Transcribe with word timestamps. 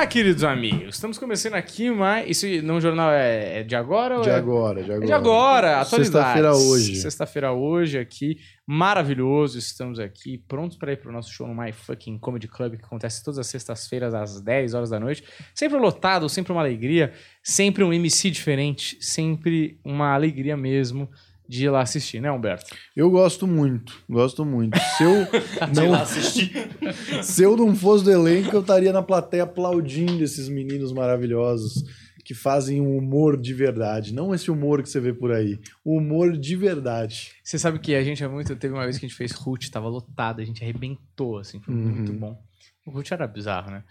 Olá, 0.00 0.06
queridos 0.06 0.42
amigos. 0.42 0.94
Estamos 0.94 1.18
começando 1.18 1.52
aqui 1.52 1.90
mais. 1.90 2.30
Isso 2.30 2.46
no 2.64 2.80
jornal 2.80 3.12
é, 3.12 3.58
é 3.58 3.62
de 3.62 3.76
agora 3.76 4.16
ou 4.16 4.22
De 4.22 4.30
é... 4.30 4.34
agora, 4.34 4.82
de 4.82 4.90
agora. 4.90 5.04
É 5.04 5.06
de 5.06 5.12
agora. 5.12 5.84
Sexta-feira 5.84 6.54
hoje. 6.54 6.96
Sexta-feira 6.96 7.52
hoje 7.52 7.98
aqui, 7.98 8.38
maravilhoso. 8.66 9.58
Estamos 9.58 9.98
aqui 9.98 10.38
prontos 10.38 10.78
para 10.78 10.94
ir 10.94 10.96
pro 10.96 11.12
nosso 11.12 11.30
show 11.30 11.46
no 11.46 11.54
My 11.54 11.70
Fucking 11.70 12.16
Comedy 12.16 12.48
Club, 12.48 12.78
que 12.78 12.84
acontece 12.86 13.22
todas 13.22 13.38
as 13.38 13.46
sextas-feiras 13.48 14.14
às 14.14 14.40
10 14.40 14.72
horas 14.72 14.88
da 14.88 14.98
noite. 14.98 15.22
Sempre 15.54 15.76
lotado, 15.76 16.30
sempre 16.30 16.50
uma 16.50 16.62
alegria, 16.62 17.12
sempre 17.42 17.84
um 17.84 17.92
MC 17.92 18.30
diferente, 18.30 18.96
sempre 19.02 19.78
uma 19.84 20.14
alegria 20.14 20.56
mesmo 20.56 21.10
de 21.50 21.64
ir 21.64 21.70
lá 21.70 21.80
assistir, 21.82 22.20
né, 22.20 22.30
Humberto? 22.30 22.74
Eu 22.94 23.10
gosto 23.10 23.44
muito, 23.46 23.92
gosto 24.08 24.44
muito. 24.44 24.78
Se 24.96 25.02
eu 25.02 25.14
não, 25.74 25.94
assistir. 25.94 26.52
se 27.24 27.42
eu 27.42 27.56
não 27.56 27.74
fosse 27.74 28.04
do 28.04 28.10
elenco, 28.12 28.54
eu 28.54 28.60
estaria 28.60 28.92
na 28.92 29.02
plateia 29.02 29.42
aplaudindo 29.42 30.22
esses 30.22 30.48
meninos 30.48 30.92
maravilhosos 30.92 31.84
que 32.24 32.34
fazem 32.34 32.80
um 32.80 32.96
humor 32.96 33.36
de 33.36 33.52
verdade. 33.52 34.14
Não 34.14 34.32
esse 34.32 34.48
humor 34.50 34.80
que 34.82 34.88
você 34.88 35.00
vê 35.00 35.12
por 35.12 35.32
aí. 35.32 35.58
O 35.84 35.96
humor 35.96 36.36
de 36.38 36.54
verdade. 36.54 37.32
Você 37.42 37.58
sabe 37.58 37.80
que 37.80 37.94
a 37.96 38.04
gente 38.04 38.22
é 38.22 38.28
muito. 38.28 38.54
Teve 38.54 38.72
uma 38.74 38.84
vez 38.84 38.96
que 38.98 39.04
a 39.06 39.08
gente 39.08 39.16
fez 39.18 39.32
Root, 39.32 39.68
tava 39.72 39.88
lotado, 39.88 40.40
a 40.40 40.44
gente 40.44 40.62
arrebentou, 40.62 41.38
assim, 41.38 41.60
foi 41.60 41.74
Uhum. 41.74 41.80
muito 41.80 42.12
bom. 42.12 42.40
O 42.86 42.92
Root 42.92 43.12
era 43.12 43.26
bizarro, 43.26 43.70
né? 43.72 43.82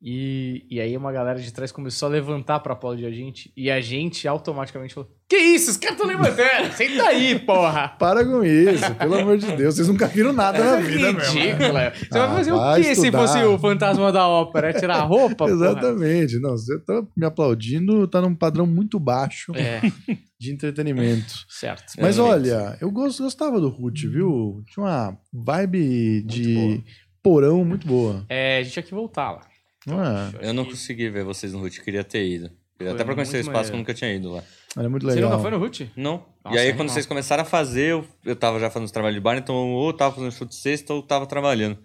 E, 0.00 0.64
e 0.70 0.80
aí 0.80 0.96
uma 0.96 1.10
galera 1.10 1.40
de 1.40 1.52
trás 1.52 1.72
começou 1.72 2.06
a 2.06 2.12
levantar 2.12 2.60
pra 2.60 2.72
aplaudir 2.72 3.04
a 3.04 3.10
gente, 3.10 3.52
e 3.56 3.68
a 3.68 3.80
gente 3.80 4.28
automaticamente 4.28 4.94
falou: 4.94 5.10
Que 5.28 5.36
isso? 5.36 5.72
Os 5.72 5.76
caras 5.76 5.96
estão 6.00 6.06
levantando! 6.06 6.72
Senta 6.72 7.02
aí, 7.08 7.36
porra! 7.40 7.88
Para 7.98 8.24
com 8.24 8.44
isso, 8.44 8.94
pelo 8.94 9.16
amor 9.16 9.36
de 9.38 9.50
Deus. 9.56 9.74
Vocês 9.74 9.88
nunca 9.88 10.06
viram 10.06 10.32
nada 10.32 10.62
na 10.62 10.76
vida, 10.76 11.12
meu 11.12 11.20
irmão. 11.20 11.34
Ridículo. 11.34 11.78
é. 11.78 11.90
Você 11.90 12.16
Ah, 12.18 12.26
vai 12.26 12.36
fazer 12.36 12.52
o 12.52 12.56
vai 12.58 12.80
quê 12.80 12.94
se 12.94 13.00
estudar. 13.06 13.18
fosse 13.18 13.42
o 13.44 13.58
fantasma 13.58 14.12
da 14.12 14.28
ópera? 14.28 14.70
É 14.70 14.72
tirar 14.72 14.98
a 14.98 15.02
roupa? 15.02 15.34
porra? 15.34 15.50
Exatamente. 15.50 16.38
Não, 16.38 16.50
você 16.50 16.78
tá 16.78 17.02
me 17.16 17.26
aplaudindo, 17.26 18.06
tá 18.06 18.20
num 18.22 18.36
padrão 18.36 18.68
muito 18.68 19.00
baixo 19.00 19.50
É, 19.56 19.80
de 20.38 20.52
entretenimento. 20.52 21.34
certo. 21.48 21.94
Mas 22.00 22.18
É, 22.18 22.20
olha, 22.22 22.78
eu 22.80 22.88
gostava 22.92 23.60
do 23.60 23.68
Ruth, 23.68 24.02
viu? 24.04 24.62
Tinha 24.72 24.84
uma 24.86 25.18
vibe 25.32 26.22
de 26.22 26.54
boa. 26.54 26.78
porão 27.20 27.64
muito 27.64 27.84
boa. 27.84 28.24
É, 28.28 28.58
a 28.58 28.62
gente 28.62 28.74
tinha 28.74 28.82
que 28.84 28.94
voltar 28.94 29.32
lá. 29.32 29.40
Não 29.88 30.04
é? 30.04 30.32
Eu 30.48 30.52
não 30.52 30.64
consegui 30.64 31.08
ver 31.10 31.24
vocês 31.24 31.52
no 31.52 31.60
Root, 31.60 31.80
queria 31.82 32.04
ter 32.04 32.26
ido. 32.26 32.50
Foi 32.76 32.88
até 32.88 33.02
pra 33.04 33.14
conhecer 33.14 33.38
o 33.40 33.44
muito 33.44 33.48
espaço 33.48 33.70
que 33.70 33.76
eu 33.76 33.78
maneiro. 33.78 33.78
nunca 33.78 33.94
tinha 33.94 34.12
ido 34.14 34.30
lá. 34.32 34.44
Era 34.76 34.88
muito 34.88 35.04
Você 35.06 35.14
legal. 35.16 35.30
nunca 35.30 35.42
foi 35.42 35.50
no 35.50 35.58
Root? 35.58 35.92
Não. 35.96 36.24
Nossa, 36.44 36.56
e 36.56 36.58
aí, 36.60 36.66
é 36.68 36.70
quando 36.70 36.80
animal. 36.82 36.94
vocês 36.94 37.06
começaram 37.06 37.42
a 37.42 37.46
fazer, 37.46 37.90
eu, 37.92 38.06
eu 38.24 38.36
tava 38.36 38.60
já 38.60 38.70
fazendo 38.70 38.86
os 38.86 38.92
trabalhos 38.92 39.16
de 39.16 39.20
bar, 39.20 39.36
então 39.36 39.54
ou 39.56 39.88
eu 39.88 39.92
tava 39.92 40.14
fazendo 40.14 40.30
show 40.32 40.46
de 40.46 40.54
sexta 40.54 40.94
ou 40.94 41.02
tava 41.02 41.26
trabalhando. 41.26 41.76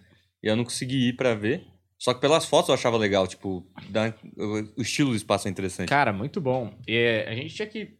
E 0.42 0.46
eu 0.46 0.54
não 0.54 0.62
consegui 0.62 1.08
ir 1.08 1.14
pra 1.16 1.34
ver. 1.34 1.64
Só 1.98 2.12
que 2.14 2.20
pelas 2.20 2.44
fotos 2.44 2.68
eu 2.68 2.74
achava 2.74 2.96
legal, 2.96 3.26
tipo, 3.26 3.66
da- 3.88 4.14
o, 4.36 4.78
o 4.78 4.82
estilo 4.82 5.10
do 5.10 5.16
espaço 5.16 5.48
é 5.48 5.50
interessante. 5.50 5.88
Cara, 5.88 6.12
muito 6.12 6.40
bom. 6.40 6.72
E, 6.86 6.94
é, 6.94 7.28
a 7.28 7.34
gente 7.34 7.54
tinha 7.54 7.66
que. 7.66 7.96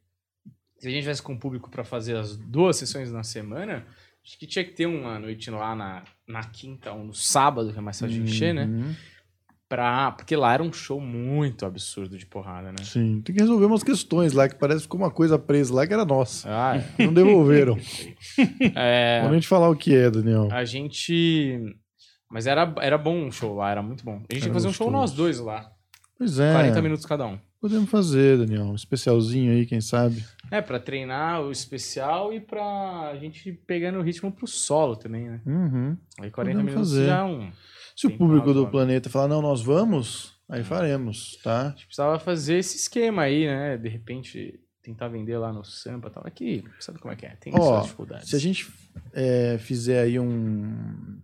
Se 0.79 0.87
a 0.87 0.91
gente 0.91 1.01
tivesse 1.03 1.23
com 1.23 1.33
o 1.33 1.39
público 1.39 1.71
pra 1.71 1.83
fazer 1.85 2.15
as 2.17 2.37
duas 2.37 2.77
sessões 2.77 3.11
na 3.11 3.23
semana, 3.25 3.87
acho 4.25 4.39
que 4.39 4.47
tinha 4.47 4.65
que 4.65 4.73
ter 4.73 4.87
uma 4.87 5.19
noite 5.19 5.51
lá 5.51 5.75
na, 5.75 6.05
na 6.29 6.45
quinta 6.45 6.93
ou 6.93 7.03
no 7.03 7.15
sábado, 7.15 7.73
que 7.73 7.79
é 7.79 7.81
mais 7.81 7.99
fácil 7.99 8.15
de 8.15 8.23
encher, 8.23 8.53
né? 8.55 8.65
Uhum. 8.67 8.95
Pra, 9.69 10.13
porque 10.13 10.37
lá 10.37 10.53
era 10.55 10.63
um 10.63 10.73
show 10.73 11.01
muito 11.01 11.65
absurdo 11.65 12.19
de 12.19 12.27
porrada, 12.27 12.71
né? 12.71 12.77
Sim, 12.85 13.23
tem 13.23 13.35
que 13.35 13.41
resolver 13.41 13.65
umas 13.65 13.83
questões 13.83 14.33
lá, 14.35 14.49
que 14.49 14.57
parece 14.57 14.81
que 14.81 14.83
ficou 14.85 15.01
uma 15.01 15.11
coisa 15.11 15.39
presa 15.39 15.75
lá 15.75 15.87
que 15.87 15.93
era 15.95 16.05
nossa. 16.05 16.47
Ah, 16.51 16.77
é. 16.99 17.05
Não 17.07 17.13
devolveram. 17.15 17.77
É, 18.77 19.21
Vou 19.23 19.31
nem 19.31 19.41
te 19.41 19.49
falar 19.49 19.71
o 19.71 19.77
que 19.77 19.95
é, 19.95 20.11
Daniel. 20.11 20.49
a 20.51 20.65
gente. 20.65 21.75
Mas 22.31 22.47
era, 22.47 22.73
era 22.81 22.99
bom 22.99 23.29
o 23.29 23.33
show 23.33 23.55
lá, 23.55 23.71
era 23.71 23.83
muito 23.83 24.05
bom. 24.05 24.17
A 24.29 24.33
gente 24.35 24.43
tinha 24.43 24.49
que 24.49 24.53
fazer 24.55 24.69
um 24.69 24.73
show 24.73 24.91
nós 24.91 25.13
dois 25.13 25.39
lá. 25.39 25.71
Pois 26.19 26.39
é. 26.39 26.53
40 26.53 26.83
minutos 26.83 27.07
cada 27.07 27.27
um. 27.27 27.39
Podemos 27.61 27.89
fazer, 27.89 28.39
Daniel. 28.39 28.65
Um 28.65 28.75
especialzinho 28.75 29.53
aí, 29.53 29.65
quem 29.67 29.81
sabe. 29.81 30.23
É, 30.51 30.61
pra 30.61 30.79
treinar 30.79 31.41
o 31.43 31.51
especial 31.51 32.33
e 32.33 32.41
pra 32.41 33.17
gente 33.21 33.53
pegando 33.67 33.99
o 33.99 34.03
ritmo 34.03 34.31
pro 34.31 34.47
solo 34.47 34.97
também, 34.97 35.29
né? 35.31 35.41
Uhum. 35.47 35.97
Aí 36.21 36.31
40 36.31 36.33
Podemos 36.33 36.65
minutos 36.65 36.91
fazer. 36.91 37.07
já 37.07 37.19
é 37.19 37.23
um. 37.25 37.51
Se 37.97 38.07
o 38.07 38.11
Tem 38.11 38.19
público 38.19 38.47
do 38.47 38.51
razoável. 38.65 38.71
planeta 38.71 39.09
falar, 39.11 39.29
não, 39.29 39.41
nós 39.43 39.63
vamos, 39.63 40.33
aí 40.49 40.65
faremos, 40.65 41.39
tá? 41.43 41.67
A 41.67 41.71
gente 41.71 41.87
precisava 41.87 42.19
fazer 42.19 42.59
esse 42.59 42.77
esquema 42.77 43.23
aí, 43.23 43.47
né? 43.47 43.77
De 43.77 43.89
repente, 43.89 44.59
tentar 44.83 45.09
vender 45.09 45.39
lá 45.39 45.53
no 45.53 45.65
Sampa 45.65 46.09
e 46.09 46.11
tal. 46.11 46.27
Aqui, 46.27 46.65
sabe 46.81 46.99
como 46.99 47.13
é 47.13 47.17
que 47.17 47.25
é? 47.27 47.37
Tem 47.37 47.53
Ó, 47.55 47.61
suas 47.63 47.83
dificuldades. 47.85 48.29
Se 48.29 48.37
a 48.37 48.39
gente 48.41 48.69
é, 49.13 49.57
fizer 49.59 50.03
aí 50.03 50.19
um, 50.19 51.21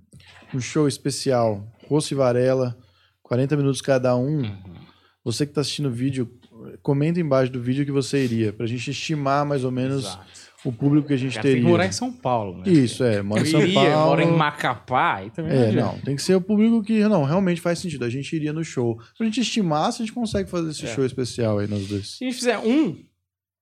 um 0.55 0.61
show 0.61 0.87
especial, 0.87 1.67
Rosso 1.89 2.15
e 2.15 2.17
Varela, 2.17 2.77
40 3.23 3.57
minutos 3.57 3.81
cada 3.83 4.17
um, 4.17 4.43
Uhum. 4.43 4.77
você 5.25 5.45
que 5.45 5.51
está 5.51 5.61
assistindo 5.61 5.87
o 5.89 5.93
vídeo, 5.93 6.31
comenta 6.83 7.19
embaixo 7.21 7.51
do 7.53 7.61
vídeo 7.61 7.85
que 7.85 7.93
você 7.93 8.25
iria, 8.25 8.53
pra 8.53 8.67
gente 8.67 8.91
estimar 8.91 9.45
mais 9.45 9.65
ou 9.65 9.71
menos 9.71 10.05
Exato. 10.05 10.50
O 10.65 10.73
público 10.73 11.09
que 11.09 11.15
a 11.15 11.17
gente 11.17 11.35
Já 11.35 11.41
tem 11.43 11.53
teria. 11.53 11.65
que 11.65 11.71
morar 11.71 11.87
em 11.87 11.93
São 11.93 12.13
Paulo, 12.13 12.59
né? 12.59 12.65
Isso, 12.71 13.03
é, 13.03 13.23
mora 13.23 13.43
em 13.43 13.45
São 13.47 13.61
iria, 13.61 13.75
Paulo. 13.75 13.91
mora 14.07 14.23
em 14.25 14.31
Macapá, 14.33 15.15
aí 15.17 15.31
também 15.31 15.53
É, 15.53 15.69
adianta. 15.69 15.81
não, 15.93 15.99
tem 16.01 16.17
que 16.17 16.23
ser 16.23 16.35
o 16.35 16.41
público 16.41 16.83
que 16.83 17.01
não, 17.09 17.25
realmente 17.25 17.61
faz 17.61 17.79
sentido. 17.79 18.05
A 18.05 18.11
gente 18.11 18.35
iria 18.35 18.53
no 18.53 18.63
show. 18.65 18.97
Pra 19.17 19.25
gente 19.27 19.41
estimar 19.41 19.93
se 19.93 20.03
a 20.03 20.05
gente 20.05 20.15
consegue 20.15 20.49
fazer 20.51 20.71
esse 20.71 20.85
É. 20.87 20.95
show 20.95 21.05
especial 21.05 21.59
aí 21.59 21.67
nós 21.67 21.87
dois. 21.89 22.17
Se 22.19 22.25
a 22.25 22.29
gente 22.29 22.37
fizer 22.39 22.59
um 22.59 22.97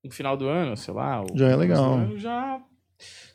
no 0.05 0.11
final 0.11 0.37
do 0.37 0.47
ano, 0.49 0.77
sei 0.77 0.95
lá. 0.95 1.25
Já 1.35 1.49
é 1.49 1.57
legal. 1.57 1.95
ano, 1.95 2.19
já. 2.19 2.61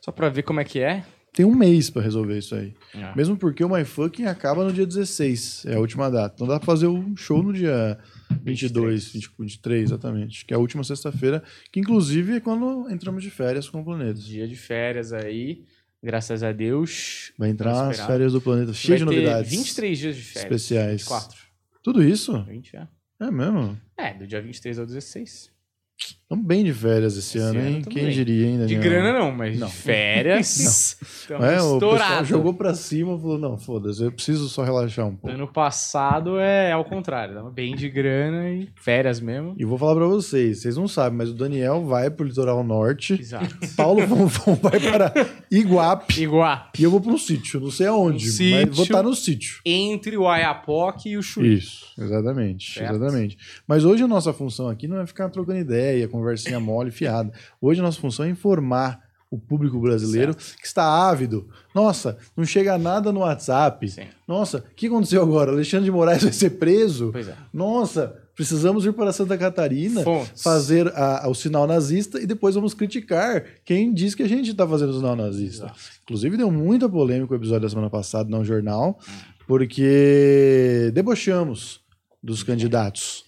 Só 0.00 0.12
pra 0.12 0.28
ver 0.28 0.42
como 0.42 0.60
é 0.60 0.64
que 0.64 0.80
é. 0.80 1.04
Tem 1.32 1.44
um 1.44 1.54
mês 1.54 1.90
pra 1.90 2.00
resolver 2.00 2.38
isso 2.38 2.54
aí. 2.54 2.74
É. 2.94 3.12
Mesmo 3.16 3.36
porque 3.36 3.64
o 3.64 3.68
My 3.68 3.84
Fucking 3.84 4.26
acaba 4.26 4.62
no 4.62 4.72
dia 4.72 4.86
16, 4.86 5.64
é 5.66 5.74
a 5.74 5.80
última 5.80 6.08
data. 6.10 6.32
Então 6.36 6.46
dá 6.46 6.58
pra 6.60 6.66
fazer 6.66 6.86
um 6.86 7.16
show 7.16 7.42
no 7.42 7.52
dia 7.52 7.98
22, 8.42 9.12
20, 9.12 9.30
23, 9.38 9.82
exatamente. 9.82 10.44
Que 10.44 10.54
é 10.54 10.56
a 10.56 10.60
última 10.60 10.82
sexta-feira, 10.84 11.42
que 11.70 11.80
inclusive 11.80 12.36
é 12.36 12.40
quando 12.40 12.90
entramos 12.90 13.22
de 13.22 13.30
férias 13.30 13.68
com 13.68 13.80
o 13.80 13.84
planeta. 13.84 14.20
Dia 14.20 14.48
de 14.48 14.56
férias 14.56 15.12
aí, 15.12 15.64
graças 16.02 16.42
a 16.42 16.52
Deus. 16.52 17.32
Vai 17.38 17.50
entrar 17.50 17.88
as 17.90 18.00
férias 18.00 18.32
do 18.32 18.40
planeta, 18.40 18.72
cheio 18.72 18.98
de 18.98 19.04
novidades. 19.04 19.50
23 19.50 19.98
dias 19.98 20.16
de 20.16 20.22
férias. 20.22 20.44
especiais. 20.44 21.00
24. 21.02 21.38
Tudo 21.82 22.02
isso? 22.02 22.42
20, 22.44 22.76
é. 22.76 22.88
É 23.20 23.30
mesmo? 23.30 23.78
É, 23.96 24.14
do 24.14 24.26
dia 24.26 24.42
23 24.42 24.78
ao 24.78 24.86
16. 24.86 25.53
Estamos 25.96 26.46
bem 26.46 26.64
de 26.64 26.72
férias 26.72 27.16
esse, 27.16 27.38
Esse 27.38 27.38
ano, 27.38 27.60
ano 27.60 27.68
hein? 27.68 27.82
Quem 27.82 28.04
bem. 28.04 28.12
diria 28.12 28.46
ainda? 28.48 28.66
De 28.66 28.74
grana 28.76 29.12
não, 29.16 29.30
mas 29.30 29.56
Não. 29.58 29.68
de 29.68 29.72
férias. 29.74 30.96
Estamos 31.00 31.44
É, 31.46 31.62
o 31.62 31.78
pessoal 31.78 32.24
jogou 32.24 32.54
pra 32.54 32.74
cima 32.74 33.14
e 33.14 33.20
falou: 33.20 33.38
não, 33.38 33.56
foda-se, 33.56 34.02
eu 34.02 34.10
preciso 34.10 34.48
só 34.48 34.64
relaxar 34.64 35.06
um 35.06 35.14
pouco. 35.14 35.34
Ano 35.34 35.46
passado 35.46 36.38
é 36.40 36.72
ao 36.72 36.84
contrário, 36.84 37.34
tava 37.34 37.50
bem 37.50 37.76
de 37.76 37.88
grana 37.88 38.50
e 38.50 38.68
férias 38.74 39.20
mesmo. 39.20 39.54
E 39.56 39.64
vou 39.64 39.78
falar 39.78 39.94
pra 39.94 40.06
vocês, 40.06 40.62
vocês 40.62 40.76
não 40.76 40.88
sabem, 40.88 41.16
mas 41.16 41.28
o 41.30 41.34
Daniel 41.34 41.84
vai 41.84 42.10
pro 42.10 42.26
litoral 42.26 42.64
norte, 42.64 43.12
Exato. 43.14 43.54
Paulo 43.76 44.00
Fonfon 44.06 44.54
vai 44.56 44.80
para 44.80 45.12
Iguape 45.52 46.22
Igual. 46.22 46.68
e 46.76 46.82
eu 46.82 46.90
vou 46.90 47.00
pra 47.00 47.12
um 47.12 47.18
sítio, 47.18 47.60
não 47.60 47.70
sei 47.70 47.86
aonde, 47.86 48.24
Um 48.24 48.26
mas 48.26 48.34
sítio. 48.36 48.72
vou 48.72 48.84
estar 48.84 49.02
no 49.02 49.14
sítio. 49.14 49.60
Entre 49.64 50.16
o 50.16 50.26
Ayapoque 50.26 51.10
e 51.10 51.16
o 51.16 51.22
Chuí. 51.22 51.58
Isso, 51.58 51.86
exatamente, 51.98 52.74
Certo. 52.80 52.96
exatamente. 52.96 53.38
Mas 53.68 53.84
hoje 53.84 54.02
a 54.02 54.08
nossa 54.08 54.32
função 54.32 54.68
aqui 54.68 54.88
não 54.88 54.98
é 55.00 55.06
ficar 55.06 55.28
trocando 55.28 55.58
ideia, 55.60 55.83
conversinha 56.10 56.58
mole, 56.60 56.90
fiada. 56.90 57.32
Hoje 57.60 57.80
a 57.80 57.82
nossa 57.82 58.00
função 58.00 58.24
é 58.24 58.28
informar 58.28 59.02
o 59.30 59.38
público 59.38 59.80
brasileiro 59.80 60.32
que 60.34 60.66
está 60.66 60.84
ávido. 60.84 61.48
Nossa, 61.74 62.16
não 62.36 62.44
chega 62.44 62.78
nada 62.78 63.10
no 63.12 63.20
WhatsApp. 63.20 63.88
Sim. 63.88 64.06
Nossa, 64.28 64.58
o 64.58 64.62
que 64.76 64.86
aconteceu 64.86 65.20
agora? 65.22 65.50
Alexandre 65.50 65.86
de 65.86 65.90
Moraes 65.90 66.22
vai 66.22 66.32
ser 66.32 66.50
preso? 66.50 67.12
É. 67.16 67.34
Nossa, 67.52 68.16
precisamos 68.36 68.86
ir 68.86 68.92
para 68.92 69.12
Santa 69.12 69.36
Catarina 69.36 70.02
Fontes. 70.04 70.40
fazer 70.40 70.86
a- 70.96 71.26
o 71.28 71.34
sinal 71.34 71.66
nazista 71.66 72.20
e 72.20 72.26
depois 72.26 72.54
vamos 72.54 72.74
criticar 72.74 73.44
quem 73.64 73.92
diz 73.92 74.14
que 74.14 74.22
a 74.22 74.28
gente 74.28 74.50
está 74.52 74.68
fazendo 74.68 74.90
o 74.90 74.96
sinal 74.98 75.16
nazista. 75.16 75.72
Inclusive, 76.04 76.36
deu 76.36 76.50
muita 76.52 76.88
polêmica 76.88 77.32
o 77.32 77.36
episódio 77.36 77.62
da 77.62 77.68
semana 77.68 77.90
passada 77.90 78.28
no 78.30 78.44
jornal, 78.44 79.00
porque 79.48 80.92
debochamos 80.94 81.80
dos 82.22 82.44
candidatos. 82.44 83.24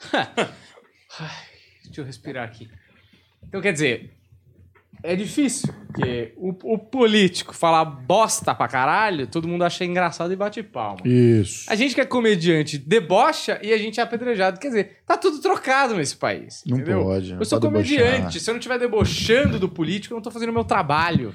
Deixa 1.88 2.00
eu 2.00 2.04
respirar 2.04 2.44
aqui. 2.44 2.68
Então, 3.42 3.60
quer 3.60 3.72
dizer, 3.72 4.18
é 5.02 5.14
difícil, 5.14 5.72
porque 5.86 6.32
o, 6.36 6.48
o 6.74 6.78
político 6.78 7.54
falar 7.54 7.84
bosta 7.84 8.54
pra 8.54 8.66
caralho, 8.66 9.26
todo 9.26 9.46
mundo 9.46 9.62
acha 9.62 9.84
engraçado 9.84 10.32
e 10.32 10.36
bate 10.36 10.62
palma. 10.62 11.00
Isso. 11.04 11.70
A 11.70 11.74
gente 11.76 11.94
que 11.94 12.00
é 12.00 12.04
comediante 12.04 12.76
debocha 12.78 13.60
e 13.62 13.72
a 13.72 13.78
gente 13.78 14.00
é 14.00 14.02
apedrejado. 14.02 14.58
Quer 14.58 14.68
dizer, 14.68 14.96
tá 15.06 15.16
tudo 15.16 15.40
trocado 15.40 15.94
nesse 15.94 16.16
país. 16.16 16.62
Não 16.66 16.78
entendeu? 16.78 17.04
pode. 17.04 17.32
não 17.32 17.40
Eu 17.40 17.44
sou 17.44 17.60
comediante. 17.60 18.16
debochar. 18.16 18.32
Se 18.32 18.50
eu 18.50 18.54
não 18.54 18.58
estiver 18.58 18.78
debochando 18.78 19.58
do 19.58 19.68
político, 19.68 20.14
eu 20.14 20.16
não 20.16 20.22
tô 20.22 20.30
fazendo 20.30 20.50
o 20.50 20.54
meu 20.54 20.64
trabalho. 20.64 21.32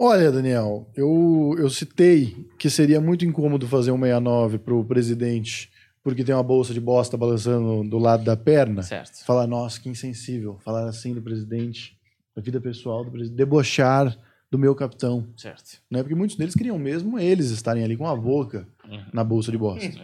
Olha, 0.00 0.30
Daniel, 0.30 0.88
eu, 0.96 1.56
eu 1.58 1.68
citei 1.68 2.46
que 2.56 2.70
seria 2.70 3.00
muito 3.00 3.24
incômodo 3.24 3.66
fazer 3.66 3.90
um 3.90 3.98
69 3.98 4.58
pro 4.58 4.84
presidente, 4.84 5.72
porque 6.08 6.24
tem 6.24 6.34
uma 6.34 6.42
bolsa 6.42 6.72
de 6.72 6.80
bosta 6.80 7.16
balançando 7.16 7.84
do 7.88 7.98
lado 7.98 8.24
da 8.24 8.36
perna. 8.36 8.82
Certo. 8.82 9.24
Falar, 9.26 9.46
nossa, 9.46 9.78
que 9.80 9.88
insensível. 9.90 10.58
Falar 10.64 10.88
assim 10.88 11.12
do 11.14 11.20
presidente, 11.20 11.96
da 12.34 12.40
vida 12.40 12.58
pessoal 12.60 13.04
do 13.04 13.10
presidente. 13.10 13.36
Debochar 13.36 14.16
do 14.50 14.58
meu 14.58 14.74
capitão. 14.74 15.26
Certo. 15.36 15.78
Né? 15.90 16.02
Porque 16.02 16.14
muitos 16.14 16.34
deles 16.34 16.54
queriam 16.54 16.78
mesmo 16.78 17.18
eles 17.18 17.50
estarem 17.50 17.84
ali 17.84 17.96
com 17.96 18.06
a 18.06 18.16
boca 18.16 18.66
Uhum. 18.90 19.02
na 19.12 19.22
bolsa 19.22 19.52
de 19.52 19.58
bosta. 19.58 19.84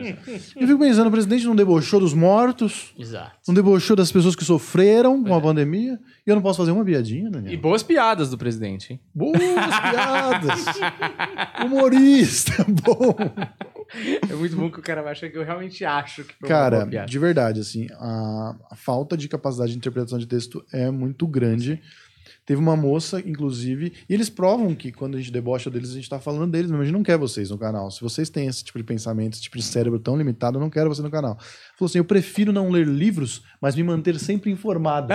Eu 0.61 0.67
fico 0.69 0.79
pensando, 0.79 1.07
o 1.07 1.11
presidente 1.11 1.47
não 1.47 1.57
debochou 1.57 1.99
dos 2.01 2.13
mortos, 2.13 2.93
Exato. 2.99 3.33
não 3.49 3.55
debochou 3.55 3.97
das 3.97 4.13
pessoas 4.13 4.37
que 4.37 4.45
sofreram 4.45 5.25
com 5.25 5.35
a 5.35 5.41
pandemia, 5.41 5.99
e 6.27 6.29
eu 6.29 6.35
não 6.35 6.43
posso 6.43 6.59
fazer 6.59 6.71
uma 6.73 6.85
piadinha, 6.85 7.31
Daniel? 7.31 7.51
E 7.55 7.57
boas 7.57 7.83
piadas 7.83 8.29
do 8.29 8.37
presidente, 8.37 8.93
hein? 8.93 9.01
Boas 9.15 9.39
piadas! 9.39 10.65
Humorista, 11.65 12.67
bom! 12.85 13.17
É 14.31 14.35
muito 14.35 14.57
bom 14.57 14.71
que 14.71 14.79
o 14.79 14.83
cara 14.83 15.03
vai 15.03 15.13
achar 15.13 15.29
que 15.29 15.37
eu 15.37 15.45
realmente 15.45 15.85
acho 15.85 16.25
que 16.25 16.35
foi 16.35 16.49
Cara, 16.49 16.85
de 16.85 17.19
verdade, 17.19 17.61
assim, 17.61 17.87
a, 17.93 18.57
a 18.71 18.77
falta 18.77 19.17
de 19.17 19.29
capacidade 19.29 19.73
de 19.73 19.79
interpretação 19.79 20.19
de 20.19 20.27
texto 20.27 20.65
é 20.73 20.91
muito 20.91 21.27
grande. 21.27 21.81
Teve 22.47 22.61
uma 22.61 22.77
moça, 22.77 23.21
inclusive, 23.21 23.95
e 24.07 24.13
eles 24.13 24.29
provam 24.29 24.75
que 24.75 24.93
quando 24.93 25.15
a 25.15 25.19
gente 25.19 25.33
debocha 25.33 25.71
deles, 25.71 25.93
a 25.93 25.95
gente 25.95 26.11
tá 26.11 26.19
falando 26.19 26.51
deles, 26.51 26.71
mas 26.71 26.81
a 26.81 26.85
gente 26.85 26.93
não 26.93 27.03
quer 27.03 27.17
vocês 27.17 27.49
no 27.49 27.57
canal. 27.57 27.91
Se 27.91 28.03
vocês 28.03 28.29
têm 28.29 28.47
esse 28.47 28.63
tipo 28.63 28.79
de 28.79 28.85
pensamento, 28.85 29.33
esse 29.33 29.43
tipo 29.43 29.57
de 29.57 29.63
cérebro 29.63 29.99
tão 29.99 30.15
limitado, 30.15 30.59
eu 30.59 30.61
não 30.61 30.69
quero 30.69 30.91
você 30.91 31.01
no 31.01 31.11
canal. 31.11 31.39
Falou 31.75 31.89
assim: 31.89 31.99
eu 31.99 32.05
prefiro 32.05 32.53
não 32.53 32.69
ler 32.69 32.87
livros, 32.87 33.43
mas 33.63 33.75
me 33.75 33.83
manter 33.83 34.19
sempre 34.19 34.51
informado. 34.51 35.15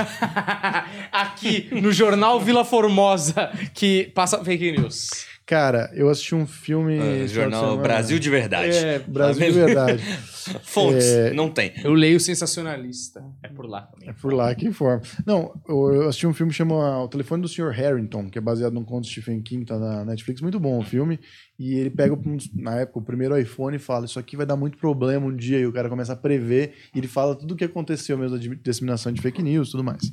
Aqui 1.11 1.69
no 1.79 1.91
jornal 1.91 2.41
Vila 2.41 2.65
Formosa, 2.65 3.51
que 3.75 4.11
passa 4.15 4.43
fake 4.43 4.71
news. 4.71 5.09
Cara, 5.49 5.89
eu 5.95 6.09
assisti 6.09 6.35
um 6.35 6.45
filme. 6.45 6.99
De 6.99 7.27
jornal. 7.27 7.75
Brasil 7.79 8.19
de 8.19 8.29
Verdade. 8.29 8.69
É, 8.77 8.99
Brasil 8.99 9.47
de 9.47 9.51
verdade. 9.51 10.03
Fontes, 10.61 11.03
É. 11.07 11.33
não 11.33 11.49
tem. 11.49 11.73
Eu 11.83 11.91
leio 11.93 12.19
sensacionalista. 12.19 13.23
É 13.41 13.47
por 13.47 13.65
lá 13.65 13.81
também. 13.81 14.09
É 14.09 14.13
por 14.13 14.31
lá 14.31 14.53
que 14.53 14.67
informa. 14.67 15.01
Não, 15.25 15.51
eu 15.67 15.93
eu 15.95 16.01
assisti 16.07 16.27
um 16.27 16.33
filme 16.35 16.51
que 16.51 16.57
chama 16.57 17.03
O 17.03 17.07
Telefone 17.07 17.41
do 17.41 17.47
Sr. 17.47 17.71
Harrington, 17.71 18.29
que 18.29 18.37
é 18.37 18.41
baseado 18.41 18.73
num 18.73 18.83
conto 18.83 19.05
de 19.05 19.09
Stephen 19.11 19.41
King, 19.41 19.65
tá 19.65 19.79
na 19.79 20.05
Netflix. 20.05 20.39
Muito 20.39 20.59
bom 20.59 20.77
o 20.77 20.83
filme. 20.83 21.19
E 21.57 21.73
ele 21.79 21.89
pega, 21.89 22.13
um 22.13 22.37
na 22.53 22.81
época, 22.81 22.99
o 22.99 23.01
primeiro 23.01 23.35
iPhone 23.35 23.75
e 23.75 23.79
fala: 23.79 24.05
Isso 24.05 24.19
aqui 24.19 24.37
vai 24.37 24.45
dar 24.45 24.55
muito 24.55 24.77
problema 24.77 25.25
um 25.25 25.35
dia. 25.35 25.57
E 25.57 25.65
o 25.65 25.73
cara 25.73 25.89
começa 25.89 26.13
a 26.13 26.15
prever. 26.15 26.73
E 26.93 26.99
ele 26.99 27.07
fala 27.07 27.35
tudo 27.35 27.55
o 27.55 27.57
que 27.57 27.63
aconteceu 27.65 28.15
mesmo, 28.19 28.37
da 28.37 28.55
disseminação 28.63 29.11
de 29.11 29.19
fake 29.19 29.41
news 29.41 29.69
e 29.69 29.71
tudo 29.71 29.83
mais. 29.83 30.03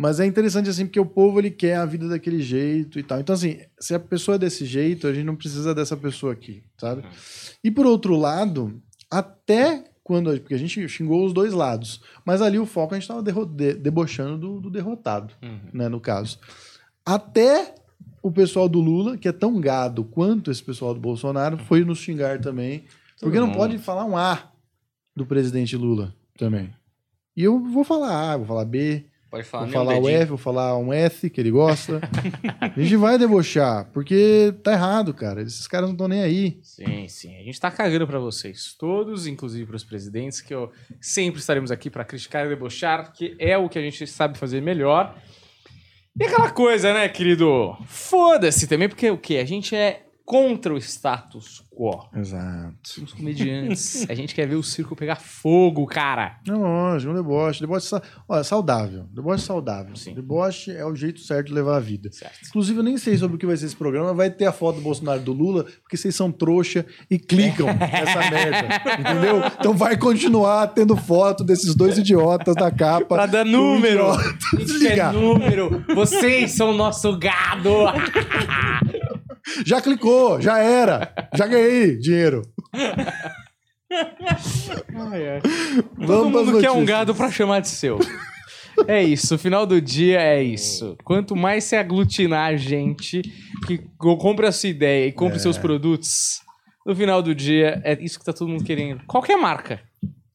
Mas 0.00 0.20
é 0.20 0.26
interessante, 0.26 0.70
assim, 0.70 0.86
porque 0.86 1.00
o 1.00 1.04
povo 1.04 1.40
ele 1.40 1.50
quer 1.50 1.74
a 1.76 1.84
vida 1.84 2.06
daquele 2.08 2.40
jeito 2.40 3.00
e 3.00 3.02
tal. 3.02 3.18
Então, 3.18 3.34
assim, 3.34 3.58
se 3.80 3.94
a 3.94 3.98
pessoa 3.98 4.36
é 4.36 4.38
desse 4.38 4.64
jeito, 4.64 5.08
a 5.08 5.12
gente 5.12 5.24
não 5.26 5.34
precisa 5.34 5.74
dessa 5.74 5.96
pessoa 5.96 6.32
aqui, 6.32 6.62
sabe? 6.78 7.02
E 7.64 7.70
por 7.70 7.84
outro 7.84 8.16
lado, 8.16 8.80
até 9.10 9.84
quando. 10.04 10.30
Porque 10.38 10.54
a 10.54 10.58
gente 10.58 10.88
xingou 10.88 11.26
os 11.26 11.32
dois 11.32 11.52
lados. 11.52 12.00
Mas 12.24 12.40
ali 12.40 12.60
o 12.60 12.64
foco 12.64 12.94
a 12.94 12.96
gente 12.98 13.10
estava 13.10 13.22
debochando 13.76 14.38
do, 14.38 14.60
do 14.60 14.70
derrotado, 14.70 15.34
Uhum. 15.42 15.58
né, 15.72 15.88
no 15.88 15.98
caso. 16.00 16.38
Até 17.04 17.74
o 18.22 18.30
pessoal 18.30 18.68
do 18.68 18.80
Lula, 18.80 19.16
que 19.18 19.26
é 19.28 19.32
tão 19.32 19.60
gado 19.60 20.04
quanto 20.04 20.50
esse 20.50 20.62
pessoal 20.62 20.94
do 20.94 21.00
Bolsonaro, 21.00 21.58
foi 21.58 21.84
nos 21.84 21.98
xingar 21.98 22.40
também. 22.40 22.84
Porque 23.20 23.40
não 23.40 23.46
mundo. 23.48 23.56
pode 23.56 23.78
falar 23.78 24.04
um 24.04 24.16
A 24.16 24.52
do 25.16 25.26
presidente 25.26 25.76
Lula 25.76 26.14
também. 26.38 26.70
E 27.36 27.42
eu 27.42 27.58
vou 27.58 27.82
falar 27.82 28.32
A, 28.32 28.36
vou 28.36 28.46
falar 28.46 28.64
B, 28.64 29.04
Pode 29.30 29.44
falar 29.44 29.64
vou 29.64 29.72
falar 29.72 29.98
o. 29.98 30.08
F, 30.08 30.24
vou 30.24 30.38
falar 30.38 30.78
um 30.78 30.90
S 30.90 31.28
que 31.28 31.38
ele 31.38 31.50
gosta. 31.50 32.00
a 32.60 32.80
gente 32.80 32.96
vai 32.96 33.18
debochar, 33.18 33.90
porque 33.92 34.54
tá 34.62 34.72
errado, 34.72 35.12
cara. 35.12 35.42
Esses 35.42 35.66
caras 35.66 35.88
não 35.88 35.94
estão 35.94 36.08
nem 36.08 36.22
aí. 36.22 36.58
Sim, 36.62 37.06
sim. 37.08 37.36
A 37.36 37.42
gente 37.42 37.60
tá 37.60 37.70
cagando 37.70 38.06
pra 38.06 38.18
vocês 38.18 38.74
todos, 38.78 39.26
inclusive 39.26 39.66
pros 39.66 39.84
presidentes, 39.84 40.40
que 40.40 40.54
eu 40.54 40.72
sempre 40.98 41.40
estaremos 41.40 41.70
aqui 41.70 41.90
pra 41.90 42.06
criticar 42.06 42.46
e 42.46 42.48
debochar, 42.48 43.12
que 43.12 43.36
é 43.38 43.58
o 43.58 43.68
que 43.68 43.78
a 43.78 43.82
gente 43.82 44.06
sabe 44.06 44.38
fazer 44.38 44.62
melhor. 44.62 45.14
E 46.18 46.24
aquela 46.24 46.50
coisa, 46.50 46.94
né, 46.94 47.06
querido? 47.08 47.76
Foda-se 47.86 48.66
também, 48.66 48.88
porque 48.88 49.10
o 49.10 49.18
quê? 49.18 49.36
A 49.36 49.44
gente 49.44 49.76
é 49.76 50.07
contra 50.28 50.74
o 50.74 50.76
status 50.76 51.64
quo. 51.74 52.06
Exato. 52.14 52.74
Somos 52.82 53.14
comediantes. 53.14 54.04
a 54.10 54.14
gente 54.14 54.34
quer 54.34 54.46
ver 54.46 54.56
o 54.56 54.62
circo 54.62 54.94
pegar 54.94 55.16
fogo, 55.16 55.86
cara. 55.86 56.36
Não, 56.46 56.60
lógico, 56.60 57.10
um 57.12 57.14
deboche. 57.16 57.60
Deboche 57.62 57.86
sa... 57.86 58.02
Olha, 58.28 58.44
saudável. 58.44 59.06
Deboche 59.10 59.42
saudável. 59.42 59.96
Sim. 59.96 60.12
Deboche 60.12 60.70
é 60.70 60.84
o 60.84 60.94
jeito 60.94 61.18
certo 61.20 61.46
de 61.46 61.54
levar 61.54 61.78
a 61.78 61.80
vida. 61.80 62.12
Certo. 62.12 62.40
Inclusive, 62.46 62.78
eu 62.78 62.82
nem 62.82 62.98
sei 62.98 63.16
sobre 63.16 63.36
o 63.36 63.38
que 63.38 63.46
vai 63.46 63.56
ser 63.56 63.64
esse 63.64 63.76
programa. 63.76 64.12
Vai 64.12 64.28
ter 64.28 64.44
a 64.44 64.52
foto 64.52 64.76
do 64.76 64.82
Bolsonaro 64.82 65.18
e 65.18 65.24
do 65.24 65.32
Lula, 65.32 65.64
porque 65.80 65.96
vocês 65.96 66.14
são 66.14 66.30
trouxa 66.30 66.84
e 67.10 67.18
clicam 67.18 67.66
nessa 67.72 68.30
merda. 68.30 68.68
Entendeu? 69.00 69.40
Então 69.58 69.72
vai 69.72 69.96
continuar 69.96 70.66
tendo 70.66 70.94
foto 70.94 71.42
desses 71.42 71.74
dois 71.74 71.96
idiotas 71.96 72.54
na 72.54 72.70
capa. 72.70 73.06
Pra 73.06 73.24
dar 73.24 73.46
Um 73.46 73.50
número. 73.50 74.04
quer 74.50 74.56
Desligar. 74.58 75.12
número. 75.14 75.82
Vocês 75.94 76.50
são 76.52 76.72
o 76.72 76.74
nosso 76.76 77.18
gado. 77.18 77.70
Já 79.66 79.80
clicou, 79.80 80.40
já 80.40 80.58
era. 80.58 81.12
Já 81.34 81.46
ganhei 81.46 81.96
dinheiro. 81.98 82.42
Ai, 83.90 85.28
ai. 85.28 85.40
Vamos 85.96 86.32
Todo 86.32 86.46
mundo 86.46 86.60
quer 86.60 86.70
um 86.70 86.84
gado 86.84 87.14
pra 87.14 87.30
chamar 87.30 87.60
de 87.60 87.68
seu. 87.68 87.98
É 88.86 89.02
isso, 89.02 89.34
o 89.34 89.38
final 89.38 89.66
do 89.66 89.80
dia 89.80 90.20
é 90.20 90.42
isso. 90.42 90.96
Quanto 91.04 91.34
mais 91.34 91.64
você 91.64 91.76
aglutinar 91.76 92.48
a 92.50 92.56
gente 92.56 93.22
que 93.66 93.78
co- 93.98 94.16
compre 94.16 94.46
a 94.46 94.52
sua 94.52 94.68
ideia 94.68 95.08
e 95.08 95.12
compre 95.12 95.36
É. 95.36 95.40
seus 95.40 95.58
produtos, 95.58 96.40
no 96.86 96.94
final 96.94 97.20
do 97.20 97.34
dia 97.34 97.80
é 97.84 97.98
isso 98.00 98.18
que 98.18 98.24
tá 98.24 98.32
todo 98.32 98.48
mundo 98.48 98.62
querendo. 98.62 99.00
Qualquer 99.06 99.36
marca. 99.36 99.80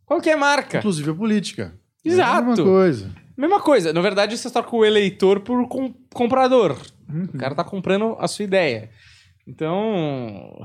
Qualquer 0.06 0.36
marca. 0.36 0.80
Inclusive 0.80 1.12
a 1.12 1.14
política. 1.14 1.74
Exato. 2.04 2.32
É 2.32 2.38
a 2.38 2.42
mesma 2.42 2.66
coisa. 2.66 3.12
Mesma 3.36 3.60
coisa. 3.62 3.92
Na 3.92 4.02
verdade, 4.02 4.38
você 4.38 4.50
troca 4.50 4.76
o 4.76 4.86
eleitor 4.86 5.40
por 5.42 5.68
com- 5.68 5.94
comprador. 6.14 6.78
Uhum. 7.10 7.24
O 7.34 7.38
cara 7.38 7.56
tá 7.56 7.64
comprando 7.64 8.16
a 8.20 8.28
sua 8.28 8.44
ideia. 8.46 8.90
Então, 9.48 10.62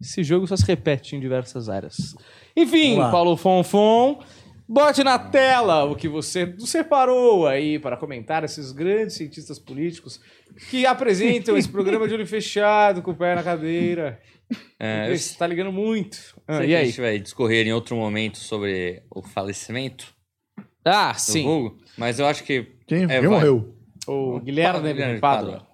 esse 0.00 0.22
jogo 0.22 0.46
só 0.46 0.56
se 0.56 0.66
repete 0.66 1.16
em 1.16 1.20
diversas 1.20 1.68
áreas. 1.68 2.14
Enfim. 2.56 2.96
Paulo 2.96 3.36
Fonfon, 3.36 4.22
bote 4.68 5.02
na 5.04 5.18
tela 5.18 5.84
o 5.84 5.94
que 5.96 6.08
você 6.08 6.54
separou 6.58 7.46
aí 7.46 7.78
para 7.78 7.96
comentar 7.96 8.44
esses 8.44 8.72
grandes 8.72 9.16
cientistas 9.16 9.58
políticos 9.58 10.20
que 10.68 10.84
apresentam 10.84 11.56
esse 11.56 11.68
programa 11.68 12.06
de 12.08 12.14
olho 12.14 12.26
fechado, 12.28 13.02
com 13.02 13.12
o 13.12 13.16
pé 13.16 13.34
na 13.34 13.42
cadeira. 13.42 14.20
É, 14.78 15.14
você 15.16 15.38
tá 15.38 15.46
ligando 15.46 15.72
muito. 15.72 16.18
Ah, 16.46 16.64
e 16.64 16.68
que 16.68 16.74
a 16.74 16.78
aí? 16.80 16.86
gente 16.86 17.00
vai 17.00 17.18
discorrer 17.20 17.66
em 17.66 17.72
outro 17.72 17.94
momento 17.96 18.38
sobre 18.38 19.02
o 19.08 19.22
falecimento 19.22 20.12
Ah, 20.90 21.12
do 21.12 21.20
sim. 21.20 21.44
vulgo, 21.44 21.76
mas 21.96 22.18
eu 22.18 22.26
acho 22.26 22.42
que 22.44 22.66
Quem, 22.86 23.04
É, 23.04 23.20
quem 23.20 23.28
morreu? 23.28 23.74
O 24.06 24.40
Guilherme 24.40 24.92
Guilherme 24.92 25.20
Pádua. 25.20 25.52
Pádua. 25.52 25.70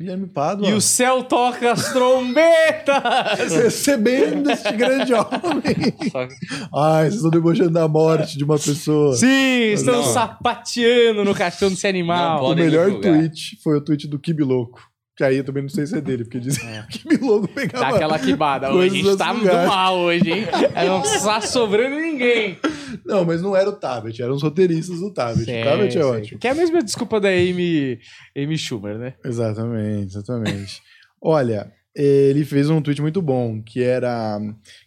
Guilherme 0.00 0.26
Pádua. 0.26 0.68
E 0.68 0.72
o 0.72 0.80
céu 0.80 1.22
toca 1.24 1.70
as 1.72 1.92
trombetas! 1.92 3.52
Recebendo 3.52 4.50
este 4.50 4.72
grande 4.72 5.14
homem. 5.14 6.10
só 6.10 6.26
Ai, 6.74 7.02
vocês 7.04 7.14
estão 7.16 7.30
debochando 7.30 7.70
da 7.70 7.86
morte 7.86 8.36
de 8.36 8.44
uma 8.44 8.58
pessoa. 8.58 9.14
Sim, 9.14 9.72
estamos 9.72 10.06
Não. 10.06 10.12
sapateando 10.12 11.24
no 11.24 11.34
caixão 11.34 11.68
desse 11.70 11.86
animal. 11.86 12.44
O 12.44 12.54
melhor 12.54 13.00
tweet 13.00 13.58
foi 13.62 13.76
o 13.76 13.80
tweet 13.80 14.08
do 14.08 14.18
Kibi 14.18 14.42
Louco. 14.42 14.80
Que 15.16 15.22
aí 15.22 15.36
eu 15.36 15.44
também 15.44 15.62
não 15.62 15.70
sei 15.70 15.86
se 15.86 15.96
é 15.96 16.00
dele, 16.00 16.24
porque 16.24 16.40
dizem 16.40 16.64
que 16.90 16.98
o 16.98 17.00
Kibi 17.02 17.24
Louco 17.24 17.48
pegava. 17.48 17.84
Dá 17.84 17.94
aquela 17.94 18.18
quibada. 18.18 18.72
Hoje 18.72 19.00
a 19.00 19.02
gente 19.04 19.16
tá 19.16 19.32
muito 19.32 19.52
mal 19.52 19.96
hoje, 19.96 20.28
hein? 20.30 20.46
Não 20.86 21.02
tá 21.02 21.40
sobrando 21.40 21.96
ninguém. 21.96 22.58
Não, 23.04 23.24
mas 23.24 23.40
não 23.42 23.54
era 23.56 23.68
o 23.68 23.72
Tablet, 23.72 24.20
eram 24.22 24.34
os 24.34 24.42
roteiristas 24.42 24.98
do 25.00 25.12
Tablet. 25.12 25.48
o 25.50 25.64
Tablet 25.64 25.98
é 25.98 26.04
ótimo. 26.04 26.38
Que 26.38 26.48
é 26.48 26.50
a 26.50 26.54
mesma 26.54 26.82
desculpa 26.82 27.20
da 27.20 27.28
Amy, 27.28 27.98
Amy 28.36 28.56
Schumer, 28.58 28.98
né? 28.98 29.14
Exatamente, 29.24 30.16
exatamente. 30.16 30.82
Olha, 31.20 31.72
ele 31.94 32.44
fez 32.44 32.68
um 32.70 32.82
tweet 32.82 33.00
muito 33.00 33.22
bom, 33.22 33.62
que 33.62 33.82
era 33.82 34.40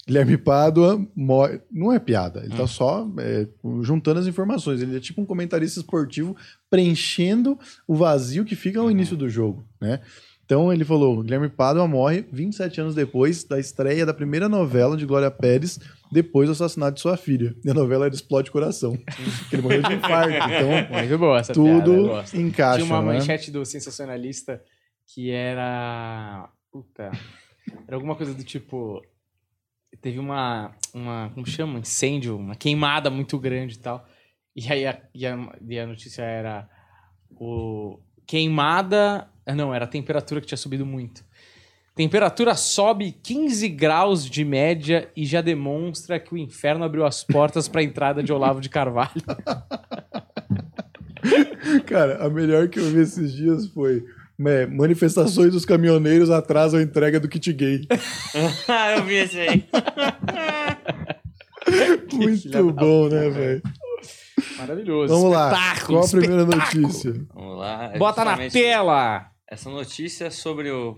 Guilherme 0.05 0.37
Pádua, 0.37 1.01
mo- 1.15 1.47
não 1.71 1.91
é 1.93 1.99
piada, 1.99 2.41
ele 2.43 2.53
Hum. 2.53 2.57
tá 2.57 2.67
só 2.67 3.07
é, 3.19 3.47
juntando 3.81 4.19
as 4.19 4.27
informações. 4.27 4.81
Ele 4.81 4.97
é 4.97 4.99
tipo 4.99 5.21
um 5.21 5.25
comentarista 5.25 5.79
esportivo 5.79 6.35
preenchendo 6.69 7.57
o 7.87 7.95
vazio 7.95 8.43
que 8.45 8.55
fica 8.55 8.79
ao 8.79 8.91
início 8.91 9.15
do 9.15 9.29
jogo, 9.29 9.65
né? 9.81 9.99
Então 10.45 10.71
ele 10.71 10.85
falou: 10.85 11.21
Guilherme 11.23 11.49
Pádua 11.49 11.85
morre 11.87 12.25
27 12.31 12.79
anos 12.79 12.95
depois 12.95 13.43
da 13.43 13.59
estreia 13.59 14.05
da 14.05 14.13
primeira 14.13 14.47
novela 14.47 14.95
de 14.95 15.05
Glória 15.05 15.29
Pérez, 15.29 15.77
depois 16.09 16.47
do 16.47 16.53
assassinato 16.53 16.95
de 16.95 17.01
sua 17.01 17.17
filha. 17.17 17.53
E 17.65 17.69
a 17.69 17.73
novela 17.73 18.05
era 18.05 18.15
Explode 18.15 18.49
Coração. 18.49 18.97
ele 19.51 19.61
morreu 19.61 19.81
de 19.81 19.91
infarto. 19.95 20.29
Então, 20.31 20.97
Muito 20.99 21.17
boa 21.17 21.39
essa 21.39 21.53
piada, 21.53 21.69
tudo 21.83 22.07
gosto. 22.07 22.37
encaixa. 22.37 22.81
Tinha 22.81 22.95
uma 22.95 23.01
né? 23.11 23.17
manchete 23.19 23.51
do 23.51 23.65
Sensacionalista 23.65 24.61
que 25.13 25.29
era... 25.31 26.49
Puta... 26.77 27.11
Era 27.87 27.95
alguma 27.95 28.15
coisa 28.15 28.35
do 28.35 28.43
tipo... 28.43 29.03
Teve 29.99 30.19
uma... 30.19 30.75
uma 30.93 31.31
como 31.33 31.45
chama? 31.47 31.79
Incêndio, 31.79 32.37
uma 32.37 32.55
queimada 32.55 33.09
muito 33.09 33.39
grande 33.39 33.73
e 33.75 33.79
tal. 33.79 34.07
E 34.55 34.71
aí 34.71 34.85
a, 34.85 35.01
e 35.13 35.25
a, 35.25 35.57
e 35.67 35.79
a 35.79 35.87
notícia 35.87 36.21
era... 36.21 36.69
O... 37.31 37.99
Queimada... 38.27 39.27
Não, 39.55 39.73
era 39.73 39.85
a 39.85 39.87
temperatura 39.87 40.39
que 40.39 40.45
tinha 40.45 40.57
subido 40.57 40.85
muito. 40.85 41.25
Temperatura 41.95 42.53
sobe 42.53 43.11
15 43.11 43.67
graus 43.69 44.23
de 44.29 44.45
média 44.45 45.11
e 45.15 45.25
já 45.25 45.41
demonstra 45.41 46.19
que 46.19 46.31
o 46.31 46.37
inferno 46.37 46.85
abriu 46.85 47.07
as 47.07 47.23
portas 47.23 47.67
para 47.67 47.81
a 47.81 47.83
entrada 47.83 48.21
de 48.21 48.31
Olavo 48.31 48.61
de 48.61 48.69
Carvalho. 48.69 49.23
Cara, 51.87 52.23
a 52.23 52.29
melhor 52.29 52.67
que 52.67 52.77
eu 52.79 52.85
vi 52.91 52.99
esses 52.99 53.33
dias 53.33 53.65
foi 53.67 54.05
manifestações 54.37 55.53
dos 55.53 55.65
caminhoneiros 55.65 56.29
atrasam 56.29 56.79
a 56.79 56.83
entrega 56.83 57.19
do 57.19 57.27
kit 57.27 57.51
gay. 57.53 57.87
Ah, 58.67 58.91
eu 58.97 59.03
vi 59.03 59.15
esse 59.15 59.39
aí. 59.39 59.65
Muito 62.13 62.73
bom, 62.73 63.09
né, 63.09 63.29
velho? 63.29 63.61
Maravilhoso. 64.57 65.13
Vamos 65.13 65.31
lá. 65.31 65.51
Espetáculo, 65.51 65.99
Qual 65.99 66.05
a 66.05 66.09
primeira 66.09 66.43
espetáculo. 66.43 66.81
notícia? 66.81 67.13
Vamos 67.33 67.57
lá. 67.57 67.91
É 67.93 67.97
Bota 67.97 68.25
na 68.25 68.49
tela. 68.49 69.31
Essa 69.49 69.69
notícia 69.69 70.25
é 70.25 70.29
sobre 70.29 70.71
o 70.71 70.97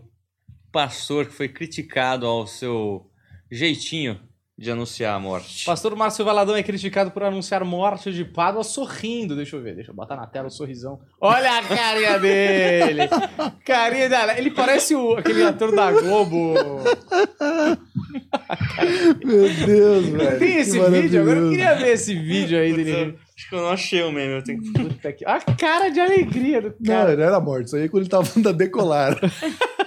pastor 0.71 1.25
que 1.25 1.33
foi 1.33 1.49
criticado 1.49 2.25
ao 2.25 2.45
seu 2.45 3.09
jeitinho 3.51 4.19
de 4.59 4.69
anunciar 4.69 5.15
a 5.15 5.19
morte. 5.19 5.63
Pastor 5.63 5.95
Márcio 5.95 6.25
Valadão 6.25 6.53
é 6.53 6.61
criticado 6.61 7.11
por 7.11 7.23
anunciar 7.23 7.63
morte 7.63 8.11
de 8.11 8.25
Pádua 8.25 8.61
sorrindo. 8.61 9.33
Deixa 9.33 9.55
eu 9.55 9.61
ver, 9.61 9.73
deixa 9.73 9.91
eu 9.91 9.95
botar 9.95 10.17
na 10.17 10.27
tela 10.27 10.49
o 10.49 10.51
sorrisão. 10.51 10.99
Olha 11.21 11.59
a 11.59 11.63
carinha 11.63 12.19
dele! 12.19 13.03
carinha 13.63 14.09
dela. 14.09 14.37
Ele 14.37 14.51
parece 14.51 14.93
o, 14.93 15.13
aquele 15.13 15.43
ator 15.43 15.73
da 15.73 15.93
Globo. 15.93 16.55
Meu 19.23 19.49
Deus, 19.65 20.05
velho. 20.07 20.39
Tem 20.39 20.57
esse 20.57 20.77
vídeo? 20.77 21.21
Agora 21.21 21.39
eu 21.39 21.49
queria 21.51 21.75
ver 21.75 21.93
esse 21.93 22.13
vídeo 22.13 22.59
aí 22.59 22.73
dele. 22.73 23.17
Acho 23.39 23.49
que 23.49 23.55
eu 23.55 23.61
não 23.61 23.69
achei 23.69 24.03
o 24.03 24.11
meme, 24.11 24.33
eu 24.33 24.43
tenho 24.43 24.61
que... 24.61 24.71
Puta 24.71 25.13
que... 25.13 25.25
A 25.25 25.39
cara 25.39 25.89
de 25.89 25.99
alegria 25.99 26.61
do 26.61 26.73
cara. 26.85 27.15
não 27.15 27.23
era 27.23 27.39
morte. 27.39 27.67
Isso 27.67 27.75
aí 27.77 27.83
é 27.83 27.87
quando 27.87 28.03
ele 28.03 28.09
tava 28.09 28.41
da 28.41 28.51
Decolar. 28.51 29.17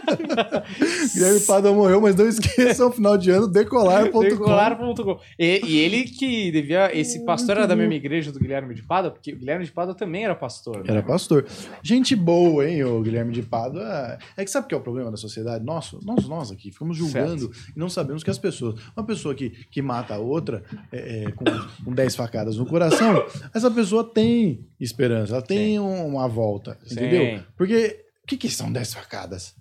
Guilherme 1.15 1.41
Padua 1.41 1.73
morreu, 1.73 2.01
mas 2.01 2.15
não 2.15 2.27
esqueçam, 2.29 2.91
final 2.91 3.17
de 3.17 3.31
ano, 3.31 3.47
decolar.com. 3.47 4.21
Decolar.com. 4.21 5.19
E, 5.39 5.61
e 5.65 5.79
ele 5.79 6.05
que 6.05 6.51
devia. 6.51 6.97
Esse 6.97 7.25
pastor 7.25 7.57
era 7.59 7.67
da 7.67 7.77
mesma 7.77 7.95
igreja 7.95 8.33
do 8.33 8.39
Guilherme 8.39 8.75
de 8.75 8.83
Pádua, 8.83 9.11
porque 9.11 9.33
o 9.33 9.37
Guilherme 9.37 9.65
de 9.65 9.73
Pádua 9.73 9.95
também 9.95 10.25
era 10.25 10.35
pastor. 10.35 10.79
né? 10.79 10.85
Era 10.89 11.03
pastor. 11.03 11.47
Gente 11.83 12.17
boa, 12.17 12.69
hein, 12.69 12.85
o 12.85 13.01
Guilherme 13.01 13.33
de 13.33 13.43
Pádua. 13.43 14.19
É 14.37 14.45
que 14.45 14.51
sabe 14.51 14.67
o 14.67 14.69
que 14.69 14.75
é 14.75 14.79
o 14.79 14.81
problema 14.81 15.11
da 15.11 15.17
sociedade? 15.17 15.65
Nossa, 15.65 15.99
nós, 16.03 16.29
nós 16.29 16.51
aqui 16.51 16.71
ficamos 16.71 16.97
julgando 16.97 17.51
e 17.75 17.79
não 17.79 17.89
sabemos 17.89 18.23
que 18.23 18.31
as 18.31 18.39
pessoas. 18.39 18.81
Uma 18.97 19.05
pessoa 19.05 19.35
que, 19.35 19.51
que 19.71 19.81
mata 19.81 20.15
a 20.15 20.19
outra 20.19 20.63
é, 20.91 21.25
é, 21.25 21.31
com, 21.33 21.45
com 21.85 21.93
10 21.93 22.17
facadas 22.17 22.57
no 22.57 22.67
coração, 22.67 23.25
essa 23.55 23.71
pessoa 23.71 24.05
tem 24.05 24.67
esperança, 24.81 25.35
ela 25.35 25.43
tem 25.43 25.79
um- 25.79 26.07
uma 26.07 26.29
volta, 26.29 26.79
Sim. 26.85 26.95
entendeu? 26.95 27.43
Porque 27.57 28.05
o 28.23 28.27
que, 28.27 28.37
que 28.37 28.49
são 28.49 28.73
10 28.73 28.95
facadas? 28.95 29.55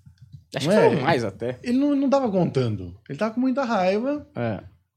Acho 0.56 0.68
Não 0.68 0.76
que 0.76 0.82
é? 0.82 0.90
foram 0.90 1.02
mais 1.02 1.24
até. 1.24 1.58
Ele 1.64 1.78
não, 1.78 1.96
não 1.96 2.10
tava 2.10 2.30
contando. 2.30 2.96
Ele 3.10 3.18
tava 3.18 3.34
com 3.34 3.40
muita 3.40 3.64
raiva. 3.64 4.28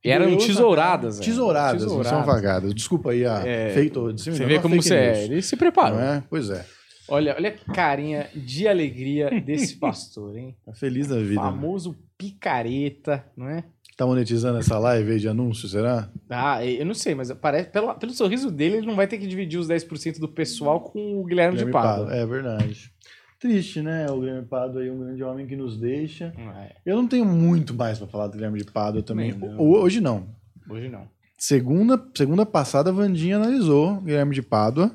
E 0.04 0.10
eram 0.10 0.26
Deu, 0.26 0.36
tesouradas. 0.38 1.18
né? 1.18 1.24
Tesouradas, 1.24 1.84
não 1.86 2.02
são 2.04 2.24
vagadas. 2.24 2.74
Desculpa 2.74 3.12
aí 3.12 3.24
a 3.24 3.38
É, 3.46 3.72
feito 3.72 4.12
de 4.12 4.20
cima, 4.20 4.36
Você 4.36 4.44
vê 4.44 4.54
uma 4.54 4.62
como 4.62 4.82
você 4.82 4.94
é. 4.94 5.24
Ele 5.24 5.40
se 5.42 5.56
preparou. 5.56 5.98
É? 6.00 6.22
Pois 6.28 6.50
é. 6.50 6.66
Olha, 7.06 7.34
olha 7.36 7.54
a 7.68 7.72
carinha 7.72 8.28
de 8.34 8.66
alegria 8.66 9.30
desse 9.40 9.76
pastor, 9.78 10.36
hein? 10.36 10.56
Tá 10.66 10.72
feliz 10.74 11.06
da 11.08 11.18
vida. 11.18 11.40
Famoso 11.40 11.94
picareta, 12.18 13.24
não 13.36 13.48
é? 13.48 13.64
Tá 13.96 14.04
monetizando 14.06 14.58
essa 14.58 14.76
live 14.78 15.12
aí 15.12 15.20
de 15.20 15.28
anúncio, 15.28 15.68
será? 15.68 16.10
Ah, 16.28 16.64
eu 16.66 16.84
não 16.84 16.94
sei, 16.94 17.14
mas 17.14 17.30
parece, 17.32 17.68
pelo, 17.70 17.94
pelo 17.94 18.12
sorriso 18.12 18.50
dele, 18.50 18.78
ele 18.78 18.86
não 18.86 18.96
vai 18.96 19.06
ter 19.06 19.18
que 19.18 19.26
dividir 19.26 19.58
os 19.58 19.68
10% 19.68 20.18
do 20.18 20.28
pessoal 20.28 20.80
com 20.80 21.20
o 21.20 21.24
Guilherme, 21.24 21.56
de 21.58 21.66
Pádua. 21.66 22.12
É 22.12 22.26
verdade. 22.26 22.90
Triste, 23.38 23.82
né? 23.82 24.10
O 24.10 24.18
Guilherme 24.18 24.46
Pádua 24.46 24.82
aí, 24.82 24.90
um 24.90 24.98
grande 24.98 25.22
homem 25.22 25.46
que 25.46 25.54
nos 25.54 25.76
deixa. 25.76 26.32
É, 26.56 26.74
Eu 26.84 26.96
não 26.96 27.06
tenho 27.06 27.24
muito 27.24 27.72
mais 27.72 27.98
pra 27.98 28.06
falar 28.08 28.26
do 28.26 28.32
Guilherme 28.32 28.58
de 28.58 28.64
Pádua 28.64 29.00
também. 29.02 29.32
Não. 29.32 29.58
Ho- 29.60 29.78
Hoje 29.80 30.00
não. 30.00 30.26
hoje 30.68 30.88
não. 30.88 31.06
Segunda, 31.38 32.02
segunda 32.16 32.44
passada, 32.46 32.90
a 32.90 32.92
Vandinha 32.92 33.36
analisou 33.36 33.92
o 33.98 34.00
Guilherme 34.00 34.34
de 34.34 34.42
Pádua, 34.42 34.90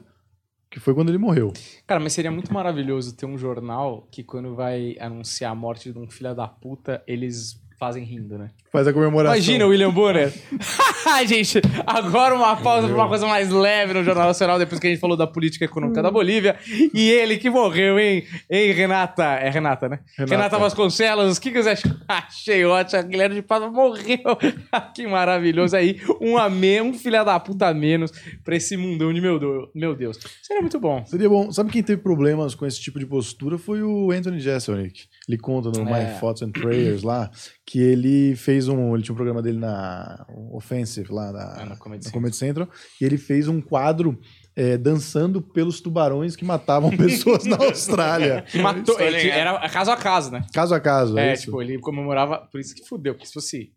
que 0.69 0.79
foi 0.79 0.93
quando 0.93 1.09
ele 1.09 1.17
morreu. 1.17 1.53
Cara, 1.87 1.99
mas 2.01 2.11
seria 2.13 2.31
muito 2.31 2.51
maravilhoso 2.53 3.15
ter 3.15 3.25
um 3.25 3.37
jornal 3.37 4.07
que 4.11 4.23
quando 4.23 4.55
vai 4.55 4.97
anunciar 4.99 5.51
a 5.51 5.55
morte 5.55 5.91
de 5.91 5.97
um 5.99 6.09
filho 6.09 6.33
da 6.35 6.47
puta, 6.47 7.03
eles 7.07 7.61
fazem 7.79 8.03
rindo, 8.03 8.37
né? 8.37 8.49
Faz 8.71 8.85
a 8.87 8.93
comemoração. 8.93 9.35
Imagina 9.35 9.65
o 9.65 9.69
William 9.69 9.91
Bonner. 9.91 10.31
Gente, 11.25 11.61
agora 11.87 12.35
uma 12.35 12.55
pausa 12.57 12.87
pra 12.87 12.95
uma 12.95 13.07
coisa 13.07 13.25
mais 13.25 13.49
leve 13.49 13.93
no 13.93 14.03
Jornal 14.03 14.27
Nacional, 14.27 14.59
depois 14.59 14.79
que 14.79 14.87
a 14.87 14.89
gente 14.89 14.99
falou 14.99 15.15
da 15.17 15.25
política 15.25 15.65
econômica 15.65 16.01
da 16.03 16.11
Bolívia. 16.11 16.57
E 16.93 17.09
ele 17.09 17.37
que 17.37 17.49
morreu, 17.49 17.97
hein? 17.97 18.23
Hein, 18.49 18.71
Renata? 18.73 19.23
É 19.23 19.49
Renata, 19.49 19.87
né? 19.89 19.99
Renata, 20.17 20.35
Renata. 20.35 20.57
Vasconcelos, 20.59 21.37
o 21.37 21.41
que, 21.41 21.51
que 21.51 21.63
você 21.63 21.69
achou? 21.69 21.91
Achei 22.07 22.65
ótimo. 22.65 22.99
A 22.99 23.03
Guilherme 23.03 23.35
de 23.35 23.41
Pádua 23.41 23.71
morreu. 23.71 24.19
que 24.93 25.07
maravilhoso 25.07 25.75
aí. 25.75 25.99
Um 26.21 26.37
a 26.37 26.49
menos, 26.49 26.95
um 26.95 26.99
filho 26.99 27.23
da 27.23 27.39
puta 27.39 27.67
a 27.67 27.73
menos 27.73 28.11
pra 28.43 28.55
esse 28.55 28.75
mundão 28.77 29.13
de 29.13 29.21
meu, 29.21 29.39
do- 29.39 29.71
meu 29.73 29.95
Deus. 29.95 30.17
Seria 30.43 30.61
muito 30.61 30.79
bom. 30.79 31.03
Seria 31.05 31.29
bom. 31.29 31.51
Sabe 31.51 31.71
quem 31.71 31.81
teve 31.81 32.01
problemas 32.01 32.53
com 32.55 32.65
esse 32.65 32.79
tipo 32.79 32.99
de 32.99 33.05
postura 33.05 33.57
foi 33.57 33.81
o 33.81 34.11
Anthony 34.11 34.39
Jeselnik. 34.39 35.05
Ele 35.27 35.37
conta 35.37 35.69
no 35.69 35.87
É. 35.87 36.13
My 36.13 36.19
Thoughts 36.19 36.41
and 36.41 36.51
Prayers 36.51 37.03
lá 37.03 37.29
que 37.71 37.79
ele 37.79 38.35
fez 38.35 38.67
um. 38.67 38.95
Ele 38.95 39.03
tinha 39.03 39.13
um 39.13 39.15
programa 39.15 39.43
dele 39.43 39.59
na 39.59 40.25
Offensive 40.51 41.11
lá 41.13 41.31
na, 41.31 41.39
Ah, 41.61 41.65
na 41.67 41.75
Comedy 41.77 41.97
na 41.99 42.03
Central. 42.05 42.11
Comedy 42.13 42.35
Central. 42.35 42.69
E 42.99 43.05
ele 43.05 43.17
fez 43.17 43.47
um 43.47 43.61
quadro 43.61 44.19
é, 44.55 44.75
dançando 44.75 45.39
pelos 45.39 45.79
tubarões 45.79 46.35
que 46.35 46.43
matavam 46.43 46.89
pessoas 46.97 47.45
na 47.45 47.57
Austrália. 47.57 48.41
Que 48.41 48.57
matou. 48.59 48.99
Ele- 48.99 49.29
era 49.29 49.69
caso 49.69 49.91
a 49.91 49.95
caso, 49.97 50.31
né? 50.31 50.43
Caso 50.51 50.73
a 50.73 50.79
caso. 50.79 51.15
É, 51.17 51.29
É, 51.29 51.33
isso? 51.33 51.43
tipo, 51.45 51.61
ele 51.61 51.77
comemorava. 51.79 52.39
Por 52.51 52.59
isso 52.59 52.73
que 52.73 52.83
fudeu, 52.87 53.13
porque 53.13 53.27
se 53.27 53.33
fosse 53.33 53.71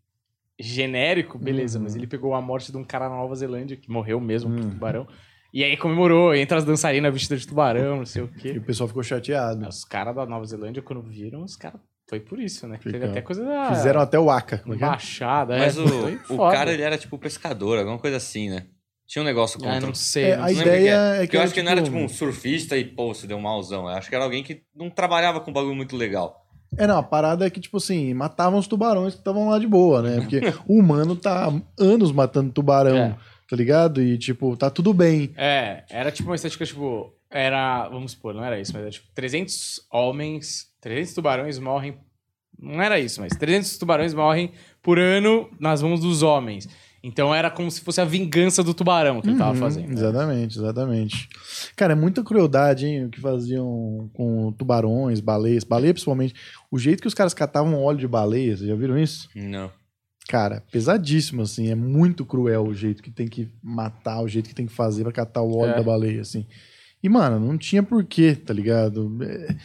genérico, 0.59 1.39
beleza, 1.39 1.77
Uhum. 1.79 1.85
mas 1.85 1.95
ele 1.95 2.07
pegou 2.07 2.35
a 2.35 2.41
morte 2.41 2.71
de 2.73 2.79
um 2.79 2.85
cara 2.85 3.09
na 3.11 3.17
Nova 3.17 3.35
Zelândia, 3.35 3.77
que 3.77 3.91
morreu 3.91 4.19
mesmo 4.21 4.51
Uhum. 4.51 4.57
por 4.63 4.71
tubarão. 4.71 5.07
E 5.53 5.63
aí 5.63 5.77
comemorou, 5.77 6.35
entre 6.35 6.57
as 6.57 6.65
dançarinas 6.65 7.13
vestidas 7.13 7.41
de 7.43 7.47
tubarão, 7.49 7.99
não 7.99 8.07
sei 8.07 8.23
o 8.23 8.31
E 8.37 8.41
quê. 8.41 8.51
o 8.59 8.63
pessoal 8.63 8.89
ficou 8.89 9.03
chateado. 9.03 9.69
Os 9.69 9.85
caras 9.85 10.15
da 10.15 10.25
Nova 10.25 10.47
Zelândia, 10.47 10.81
quando 10.83 11.03
viram, 11.03 11.43
os 11.43 11.57
caras. 11.57 11.81
Foi 12.13 12.21
por 12.21 12.39
isso, 12.39 12.69
né? 12.69 12.77
Teve 12.83 12.99
Fica- 12.99 13.11
até 13.11 13.23
coisa 13.23 13.43
da. 13.43 13.75
Fizeram 13.75 14.03
até 14.03 14.19
o 14.19 14.31
Aka. 14.31 14.59
Como 14.59 14.75
é 14.75 14.77
que 14.77 14.85
é? 14.85 14.87
Embaixada, 14.87 15.57
Mas 15.57 15.79
é. 15.79 15.81
o, 15.81 16.35
o 16.35 16.51
cara, 16.51 16.71
ele 16.71 16.83
era 16.83 16.99
tipo 16.99 17.17
pescador, 17.17 17.79
alguma 17.79 17.99
coisa 17.99 18.19
assim, 18.19 18.51
né? 18.51 18.67
Tinha 19.07 19.23
um 19.23 19.25
negócio 19.25 19.59
Ah, 19.63 19.65
contra. 19.73 19.87
não 19.87 19.95
sei. 19.95 20.25
É, 20.33 20.37
não 20.37 20.45
a 20.45 20.53
ideia 20.53 20.67
que 20.67 20.89
é 20.89 21.17
Porque 21.17 21.27
que 21.29 21.37
eu 21.37 21.41
era, 21.41 21.45
acho 21.47 21.55
que 21.55 21.63
não 21.63 21.73
era 21.73 21.83
tipo, 21.83 21.97
tipo 21.97 22.05
um 22.05 22.15
surfista 22.15 22.77
e, 22.77 22.85
pô, 22.85 23.15
se 23.15 23.27
deu 23.27 23.39
um 23.39 23.41
malzão. 23.41 23.85
Eu 23.89 23.97
acho 23.97 24.11
que 24.11 24.15
era 24.15 24.25
alguém 24.25 24.43
que 24.45 24.61
não 24.77 24.91
trabalhava 24.91 25.41
com 25.41 25.51
um 25.51 25.55
bagulho 25.55 25.75
muito 25.75 25.97
legal. 25.97 26.45
É, 26.77 26.87
não, 26.87 26.99
a 26.99 27.03
parada 27.03 27.47
é 27.47 27.51
que, 27.51 27.61
tipo 27.61 27.79
assim, 27.79 28.13
matavam 28.13 28.59
os 28.59 28.67
tubarões 28.67 29.15
que 29.15 29.21
estavam 29.21 29.49
lá 29.49 29.59
de 29.59 29.67
boa, 29.67 30.03
né? 30.03 30.21
Porque 30.21 30.41
o 30.69 30.79
humano 30.79 31.17
tá 31.17 31.51
anos 31.81 32.13
matando 32.13 32.53
tubarão, 32.53 32.95
É. 32.97 33.17
tá 33.49 33.57
ligado? 33.57 34.03
E, 34.03 34.19
tipo, 34.19 34.55
tá 34.55 34.69
tudo 34.69 34.93
bem. 34.93 35.33
É, 35.35 35.85
era 35.89 36.13
tipo 36.13 36.29
uma 36.29 36.35
estética, 36.35 36.67
tipo, 36.67 37.11
era, 37.31 37.89
vamos 37.89 38.13
supor, 38.13 38.35
não 38.35 38.45
era 38.45 38.61
isso, 38.61 38.71
mas 38.75 38.83
era 38.83 38.91
tipo 38.91 39.07
300 39.15 39.81
homens, 39.91 40.67
300 40.83 41.15
tubarões 41.15 41.59
morrem, 41.59 41.97
não 42.59 42.83
era 42.83 43.01
isso, 43.01 43.21
mas 43.23 43.33
300 43.35 43.79
tubarões 43.79 44.13
morrem 44.13 44.53
por 44.83 44.99
ano 44.99 45.49
nas 45.59 45.81
mãos 45.81 46.01
dos 46.01 46.23
homens. 46.23 46.69
Então 47.05 47.35
era 47.35 47.51
como 47.51 47.69
se 47.71 47.81
fosse 47.81 48.01
a 48.01 48.05
vingança 48.05 48.63
do 48.63 48.73
tubarão 48.75 49.21
que 49.21 49.29
ele 49.29 49.37
tava 49.39 49.53
Uhum, 49.53 49.57
fazendo. 49.57 49.89
né? 49.89 49.95
Exatamente, 49.95 50.59
exatamente. 50.59 51.29
Cara, 51.75 51.95
é 51.95 51.97
muita 51.97 52.23
crueldade, 52.23 52.87
hein? 52.87 53.07
O 53.07 53.11
que 53.11 53.21
faziam 53.21 54.09
com 54.13 54.53
tubarões, 54.53 55.19
baleias, 55.19 55.65
baleia 55.65 55.93
principalmente. 55.95 56.35
O 56.71 56.79
jeito 56.79 57.01
que 57.01 57.09
os 57.09 57.15
caras 57.15 57.35
catavam 57.35 57.83
óleo 57.83 57.99
de 57.99 58.07
baleia, 58.07 58.57
vocês 58.57 58.69
já 58.69 58.77
viram 58.77 58.97
isso? 58.97 59.29
Não. 59.35 59.69
Cara, 60.29 60.63
pesadíssimo, 60.71 61.43
assim. 61.43 61.71
É 61.71 61.75
muito 61.75 62.25
cruel 62.25 62.69
o 62.69 62.75
jeito 62.75 63.03
que 63.03 63.11
tem 63.11 63.27
que 63.27 63.51
matar, 63.61 64.21
o 64.23 64.29
jeito 64.29 64.49
que 64.49 64.55
tem 64.55 64.67
que 64.67 64.73
fazer 64.73 65.03
pra 65.03 65.11
catar 65.13 65.43
o 65.43 65.57
óleo 65.57 65.73
É. 65.73 65.77
da 65.77 65.83
baleia, 65.83 66.21
assim. 66.21 66.47
E, 67.03 67.09
mano, 67.09 67.41
não 67.45 67.59
tinha 67.59 67.83
porquê, 67.83 68.37
tá 68.37 68.55
ligado? 68.55 69.19
É, 69.25 69.57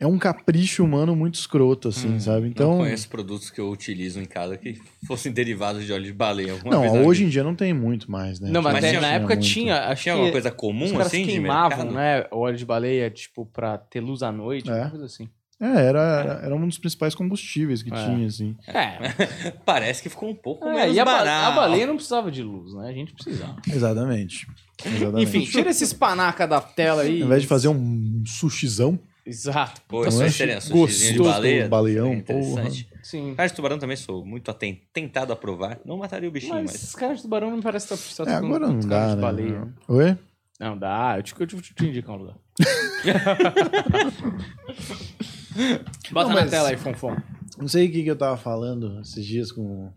é 0.00 0.06
um 0.06 0.16
capricho 0.18 0.84
humano 0.84 1.16
muito 1.16 1.34
escroto, 1.34 1.88
assim, 1.88 2.14
Hum, 2.14 2.20
sabe? 2.20 2.42
Não 2.42 2.46
Então. 2.48 2.76
conheço 2.78 3.08
produtos 3.08 3.50
que 3.50 3.60
eu 3.60 3.68
utilizo 3.70 4.20
em 4.20 4.24
casa 4.24 4.56
que 4.56 4.78
fossem 5.06 5.32
derivados 5.32 5.84
de 5.84 5.92
óleo 5.92 6.04
de 6.04 6.12
baleia. 6.12 6.56
Não, 6.64 7.04
hoje 7.04 7.24
em 7.24 7.28
dia 7.28 7.42
não 7.42 7.54
tem 7.54 7.72
muito 7.74 8.10
mais, 8.10 8.38
né? 8.38 8.48
Não, 8.50 8.62
mas, 8.62 8.74
Mas 8.74 8.84
tinha- 8.88 9.00
na 9.00 9.08
época 9.12 9.34
muito. 9.34 9.46
tinha, 9.48 9.76
acho 9.88 10.02
Tinha 10.04 10.14
que 10.14 10.18
alguma 10.20 10.32
coisa 10.32 10.48
os 10.50 10.54
comum 10.54 10.90
caras 10.92 11.06
assim 11.08 11.22
de 11.24 11.30
queimavam, 11.32 11.78
mercado? 11.78 11.94
né, 11.94 12.26
o 12.30 12.38
óleo 12.38 12.56
de 12.56 12.64
baleia, 12.64 13.10
tipo, 13.10 13.44
pra 13.46 13.76
ter 13.78 14.00
luz 14.00 14.22
à 14.22 14.30
noite, 14.30 14.68
É. 14.68 14.72
alguma 14.72 14.90
coisa 14.90 15.06
assim. 15.06 15.28
É, 15.60 15.66
era, 15.66 16.00
era, 16.00 16.32
era 16.44 16.54
um 16.54 16.68
dos 16.68 16.78
principais 16.78 17.16
combustíveis 17.16 17.82
que 17.82 17.92
É. 17.92 18.04
tinha, 18.04 18.28
assim. 18.28 18.54
É, 18.68 18.98
Parece 19.66 20.00
que 20.00 20.08
ficou 20.08 20.30
um 20.30 20.34
pouco 20.36 20.64
é, 20.68 20.72
menos 20.74 20.94
e 20.96 21.00
a, 21.00 21.04
banal. 21.04 21.50
a 21.50 21.54
baleia 21.56 21.84
não 21.84 21.96
precisava 21.96 22.30
de 22.30 22.44
luz, 22.44 22.72
né? 22.74 22.88
A 22.88 22.92
gente 22.92 23.12
precisava. 23.12 23.56
Exatamente. 23.68 24.46
Exatamente. 24.86 25.22
Enfim, 25.24 25.40
tira 25.50 25.70
esses 25.70 25.92
panaca 25.92 26.46
da 26.46 26.60
tela 26.60 27.02
aí. 27.02 27.20
Ao 27.20 27.26
invés 27.26 27.42
de 27.42 27.48
fazer 27.48 27.66
um 27.66 28.22
sushizão, 28.24 28.96
Exato. 29.28 29.82
Pô, 29.86 30.00
Não 30.00 30.08
essa 30.08 30.24
é? 30.24 30.30
seria 30.30 30.60
sushizinho 30.60 31.12
de 31.12 31.18
Gostoso, 31.18 31.36
baleia. 31.36 31.68
baleão, 31.68 32.06
é 32.08 32.14
interessante. 32.14 32.88
Sim. 33.02 33.34
Cara 33.34 33.48
de 33.48 33.54
tubarão 33.54 33.78
também 33.78 33.96
sou 33.96 34.24
muito 34.24 34.52
tentado 34.92 35.32
a 35.32 35.36
provar. 35.36 35.78
Não 35.84 35.98
mataria 35.98 36.28
o 36.28 36.32
bichinho, 36.32 36.54
Mas 36.54 36.64
mas... 36.64 36.74
esses 36.76 36.94
caras 36.94 37.18
de 37.18 37.22
tubarão 37.24 37.50
não 37.50 37.58
me 37.58 37.62
parece 37.62 37.84
estar 37.92 37.96
só 37.96 38.24
é, 38.24 38.34
agora 38.34 38.66
não 38.66 38.80
dá, 38.80 39.10
de 39.10 39.16
né? 39.16 39.22
baleia. 39.22 39.68
Oi? 39.86 40.18
Não 40.58 40.76
dá, 40.78 41.18
eu 41.18 41.22
te, 41.22 41.34
eu 41.38 41.46
te, 41.46 41.56
eu 41.56 41.62
te 41.62 41.86
indico 41.86 42.10
um 42.10 42.16
lugar. 42.16 42.36
Bota 46.10 46.30
Não, 46.30 46.36
na 46.36 46.46
tela 46.46 46.70
aí, 46.70 46.76
Fonfon. 46.76 47.16
Não 47.58 47.68
sei 47.68 47.88
o 47.88 47.92
que, 47.92 48.02
que 48.02 48.10
eu 48.10 48.16
tava 48.16 48.36
falando 48.36 49.00
esses 49.00 49.24
dias 49.24 49.52
com. 49.52 49.92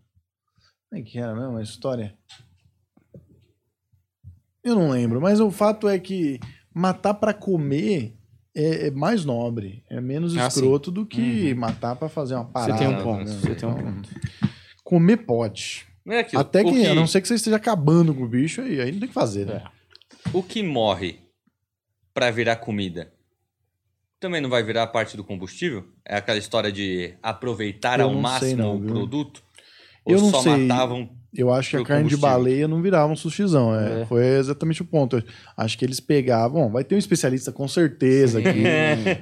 Como 0.89 0.93
é 0.93 1.01
que 1.01 1.17
era 1.17 1.33
mesmo 1.33 1.57
a 1.57 1.63
história? 1.63 2.15
Eu 4.63 4.75
não 4.75 4.91
lembro, 4.91 5.19
mas 5.21 5.39
o 5.39 5.49
fato 5.49 5.87
é 5.87 5.97
que 5.97 6.39
matar 6.73 7.15
pra 7.15 7.33
comer 7.33 8.15
é, 8.55 8.87
é 8.87 8.91
mais 8.91 9.23
nobre, 9.25 9.83
é 9.89 9.99
menos 10.01 10.35
Ah, 10.37 10.47
escroto 10.47 10.91
do 10.91 11.05
que 11.05 11.53
matar 11.53 11.95
pra 11.95 12.09
fazer 12.09 12.35
uma 12.35 12.43
Você 12.45 12.51
parada. 12.51 12.77
tem 12.77 12.87
um 12.87 12.91
né? 12.97 13.03
ponto. 13.03 13.29
Você 13.29 13.55
tem 13.55 13.69
um 13.69 13.71
Então, 13.71 13.83
ponto. 13.93 14.09
Comer 14.83 15.17
pode. 15.17 15.85
Não 16.05 16.13
é 16.15 16.19
aquilo. 16.19 16.41
Até 16.41 16.61
o 16.61 16.65
que, 16.71 16.85
a 16.87 16.95
não 16.95 17.07
ser 17.07 17.21
que 17.21 17.27
você 17.27 17.35
esteja 17.35 17.55
acabando 17.57 18.13
com 18.13 18.23
o 18.23 18.27
bicho, 18.27 18.61
aí, 18.61 18.81
aí 18.81 18.91
não 18.91 18.99
tem 18.99 19.07
que 19.07 19.13
fazer, 19.13 19.45
né? 19.45 19.63
O 20.33 20.41
que 20.43 20.61
morre 20.63 21.19
pra 22.13 22.29
virar 22.31 22.57
comida 22.57 23.11
também 24.19 24.39
não 24.41 24.49
vai 24.49 24.61
virar 24.63 24.85
parte 24.87 25.15
do 25.17 25.23
combustível? 25.23 25.83
É 26.05 26.15
aquela 26.17 26.37
história 26.37 26.71
de 26.71 27.13
aproveitar 27.23 27.99
Eu 27.99 28.07
ao 28.09 28.13
máximo 28.15 28.57
não, 28.61 28.75
o 28.77 28.81
produto? 28.85 29.41
Eu 30.05 30.17
Ou 30.17 30.23
não 30.23 30.29
só 30.31 30.41
sei. 30.41 30.57
matavam 30.57 31.09
Eu 31.33 31.51
acho 31.53 31.69
que 31.71 31.77
a 31.77 31.83
carne 31.85 32.09
de 32.09 32.17
baleia 32.17 32.67
não 32.67 32.81
virava 32.81 33.11
um 33.11 33.15
sushizão. 33.15 33.73
É. 33.73 34.01
É. 34.01 34.05
Foi 34.05 34.25
exatamente 34.25 34.81
o 34.81 34.85
ponto. 34.85 35.15
Eu 35.17 35.23
Acho 35.55 35.77
que 35.77 35.85
eles 35.85 35.99
pegavam. 35.99 36.61
Bom, 36.63 36.71
vai 36.71 36.83
ter 36.83 36.95
um 36.95 36.97
especialista 36.97 37.51
com 37.51 37.67
certeza 37.67 38.39
aqui. 38.39 38.61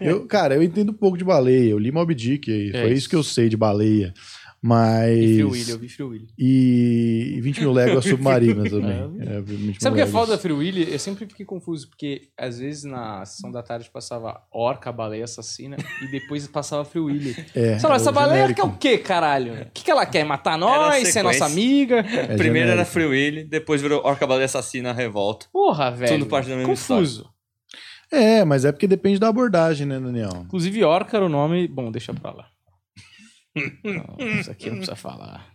Eu, 0.01 0.25
cara, 0.25 0.55
eu 0.55 0.63
entendo 0.63 0.89
um 0.89 0.95
pouco 0.95 1.17
de 1.17 1.23
baleia. 1.23 1.69
Eu 1.69 1.77
li 1.77 1.91
Mob 1.91 2.13
Dick. 2.15 2.49
e 2.49 2.69
É 2.69 2.81
foi 2.81 2.87
isso. 2.89 2.97
isso. 2.97 3.09
que 3.09 3.15
eu 3.15 3.23
sei 3.23 3.47
de 3.47 3.55
baleia. 3.55 4.13
Mas. 4.61 5.15
Vi 5.17 5.33
Free 5.35 5.43
Willy, 5.43 5.69
eu 5.71 5.79
vi 5.79 5.89
Free 5.89 6.05
Willy. 6.05 6.27
E 6.37 7.33
e 7.37 7.41
20 7.41 7.61
mil 7.61 7.71
léguas 7.71 8.03
submarinas 8.05 8.69
também. 8.71 8.97
É, 9.21 9.41
20 9.41 9.59
mil 9.59 9.75
Sabe 9.79 9.93
o 9.93 9.95
que 9.95 10.01
é 10.01 10.11
foda 10.11 10.33
da 10.33 10.37
Free 10.37 10.53
Willy? 10.53 10.91
Eu 10.91 10.99
sempre 10.99 11.25
fiquei 11.25 11.45
confuso, 11.45 11.89
porque 11.89 12.29
às 12.37 12.59
vezes 12.59 12.83
na 12.83 13.25
sessão 13.25 13.51
da 13.51 13.63
tarde 13.63 13.89
passava 13.91 14.41
orca, 14.51 14.91
baleia 14.91 15.23
assassina, 15.23 15.77
e 16.01 16.07
depois 16.11 16.45
passava 16.47 16.83
Free 16.83 17.01
Willy. 17.01 17.35
É, 17.55 17.75
Você 17.75 17.79
fala, 17.79 17.93
é 17.93 17.97
essa 17.97 18.11
baleia 18.11 18.41
genérico. 18.47 18.67
quer 18.67 18.75
o 18.75 18.77
quê, 18.77 18.97
caralho? 18.97 19.53
O 19.53 19.71
que, 19.73 19.83
que 19.83 19.91
ela 19.91 20.05
quer? 20.05 20.25
Matar 20.25 20.57
nós? 20.57 21.07
Ser 21.07 21.23
nossa 21.23 21.45
amiga? 21.45 21.99
É 21.99 22.35
Primeiro 22.37 22.69
era 22.69 22.83
genérico. 22.83 22.91
Free 22.91 23.05
Willy, 23.05 23.43
depois 23.45 23.81
virou 23.81 24.05
Orca 24.05 24.27
Baleia 24.27 24.45
Assassina 24.45 24.91
Revolta. 24.91 25.47
Porra, 25.51 25.91
velho. 25.91 26.19
Tudo 26.19 26.25
parte 26.29 26.49
da 26.49 26.55
mesma 26.55 26.69
Confuso. 26.69 27.29
É, 28.11 28.43
mas 28.43 28.65
é 28.65 28.71
porque 28.71 28.87
depende 28.87 29.19
da 29.19 29.27
abordagem, 29.27 29.85
né, 29.85 29.99
Daniel? 29.99 30.43
Inclusive, 30.45 30.83
orca 30.83 31.15
era 31.15 31.25
o 31.25 31.29
nome... 31.29 31.67
Bom, 31.67 31.91
deixa 31.91 32.11
pra 32.13 32.31
lá. 32.31 32.47
Não, 33.55 34.27
isso 34.39 34.51
aqui 34.51 34.69
não 34.69 34.77
precisa 34.77 34.95
falar. 34.95 35.53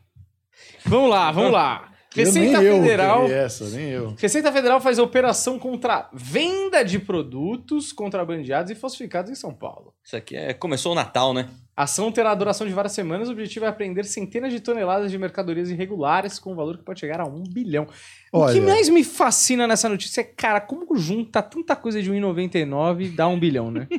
Vamos 0.85 1.11
lá, 1.11 1.33
vamos 1.33 1.53
lá. 1.53 1.95
Eu 2.17 2.27
Receita 2.27 2.59
nem 2.59 2.69
eu 2.69 2.81
Federal... 2.81 3.21
queria 3.23 3.37
essa, 3.37 3.69
nem 3.71 3.89
eu. 3.89 4.15
Receita 4.17 4.53
Federal 4.53 4.81
faz 4.81 5.01
operação 5.01 5.59
contra 5.59 6.09
venda 6.13 6.85
de 6.85 7.01
produtos 7.01 7.93
contrabandeados 7.93 8.71
e 8.71 8.75
falsificados 8.77 9.33
em 9.33 9.35
São 9.35 9.53
Paulo. 9.53 9.93
Isso 10.05 10.17
aqui 10.17 10.37
é. 10.37 10.55
Começou 10.55 10.93
o 10.93 10.95
Natal, 10.95 11.35
né? 11.35 11.49
A 11.77 11.83
ação 11.83 12.13
terá 12.13 12.33
duração 12.37 12.69
de 12.69 12.73
várias 12.73 12.93
semanas. 12.93 13.29
O 13.29 13.33
objetivo 13.33 13.65
é 13.65 13.69
apreender 13.69 14.05
centenas 14.05 14.53
de 14.53 14.61
toneladas 14.61 15.11
de 15.11 15.19
mercadorias 15.19 15.71
irregulares 15.71 16.39
com 16.39 16.53
um 16.53 16.55
valor 16.55 16.79
que 16.79 16.85
pode 16.85 17.01
chegar 17.01 17.21
a 17.21 17.25
um 17.25 17.43
bilhão. 17.43 17.89
O 18.33 18.47
que 18.47 18.61
Olha. 18.61 18.63
mais 18.63 18.89
me 18.89 19.03
fascina 19.03 19.67
nessa 19.67 19.89
notícia 19.89 20.21
é, 20.21 20.25
cara, 20.25 20.61
como 20.61 20.97
junta 20.97 21.43
tanta 21.43 21.75
coisa 21.75 22.01
de 22.01 22.13
1,99 22.13 23.07
e 23.07 23.09
dá 23.09 23.27
um 23.27 23.41
bilhão, 23.41 23.73
né? 23.73 23.89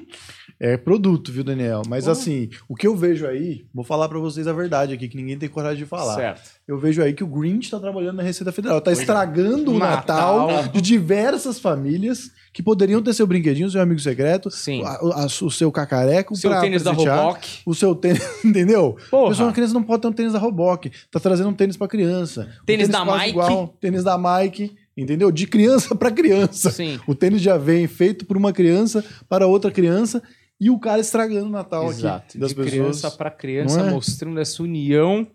É 0.57 0.77
produto, 0.77 1.33
viu, 1.33 1.43
Daniel? 1.43 1.81
Mas 1.87 2.07
assim, 2.07 2.49
o 2.69 2.75
que 2.75 2.87
eu 2.87 2.95
vejo 2.95 3.27
aí, 3.27 3.65
vou 3.73 3.83
falar 3.83 4.07
pra 4.07 4.17
vocês 4.19 4.47
a 4.47 4.53
verdade 4.53 4.93
aqui, 4.93 5.09
que 5.09 5.17
ninguém 5.17 5.37
tem 5.37 5.49
coragem 5.49 5.79
de 5.79 5.85
falar. 5.85 6.15
Certo. 6.15 6.41
Eu 6.65 6.79
vejo 6.79 7.01
aí 7.03 7.11
que 7.13 7.23
o 7.23 7.27
Grinch 7.27 7.69
tá 7.69 7.77
trabalhando 7.77 8.15
na 8.17 8.23
Receita 8.23 8.53
Federal. 8.53 8.79
Tá 8.79 8.85
Pois 8.85 8.99
é. 8.99 9.01
estragando 9.01 9.73
o 9.73 9.77
Natal, 9.77 10.47
Natal. 10.47 10.71
de 10.71 10.81
diversas 10.81 11.59
famílias 11.59 12.31
que 12.53 12.63
poderiam 12.63 13.01
ter 13.03 13.13
seu 13.13 13.27
brinquedinho, 13.27 13.69
seu 13.69 13.81
amigo 13.81 13.99
secreto, 13.99 14.49
Sim. 14.49 14.81
a- 14.85 15.23
a- 15.23 15.25
o 15.25 15.51
seu 15.51 15.69
cacareco, 15.73 16.33
O 16.33 16.37
seu 16.37 16.49
tênis 16.61 16.83
da 16.83 16.93
Roboc. 16.93 17.43
O 17.65 17.75
seu 17.75 17.93
tênis, 17.93 18.21
entendeu? 18.45 18.95
Porra. 19.11 19.29
Pessoal, 19.31 19.47
uma 19.49 19.53
criança 19.53 19.73
não 19.73 19.83
pode 19.83 20.01
ter 20.03 20.07
um 20.07 20.13
tênis 20.13 20.31
da 20.31 20.39
Roboc. 20.39 20.85
Tá 21.11 21.19
trazendo 21.19 21.49
um 21.49 21.53
tênis 21.53 21.75
pra 21.75 21.87
criança. 21.89 22.47
Um 22.61 22.65
Tênis 22.65 22.87
da 22.87 23.03
Mike. 23.03 23.37
tênis 23.81 24.03
da 24.05 24.17
Mike, 24.17 24.73
entendeu? 24.95 25.29
De 25.31 25.45
criança 25.47 25.93
pra 25.97 26.09
criança. 26.11 26.71
Sim. 26.71 26.97
O 27.05 27.13
tênis 27.13 27.41
já 27.41 27.57
vem 27.57 27.87
feito 27.87 28.25
por 28.25 28.37
uma 28.37 28.53
criança 28.53 29.03
para 29.27 29.45
outra 29.45 29.69
criança 29.69 30.23
e 30.59 30.69
o 30.69 30.79
cara 30.79 30.99
estragando 31.01 31.47
o 31.47 31.51
Natal 31.51 31.89
Exato. 31.89 32.25
aqui 32.29 32.37
das 32.37 32.49
de 32.49 32.55
pessoas. 32.55 32.71
criança 32.73 33.11
para 33.11 33.29
criança, 33.31 33.81
é? 33.81 33.91
mostrando 33.91 34.39
essa 34.39 34.63
união 34.63 35.27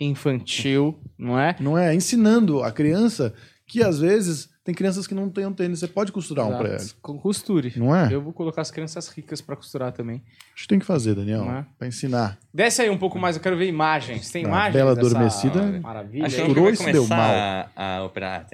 infantil, 0.00 0.98
não 1.16 1.38
é? 1.38 1.56
Não 1.60 1.78
é? 1.78 1.94
Ensinando 1.94 2.62
a 2.62 2.70
criança 2.72 3.32
que 3.66 3.82
às 3.82 3.98
vezes 3.98 4.52
tem 4.62 4.74
crianças 4.74 5.06
que 5.06 5.14
não 5.14 5.28
têm 5.28 5.44
um 5.44 5.52
tênis, 5.52 5.78
você 5.80 5.86
pode 5.86 6.10
costurar 6.10 6.46
um 6.46 6.56
pra 6.56 6.68
ela. 6.68 6.76
Exato. 6.76 6.96
Com 7.02 7.18
costure. 7.18 7.72
Não 7.76 7.94
é? 7.94 8.12
Eu 8.12 8.22
vou 8.22 8.32
colocar 8.32 8.62
as 8.62 8.70
crianças 8.70 9.08
ricas 9.08 9.40
pra 9.42 9.54
costurar 9.56 9.92
também. 9.92 10.22
Acho 10.54 10.62
que 10.62 10.68
tem 10.68 10.78
que 10.78 10.86
fazer, 10.86 11.14
Daniel, 11.14 11.44
é? 11.50 11.66
Pra 11.78 11.86
ensinar. 11.86 12.38
Desce 12.52 12.80
aí 12.80 12.88
um 12.88 12.96
pouco 12.96 13.18
mais, 13.18 13.36
eu 13.36 13.42
quero 13.42 13.58
ver 13.58 13.66
imagens. 13.68 14.30
Tem 14.30 14.44
Ah, 14.44 14.48
imagens? 14.48 14.74
Bela 14.74 14.94
dessa 14.94 15.08
Adormecida. 15.08 15.80
Maravilha. 15.80 16.24
Aí? 16.26 16.30
que 16.32 16.38
vai 16.38 16.72
e 16.72 16.76
deu 16.92 17.02
começar 17.02 17.70
a, 17.76 17.96
a 17.98 18.04
operar. 18.04 18.46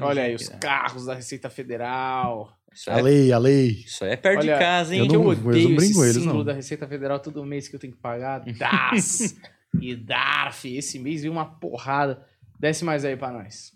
Olha 0.00 0.22
aí, 0.22 0.30
gente 0.32 0.40
os 0.42 0.46
aqui, 0.48 0.54
né? 0.54 0.58
carros 0.60 1.04
da 1.04 1.14
Receita 1.14 1.50
Federal. 1.50 2.57
Isso 2.72 2.90
A 2.90 2.98
é, 2.98 3.02
lei, 3.02 3.32
a 3.32 3.38
lei. 3.38 3.70
isso 3.86 4.04
é 4.04 4.16
perto 4.16 4.40
Olha, 4.40 4.52
de 4.54 4.58
casa, 4.58 4.94
hein? 4.94 5.00
eu 5.00 5.06
que 5.08 5.12
não- 5.14 5.24
eu 5.24 5.32
eu 5.32 5.36
não 5.38 5.48
odeio 5.48 5.68
brinco 5.76 5.82
esse 5.82 6.00
eles, 6.02 6.14
símbolo 6.16 6.38
não. 6.38 6.44
da 6.44 6.52
Receita 6.52 6.86
Federal 6.86 7.18
todo 7.20 7.44
mês 7.44 7.66
que 7.68 7.74
eu 7.76 7.80
tenho 7.80 7.92
que 7.92 7.98
pagar. 7.98 8.40
DAS 8.40 9.36
e 9.80 9.94
DARF. 9.96 10.76
Esse 10.76 10.98
mês 10.98 11.22
veio 11.22 11.32
uma 11.32 11.44
porrada. 11.46 12.24
Desce 12.60 12.84
mais 12.84 13.04
aí 13.04 13.16
pra 13.16 13.32
nós. 13.32 13.72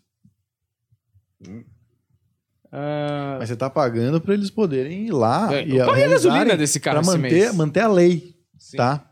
Ah, 2.70 3.36
Mas 3.38 3.48
você 3.48 3.56
tá 3.56 3.68
pagando 3.68 4.20
pra 4.20 4.32
eles 4.34 4.50
poderem 4.50 5.06
ir 5.06 5.10
lá 5.12 5.52
É, 5.54 5.64
e 5.66 5.76
eu 5.76 5.86
paguei 5.86 6.04
a 6.04 6.08
gasolina 6.08 6.56
desse 6.56 6.80
carro 6.80 7.00
pra 7.02 7.10
esse 7.12 7.18
manter, 7.18 7.34
mês. 7.34 7.54
manter 7.54 7.80
a 7.80 7.88
lei, 7.88 8.34
sim. 8.58 8.76
tá? 8.78 9.11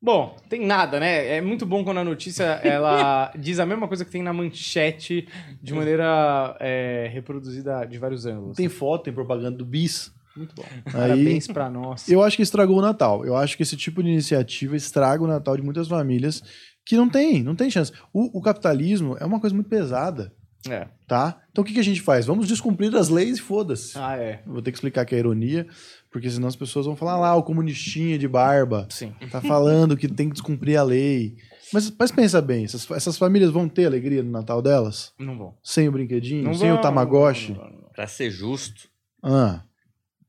Bom, 0.00 0.36
tem 0.48 0.64
nada, 0.64 1.00
né? 1.00 1.36
É 1.36 1.40
muito 1.40 1.66
bom 1.66 1.82
quando 1.82 1.98
a 1.98 2.04
notícia 2.04 2.44
ela 2.44 3.32
diz 3.38 3.58
a 3.58 3.66
mesma 3.66 3.88
coisa 3.88 4.04
que 4.04 4.10
tem 4.10 4.22
na 4.22 4.32
manchete 4.32 5.26
de 5.60 5.74
maneira 5.74 6.56
é, 6.60 7.10
reproduzida 7.12 7.84
de 7.84 7.98
vários 7.98 8.24
ângulos. 8.24 8.56
Tem 8.56 8.68
foto, 8.68 9.04
tem 9.04 9.12
propaganda 9.12 9.56
do 9.58 9.64
bis. 9.64 10.12
Muito 10.36 10.54
bom. 10.54 10.64
Aí- 10.86 10.92
Parabéns 10.92 11.46
pra 11.48 11.68
nós. 11.68 12.08
Eu 12.08 12.22
acho 12.22 12.36
que 12.36 12.42
estragou 12.44 12.78
o 12.78 12.82
Natal. 12.82 13.26
Eu 13.26 13.36
acho 13.36 13.56
que 13.56 13.62
esse 13.64 13.76
tipo 13.76 14.00
de 14.02 14.08
iniciativa 14.08 14.76
estraga 14.76 15.22
o 15.24 15.26
Natal 15.26 15.56
de 15.56 15.62
muitas 15.64 15.88
famílias 15.88 16.42
que 16.86 16.96
não 16.96 17.08
tem, 17.08 17.42
não 17.42 17.56
tem 17.56 17.68
chance. 17.68 17.92
O, 18.14 18.38
o 18.38 18.40
capitalismo 18.40 19.16
é 19.18 19.24
uma 19.26 19.40
coisa 19.40 19.54
muito 19.54 19.68
pesada, 19.68 20.32
É. 20.68 20.88
tá? 21.06 21.40
Então 21.50 21.62
o 21.62 21.64
que, 21.64 21.72
que 21.74 21.80
a 21.80 21.84
gente 21.84 22.00
faz? 22.00 22.26
Vamos 22.26 22.48
descumprir 22.48 22.94
as 22.96 23.08
leis 23.08 23.38
e 23.38 23.40
foda-se. 23.40 23.96
Ah, 23.96 24.16
é. 24.16 24.42
Eu 24.46 24.52
Vou 24.54 24.62
ter 24.62 24.72
que 24.72 24.76
explicar 24.78 25.04
que 25.04 25.14
é 25.14 25.18
ironia, 25.18 25.66
porque 26.10 26.28
senão 26.30 26.48
as 26.48 26.56
pessoas 26.56 26.86
vão 26.86 26.96
falar 26.96 27.16
lá, 27.18 27.36
o 27.36 27.42
comunistinha 27.42 28.18
de 28.18 28.26
barba 28.26 28.86
Sim. 28.90 29.14
tá 29.30 29.40
falando 29.40 29.96
que 29.96 30.08
tem 30.08 30.28
que 30.28 30.34
descumprir 30.34 30.76
a 30.78 30.82
lei. 30.82 31.36
Mas, 31.72 31.92
mas 31.98 32.10
pensa 32.10 32.40
bem, 32.42 32.64
essas, 32.64 32.90
essas 32.90 33.16
famílias 33.18 33.50
vão 33.50 33.68
ter 33.68 33.86
alegria 33.86 34.22
no 34.22 34.30
Natal 34.30 34.60
delas? 34.62 35.12
Não 35.18 35.36
vão. 35.38 35.54
Sem 35.62 35.88
o 35.88 35.92
brinquedinho? 35.92 36.42
Não 36.44 36.54
sem 36.54 36.68
vão, 36.70 36.78
o 36.78 36.80
Tamagotchi? 36.80 37.52
não 37.52 37.70
não. 37.70 37.88
Pra 37.94 38.06
ser 38.06 38.30
justo, 38.30 38.88
Ah, 39.22 39.62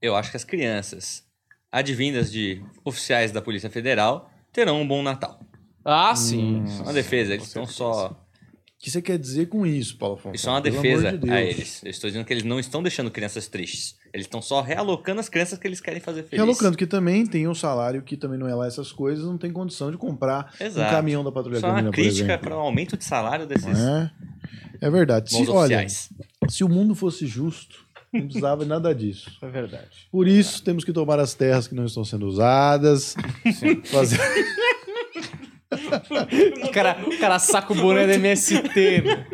eu 0.02 0.16
acho 0.16 0.32
que 0.32 0.38
as 0.38 0.44
crianças 0.44 1.24
advindas 1.72 2.32
de 2.32 2.64
oficiais 2.84 3.32
da 3.32 3.42
Polícia 3.42 3.70
Federal 3.70 4.30
terão 4.52 4.82
um 4.82 4.88
bom 4.88 5.02
Natal. 5.04 5.40
Ah, 5.86 6.16
sim. 6.16 6.64
É 6.80 6.82
uma 6.84 6.94
defesa, 6.94 7.34
eles 7.34 7.48
estão 7.48 7.66
só. 7.66 8.16
O 8.80 8.82
que 8.82 8.90
você 8.90 9.02
quer 9.02 9.20
dizer 9.20 9.48
com 9.48 9.66
isso, 9.66 9.98
Paulo 9.98 10.16
Afonso? 10.16 10.38
Isso 10.38 10.48
é 10.48 10.54
uma 10.54 10.62
Pelo 10.62 10.82
defesa 10.82 11.02
de 11.02 11.30
a 11.32 11.36
Deus. 11.36 11.56
eles. 11.58 11.84
Eu 11.84 11.90
estou 11.90 12.10
dizendo 12.10 12.24
que 12.24 12.32
eles 12.32 12.46
não 12.46 12.58
estão 12.58 12.82
deixando 12.82 13.12
crianças 13.12 13.46
tristes. 13.50 13.98
Eles 14.14 14.26
estão 14.26 14.42
só 14.42 14.62
realocando 14.62 15.20
as 15.20 15.28
crianças 15.28 15.60
que 15.60 15.68
eles 15.68 15.82
querem 15.82 16.00
fazer 16.00 16.24
felizes. 16.24 16.38
Realocando 16.38 16.78
que 16.78 16.88
também 16.88 17.28
tem 17.28 17.46
um 17.46 17.54
salário 17.54 18.02
que 18.02 18.16
também 18.16 18.40
não 18.40 18.48
é 18.48 18.56
lá 18.56 18.68
essas 18.68 18.94
coisas, 18.94 19.26
não 19.26 19.38
tem 19.38 19.52
condição 19.52 19.92
de 19.92 19.98
comprar 19.98 20.54
Exato. 20.62 20.88
um 20.88 20.96
caminhão 20.96 21.26
da 21.26 21.32
Patrulha 21.32 21.58
Isso 21.58 21.66
é 21.66 21.70
uma 21.70 21.92
crítica 21.92 22.38
para 22.38 22.56
o 22.56 22.60
aumento 22.60 22.96
de 22.96 23.04
salário 23.04 23.46
desses 23.46 23.78
É, 23.78 24.12
é 24.80 24.90
verdade. 24.90 25.30
Se, 25.30 25.50
olha, 25.50 25.86
se 26.48 26.64
o 26.64 26.70
mundo 26.70 26.96
fosse 26.96 27.28
justo, 27.28 27.86
não 28.14 28.22
precisava 28.22 28.64
de 28.64 28.70
nada 28.70 28.96
disso. 28.96 29.30
É 29.42 29.50
verdade. 29.50 30.08
Por 30.10 30.26
isso, 30.26 30.64
temos 30.64 30.86
que 30.86 30.94
tomar 30.94 31.20
as 31.20 31.34
terras 31.34 31.68
que 31.68 31.76
não 31.76 31.86
estão 31.86 32.06
sendo 32.06 32.26
usadas, 32.26 33.14
fazer... 33.92 34.18
O 36.64 36.72
cara, 36.72 36.98
o 37.06 37.18
cara 37.18 37.40
saca 37.40 37.74
o 37.74 37.76
boné 37.76 38.06
do 38.06 38.14
MST, 38.14 39.02
né? 39.02 39.26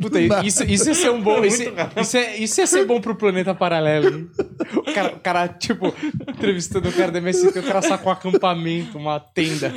Puta, 0.00 0.20
isso, 0.44 0.64
isso 0.64 0.88
ia 0.88 0.94
ser 0.94 1.10
um 1.10 1.22
bom. 1.22 1.44
Isso, 1.44 1.62
isso, 2.00 2.16
é, 2.16 2.36
isso 2.36 2.60
ia 2.60 2.66
ser 2.66 2.84
bom 2.84 3.00
pro 3.00 3.14
planeta 3.14 3.54
paralelo. 3.54 4.08
hein? 4.08 4.30
O 4.76 4.82
cara, 4.92 5.14
o 5.14 5.20
cara, 5.20 5.48
tipo, 5.48 5.94
entrevistando 6.28 6.88
o 6.88 6.92
cara 6.92 7.12
do 7.12 7.18
MST, 7.18 7.58
o 7.58 7.62
cara 7.62 7.80
saca 7.80 8.08
um 8.08 8.12
acampamento, 8.12 8.98
uma 8.98 9.20
tenda. 9.20 9.72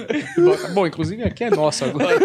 Bom, 0.74 0.88
inclusive 0.88 1.24
aqui 1.24 1.44
é 1.44 1.50
nosso 1.50 1.86
agora. 1.86 2.20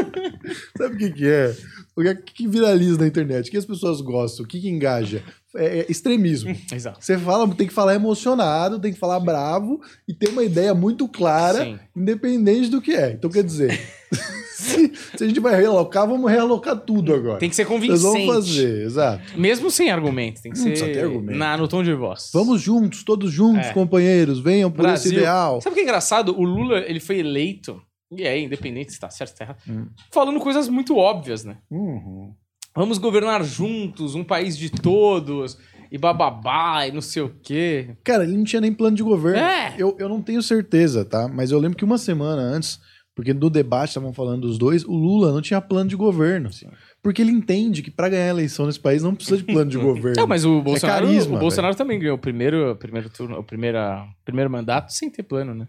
Sabe 0.77 0.95
o 0.95 0.99
que, 0.99 1.11
que 1.11 1.29
é? 1.29 1.55
O 1.95 2.03
que, 2.03 2.09
é- 2.09 2.15
que 2.15 2.49
viraliza 2.49 2.99
na 2.99 3.07
internet? 3.07 3.49
O 3.49 3.51
que 3.51 3.57
as 3.59 3.67
pessoas 3.67 4.01
gostam? 4.01 4.45
O 4.45 4.49
que, 4.49 4.61
que 4.61 4.69
engaja? 4.69 5.23
É, 5.55 5.81
é 5.81 5.87
extremismo. 5.91 6.57
Exato. 6.73 6.99
Você 7.05 7.19
fala, 7.19 7.47
tem 7.55 7.67
que 7.67 7.73
falar 7.73 7.95
emocionado, 7.95 8.81
tem 8.81 8.93
que 8.93 8.99
falar 8.99 9.21
bravo 9.21 9.81
e 10.09 10.15
ter 10.15 10.31
uma 10.31 10.43
ideia 10.43 10.73
muito 10.75 11.07
clara, 11.07 11.65
Sim. 11.65 11.79
independente 11.95 12.71
do 12.71 12.81
que 12.81 12.93
é. 12.93 13.13
Então, 13.13 13.29
quer 13.29 13.45
dizer, 13.45 13.79
se, 14.57 14.91
se 15.17 15.25
a 15.25 15.27
gente 15.27 15.41
vai 15.41 15.55
realocar, 15.55 16.09
vamos 16.09 16.31
realocar 16.31 16.77
tudo 16.77 17.15
agora. 17.15 17.39
Tem 17.39 17.51
que 17.51 17.57
ser 17.57 17.65
Nós 17.65 17.73
convincente. 17.73 18.01
vamos 18.03 18.27
fazer, 18.27 18.87
exato. 18.87 19.39
Mesmo 19.39 19.71
sem 19.71 19.91
argumento, 19.91 20.41
tem 20.41 20.51
que 20.53 20.57
Não 20.59 20.65
ser 20.65 20.71
precisa 20.71 20.93
ter 20.93 21.05
argumento. 21.05 21.39
Na, 21.39 21.57
no 21.59 21.69
tom 21.69 21.83
de 21.83 21.93
voz. 21.93 22.31
Vamos 22.33 22.61
juntos, 22.63 23.03
todos 23.05 23.31
juntos, 23.31 23.67
É. 23.67 23.73
companheiros, 23.75 24.41
venham 24.41 24.71
por 24.71 24.85
esse 24.87 25.09
Brasil. 25.09 25.13
ideal. 25.19 25.61
Sabe 25.61 25.73
o 25.73 25.75
que 25.75 25.81
é 25.81 25.85
engraçado? 25.85 26.35
O 26.39 26.43
Lula, 26.43 26.79
ele 26.81 27.01
foi 27.01 27.19
eleito, 27.19 27.79
e 28.17 28.23
é 28.25 28.39
independente 28.41 28.93
se 28.93 29.01
tá 29.01 29.09
certo 29.11 29.33
ou 29.33 29.37
tá 29.39 29.45
errado, 29.45 29.59
Hum. 29.69 29.89
falando 30.13 30.39
coisas 30.41 30.69
muito 30.69 30.97
óbvias, 30.97 31.45
né? 31.45 31.59
Uhum. 31.71 32.35
Vamos 32.75 32.99
governar 32.99 33.45
juntos, 33.45 34.15
um 34.15 34.25
país 34.25 34.57
de 34.57 34.71
todos. 34.71 35.59
e 35.91 35.99
bababá, 35.99 36.87
e 36.87 36.93
não 36.93 37.03
sei 37.03 37.21
o 37.23 37.29
quê. 37.43 37.95
Cara, 38.03 38.25
ele 38.25 38.35
não 38.35 38.45
tinha 38.45 38.63
nem 38.63 38.73
plano 38.73 38.97
de 38.97 39.03
governo. 39.03 39.39
É. 39.41 39.75
Eu, 39.77 39.95
eu 39.99 40.09
não 40.09 40.23
tenho 40.23 40.43
certeza, 40.43 41.05
tá? 41.05 41.29
Mas 41.29 41.51
eu 41.51 41.59
lembro 41.59 41.77
que 41.77 41.85
uma 41.85 41.99
semana 41.99 42.41
antes, 42.41 42.81
porque 43.15 43.35
no 43.35 43.51
debate 43.51 43.89
estavam 43.91 44.11
falando 44.11 44.43
dos 44.49 44.57
dois, 44.57 44.87
o 44.87 44.93
Lula 44.93 45.31
não 45.33 45.43
tinha 45.43 45.61
plano 45.61 45.91
de 45.91 45.97
governo. 45.97 46.51
Sim. 46.51 46.69
Porque 47.03 47.21
ele 47.21 47.33
entende 47.33 47.83
que 47.83 47.91
pra 47.91 48.09
ganhar 48.09 48.27
a 48.27 48.31
eleição 48.31 48.65
nesse 48.65 48.79
país 48.79 49.03
não 49.03 49.13
precisa 49.13 49.37
de 49.39 49.43
plano 49.43 49.69
de 49.69 49.77
governo. 49.79 50.17
Não, 50.21 50.27
mas 50.27 50.45
o 50.45 50.63
Bolsonaro, 50.63 51.07
carisma, 51.07 51.37
o 51.37 51.41
Bolsonaro 51.41 51.75
também 51.75 51.99
ganhou 51.99 52.15
o 52.15 52.19
primeiro, 52.19 52.77
primeiro 52.77 53.11
turno, 53.11 53.39
o 53.39 53.43
primeira, 53.43 54.07
primeiro 54.25 54.49
mandato 54.49 54.93
sem 54.93 55.11
ter 55.11 55.25
plano, 55.25 55.53
né? 55.53 55.67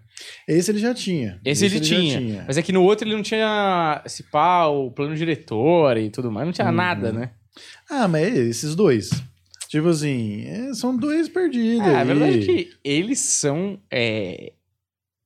Esse 0.48 0.70
ele 0.70 0.78
já 0.80 0.94
tinha. 0.94 1.42
Esse, 1.44 1.66
ele, 1.66 1.78
já 1.78 1.82
tinha. 1.84 2.44
Mas 2.48 2.58
é 2.58 2.62
que 2.62 2.72
no 2.72 2.84
outro 2.84 3.08
ele 3.08 3.16
não 3.16 3.24
tinha 3.24 4.02
esse 4.06 4.24
o 4.32 4.92
plano 4.92 5.16
diretor 5.16 5.98
e 5.98 6.12
tudo 6.12 6.32
mais. 6.32 6.46
Não 6.46 6.54
tinha 6.54 6.68
Uhum. 6.68 6.74
nada, 6.74 7.12
né? 7.12 7.32
Ah, 7.90 8.08
mas 8.08 8.36
esses 8.38 8.76
dois. 8.76 9.10
Tipo 9.70 9.88
assim, 9.88 10.46
é, 10.46 10.74
são 10.76 10.96
dois 10.96 11.28
perdidos. 11.28 11.88
É, 11.88 11.96
a 11.96 12.00
aí. 12.02 12.06
verdade 12.08 12.40
é 12.42 12.46
que 12.46 12.70
eles 12.84 13.18
são. 13.18 13.80
é, 13.90 14.54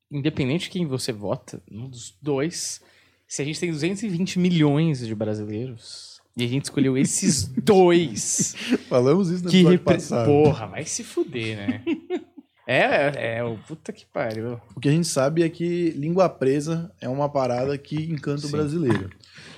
independente 0.09 0.63
de 0.63 0.69
quem 0.69 0.85
você 0.85 1.11
vota, 1.11 1.61
um 1.69 1.89
dos 1.89 2.15
dois. 2.21 2.81
Se 3.27 3.41
a 3.41 3.45
gente 3.45 3.59
tem 3.59 3.71
220 3.71 4.39
milhões 4.39 5.05
de 5.05 5.13
brasileiros 5.13 6.21
e 6.35 6.45
a 6.45 6.47
gente 6.47 6.65
escolheu 6.65 6.95
esses 6.97 7.43
dois 7.45 8.55
Falamos 8.87 9.29
isso 9.29 9.43
no 9.43 9.49
que 9.49 9.63
repre... 9.63 9.95
passado. 9.95 10.25
Porra, 10.25 10.67
vai 10.67 10.85
se 10.85 11.03
fuder, 11.03 11.57
né? 11.57 11.83
é, 12.65 12.79
é, 12.79 13.37
é 13.39 13.43
o 13.43 13.57
puta 13.57 13.91
que 13.91 14.05
pariu. 14.05 14.59
O 14.75 14.79
que 14.79 14.87
a 14.87 14.91
gente 14.91 15.07
sabe 15.07 15.43
é 15.43 15.49
que 15.49 15.91
língua 15.91 16.29
presa 16.29 16.91
é 17.01 17.09
uma 17.09 17.27
parada 17.27 17.77
que 17.77 17.95
encanta 17.95 18.45
o 18.45 18.49
Sim. 18.49 18.51
brasileiro. 18.51 19.09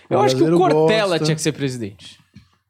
Eu 0.09 0.19
acho 0.19 0.35
que 0.35 0.41
o 0.41 0.45
brasileiro 0.45 0.75
Cortella 0.75 1.09
gosta. 1.09 1.25
tinha 1.25 1.35
que 1.35 1.41
ser 1.41 1.51
presidente. 1.51 2.18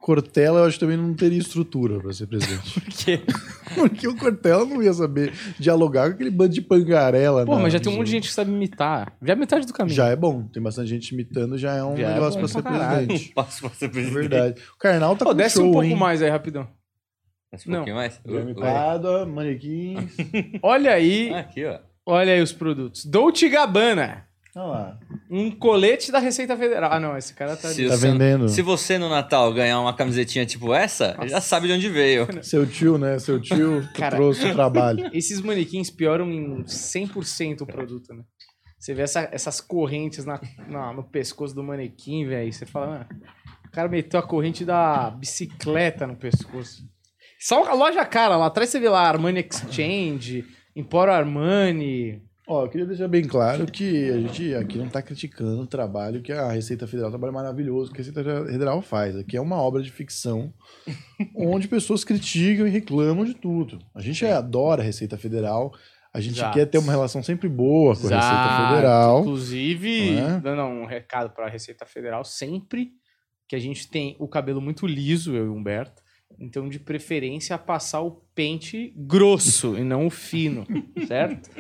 Cortella, 0.10 0.62
eu 0.62 0.66
acho 0.66 0.80
que 0.80 0.80
também 0.80 0.98
não 0.98 1.14
teria 1.14 1.38
estrutura 1.38 2.00
pra 2.00 2.12
ser 2.12 2.26
presidente. 2.26 2.74
Porque, 2.82 3.22
Porque 3.76 4.08
o 4.08 4.18
Cortella 4.18 4.66
não 4.66 4.82
ia 4.82 4.92
saber 4.92 5.32
dialogar 5.60 6.08
com 6.10 6.16
aquele 6.16 6.32
bando 6.32 6.52
de 6.56 6.62
pangarela. 6.64 7.46
pô, 7.46 7.60
mas 7.60 7.72
já 7.72 7.80
tem 7.80 7.94
um 7.94 7.96
monte 7.98 8.08
de 8.08 8.14
gente 8.14 8.28
que 8.28 8.34
sabe 8.34 8.52
imitar. 8.52 9.14
Já 9.22 9.34
é 9.34 9.36
metade 9.36 9.68
do 9.68 9.74
caminho. 9.74 9.96
Já 9.96 10.08
é 10.08 10.16
bom. 10.16 10.48
Tem 10.48 10.64
bastante 10.64 10.88
gente 10.90 11.12
imitando, 11.14 11.60
já 11.60 11.76
é 11.76 11.84
um 11.84 11.96
Já 11.96 12.10
é 12.10 12.14
negócio 12.16 12.34
bom 12.34 12.40
pra 12.40 12.48
ser 12.48 12.62
pra 12.64 12.72
caralho. 12.72 13.06
presidente. 13.08 13.34
Passo 13.36 13.62
pra 13.62 13.70
ser 13.70 13.86
É 13.86 13.88
presidente. 13.90 14.14
verdade. 14.16 14.62
O 14.74 14.78
Karnal 14.80 15.16
tá 15.16 15.26
Pô, 15.26 15.32
com 15.32 15.38
desce 15.38 15.58
show, 15.58 15.68
um 15.68 15.72
pouco 15.72 15.86
hein? 15.86 15.96
mais 15.96 16.24
aí, 16.24 16.30
rapidão. 16.32 16.68
Mas 17.52 17.68
um 17.68 17.70
Não. 17.70 17.78
pouquinho 17.78 17.96
mais? 17.96 18.20
Guilherme 18.26 18.52
Oi. 18.54 18.60
Pádua, 18.62 19.26
manequins. 19.28 20.16
Olha 20.64 20.92
aí, 20.94 21.32
aqui, 21.34 21.66
ó. 21.66 21.80
olha 22.06 22.34
aí 22.34 22.42
os 22.42 22.52
produtos. 22.52 23.06
Dolce 23.06 23.48
Gabbana. 23.48 24.26
Olha 24.56 24.66
lá. 24.68 25.00
Um 25.30 25.52
colete 25.52 26.12
da 26.12 26.20
Receita 26.20 26.58
Federal. 26.58 26.92
Ah, 26.92 27.00
não, 27.00 27.16
esse 27.18 27.34
cara 27.34 27.56
tá... 27.56 27.70
Se 27.70 27.88
Tá 27.88 27.96
você- 27.96 28.12
vendendo. 28.12 28.50
Se 28.50 28.62
você 28.62 28.98
no 28.98 29.08
Natal 29.08 29.54
ganhar 29.54 29.80
uma 29.80 29.94
camisetinha 29.94 30.46
tipo 30.46 30.74
essa, 30.74 31.16
já 31.28 31.40
sabe 31.40 31.68
de 31.68 31.74
onde 31.74 31.88
veio. 31.90 32.28
Seu 32.44 32.66
tio, 32.66 32.98
né? 32.98 33.20
Seu 33.20 33.40
tio 33.40 33.88
Cara. 33.96 34.16
trouxe 34.16 34.46
o 34.48 34.54
trabalho. 34.54 35.10
Esses 35.14 35.40
manequins 35.42 35.90
pioram 35.92 36.32
em 36.32 36.64
100% 36.64 37.62
o 37.62 37.66
produto, 37.68 38.14
né? 38.14 38.24
Você 38.80 38.94
vê 38.94 39.04
essa- 39.04 39.30
essas 39.32 39.62
correntes 39.62 40.26
na, 40.26 40.40
na- 40.68 40.94
no 40.94 41.04
pescoço 41.04 41.54
do 41.54 41.64
manequim, 41.64 42.26
velho. 42.26 42.52
Você 42.52 42.66
fala, 42.66 43.08
ah, 43.10 43.16
o 43.68 43.72
cara 43.72 43.88
meteu 43.88 44.20
a 44.20 44.24
corrente 44.24 44.66
da 44.66 45.12
bicicleta 45.12 46.08
no 46.08 46.16
pescoço. 46.16 46.82
Só 47.40 47.64
a 47.70 47.74
loja 47.74 48.04
cara, 48.04 48.36
lá 48.36 48.48
atrás 48.48 48.70
você 48.70 48.80
vê 48.80 48.90
lá 48.90 49.02
Armani 49.08 49.42
Exchange, 49.48 50.44
Emporo 50.76 51.12
Armani. 51.12 52.22
Ó, 52.50 52.66
eu 52.66 52.70
queria 52.70 52.88
deixar 52.88 53.08
bem 53.08 53.24
claro 53.28 53.68
que 53.68 54.10
a 54.10 54.20
gente 54.22 54.56
aqui 54.56 54.80
não 54.80 54.90
tá 54.90 55.04
criticando 55.04 55.62
o 55.62 55.68
trabalho 55.68 56.20
que 56.20 56.32
a 56.32 56.52
Receita 56.52 56.88
Federal, 56.88 57.10
o 57.10 57.12
trabalho 57.12 57.32
maravilhoso 57.32 57.92
que 57.92 57.98
a 57.98 58.04
Receita 58.04 58.24
Federal 58.24 58.82
faz. 58.82 59.16
Aqui 59.16 59.38
é 59.38 59.42
uma 59.42 59.58
obra 59.58 59.84
de 59.84 59.92
ficção 59.92 60.52
onde 61.38 61.68
pessoas 61.68 62.04
criticam 62.04 62.66
e 62.66 62.72
reclamam 62.72 63.24
de 63.24 63.36
tudo. 63.36 63.78
A 63.94 64.02
gente 64.02 64.26
adora 64.26 64.82
a 64.82 64.84
Receita 64.84 65.16
Federal, 65.16 65.72
a 66.12 66.20
gente 66.20 66.38
Exato. 66.38 66.58
quer 66.58 66.66
ter 66.66 66.80
uma 66.80 66.92
relação 66.92 67.22
sempre 67.22 67.48
boa 67.48 67.94
com 67.94 68.08
a 68.08 68.10
Receita 68.10 68.26
Exato. 68.26 68.68
Federal. 68.74 69.20
Inclusive, 69.20 70.18
é? 70.18 70.40
dando 70.40 70.64
um 70.64 70.86
recado 70.86 71.30
para 71.30 71.46
a 71.46 71.50
Receita 71.50 71.86
Federal, 71.86 72.26
sempre 72.26 72.94
que 73.48 73.56
a 73.56 73.60
gente 73.60 73.88
tem 73.88 74.16
o 74.18 74.28
cabelo 74.28 74.60
muito 74.60 74.88
liso, 74.88 75.36
eu 75.36 75.46
e 75.46 75.50
o 75.50 75.54
Humberto, 75.54 76.02
então 76.40 76.68
de 76.68 76.80
preferência 76.80 77.56
passar 77.60 78.02
o 78.02 78.24
pente 78.34 78.92
grosso 78.98 79.78
e 79.78 79.84
não 79.84 80.08
o 80.08 80.10
fino, 80.10 80.66
certo? 81.08 81.52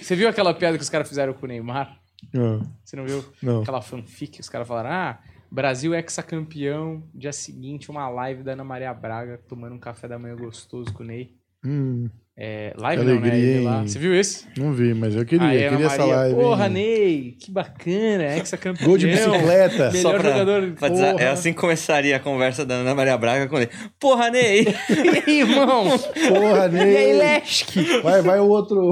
Você 0.00 0.16
viu 0.16 0.28
aquela 0.28 0.52
piada 0.54 0.76
que 0.76 0.82
os 0.82 0.90
caras 0.90 1.08
fizeram 1.08 1.32
com 1.32 1.44
o 1.46 1.48
Neymar? 1.48 1.98
Ah, 2.34 2.60
Você 2.84 2.96
não 2.96 3.04
viu 3.06 3.24
não. 3.42 3.62
aquela 3.62 3.80
fanfic? 3.80 4.40
Os 4.40 4.48
caras 4.48 4.66
falaram, 4.66 4.90
ah, 4.90 5.18
Brasil 5.50 5.94
ex-campeão, 5.94 7.02
dia 7.14 7.32
seguinte 7.32 7.90
uma 7.90 8.08
live 8.08 8.42
da 8.42 8.52
Ana 8.52 8.64
Maria 8.64 8.92
Braga 8.94 9.38
tomando 9.48 9.74
um 9.74 9.78
café 9.78 10.08
da 10.08 10.18
manhã 10.18 10.34
gostoso 10.36 10.92
com 10.92 11.02
o 11.02 11.06
Ney. 11.06 11.36
Hum, 11.64 12.08
É, 12.34 12.72
live 12.78 13.02
Que 13.02 13.08
não, 13.08 13.20
né? 13.20 13.28
alegria? 13.30 13.82
Você 13.86 13.98
viu 13.98 14.14
esse? 14.14 14.46
não 14.56 14.72
vi, 14.72 14.94
mas 14.94 15.14
eu 15.14 15.22
queria, 15.24 15.46
Ana 15.68 15.76
queria 15.76 15.86
essa 15.86 16.02
live. 16.04 16.34
Porra, 16.34 16.66
hein? 16.66 16.72
Ney, 16.72 17.36
que 17.38 17.50
bacana, 17.52 18.36
ex-campeão. 18.38 18.74
Gol 18.88 18.96
de 18.96 19.06
bicicleta. 19.06 19.90
Melhor 19.90 20.02
Só 20.02 20.18
pra- 20.18 20.30
jogador. 20.30 20.72
Pra 20.72 20.88
dizer, 20.88 21.20
é 21.20 21.28
assim 21.28 21.52
que 21.52 21.60
começaria 21.60 22.16
a 22.16 22.20
conversa 22.20 22.64
da 22.64 22.76
Ana 22.76 22.94
Maria 22.94 23.18
Braga 23.18 23.46
com 23.48 23.58
ele. 23.58 23.68
Porra, 24.00 24.30
Ney! 24.30 24.64
E 24.88 25.30
aí, 25.30 25.40
irmão? 25.40 25.84
Porra, 25.98 26.70
E 26.72 26.78
aí, 26.80 27.12
Ney. 27.12 27.12
Lesk? 27.18 27.68
Vai, 28.02 28.22
vai 28.22 28.40
o 28.40 28.46
outro. 28.48 28.90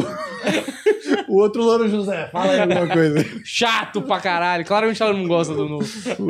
o 1.28 1.40
outro 1.40 1.62
Louro 1.62 1.88
José. 1.88 2.28
Fala 2.30 2.52
aí 2.52 2.60
alguma 2.60 2.86
coisa. 2.88 3.24
Chato 3.42 4.02
pra 4.02 4.20
caralho. 4.20 4.66
Claramente 4.66 5.02
ela 5.02 5.14
não 5.14 5.26
gosta 5.26 5.54
do 5.54 5.66
novo. 5.66 5.86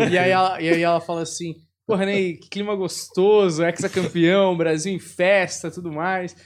E 0.09 0.17
aí 0.17 0.31
ela, 0.31 0.61
e 0.63 0.69
aí 0.69 0.81
ela 0.83 1.01
fala 1.01 1.23
assim: 1.23 1.55
Porra, 1.87 2.07
Ney, 2.07 2.35
que 2.37 2.49
clima 2.49 2.77
gostoso, 2.77 3.65
ex-campeão, 3.65 4.57
Brasil 4.57 4.93
em 4.95 5.01
festa, 5.01 5.73
tudo 5.73 5.91
mais. 5.91 6.37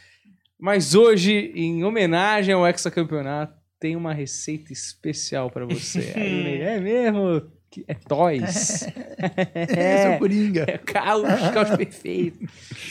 Mas 0.65 0.95
hoje, 0.95 1.53
em 1.55 1.85
homenagem 1.85 2.55
ao 2.55 2.67
ex-campeonato, 2.67 3.53
tem 3.79 3.97
uma 3.97 4.15
receita 4.15 4.73
especial 4.73 5.51
pra 5.51 5.67
você. 5.67 6.15
Aí 6.17 6.41
o 6.41 6.43
Ney, 6.43 6.63
é 6.63 6.81
mesmo? 6.81 7.43
É 7.87 7.93
toys. 7.93 8.89
É, 9.77 10.11
seu 10.11 10.19
Coringa. 10.19 10.65
É 10.67 10.79
caos, 10.79 11.29
caos 11.53 11.69
perfeito. 11.77 12.47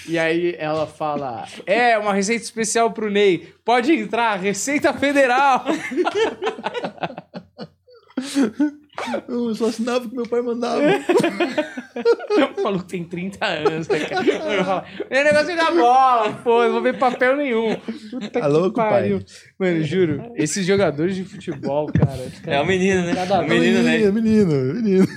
E 0.08 0.20
aí 0.20 0.56
ela 0.60 0.86
fala: 0.86 1.48
É, 1.66 1.98
uma 1.98 2.14
receita 2.14 2.44
especial 2.44 2.92
pro 2.92 3.10
Ney. 3.10 3.52
Pode 3.66 3.92
entrar, 3.92 4.36
Receita 4.36 4.94
Federal. 4.94 5.66
Eu 9.28 9.54
só 9.56 9.66
assinava 9.68 10.06
o 10.06 10.10
que 10.10 10.16
meu 10.16 10.28
pai 10.28 10.42
mandava. 10.42 10.82
o 12.58 12.64
maluco 12.64 12.86
tem 12.86 13.04
30 13.04 13.46
anos, 13.46 13.88
né, 13.88 14.00
cara? 14.02 14.26
Eu 14.26 14.66
falo, 14.66 14.84
É 15.10 15.24
negócio 15.24 15.56
da 15.56 15.72
bola, 15.72 16.34
pô, 16.44 16.64
não 16.64 16.72
vou 16.74 16.82
ver 16.82 16.98
papel 16.98 17.38
nenhum. 17.38 17.76
Puta 18.12 18.40
Tá 18.42 18.48
louco, 18.48 18.76
pai? 18.76 19.20
Mano, 19.60 19.84
juro, 19.84 20.32
esses 20.36 20.66
jogadores 20.66 21.16
de 21.16 21.24
futebol, 21.24 21.88
cara. 21.88 22.28
É 22.46 22.60
o 22.62 22.66
menino, 22.66 23.04
né? 23.06 23.14
Cada 23.16 23.42
o 23.42 23.48
menino, 23.48 23.84
né? 23.84 23.98
menino, 23.98 24.14
menino, 24.14 24.74
menino. 24.74 25.08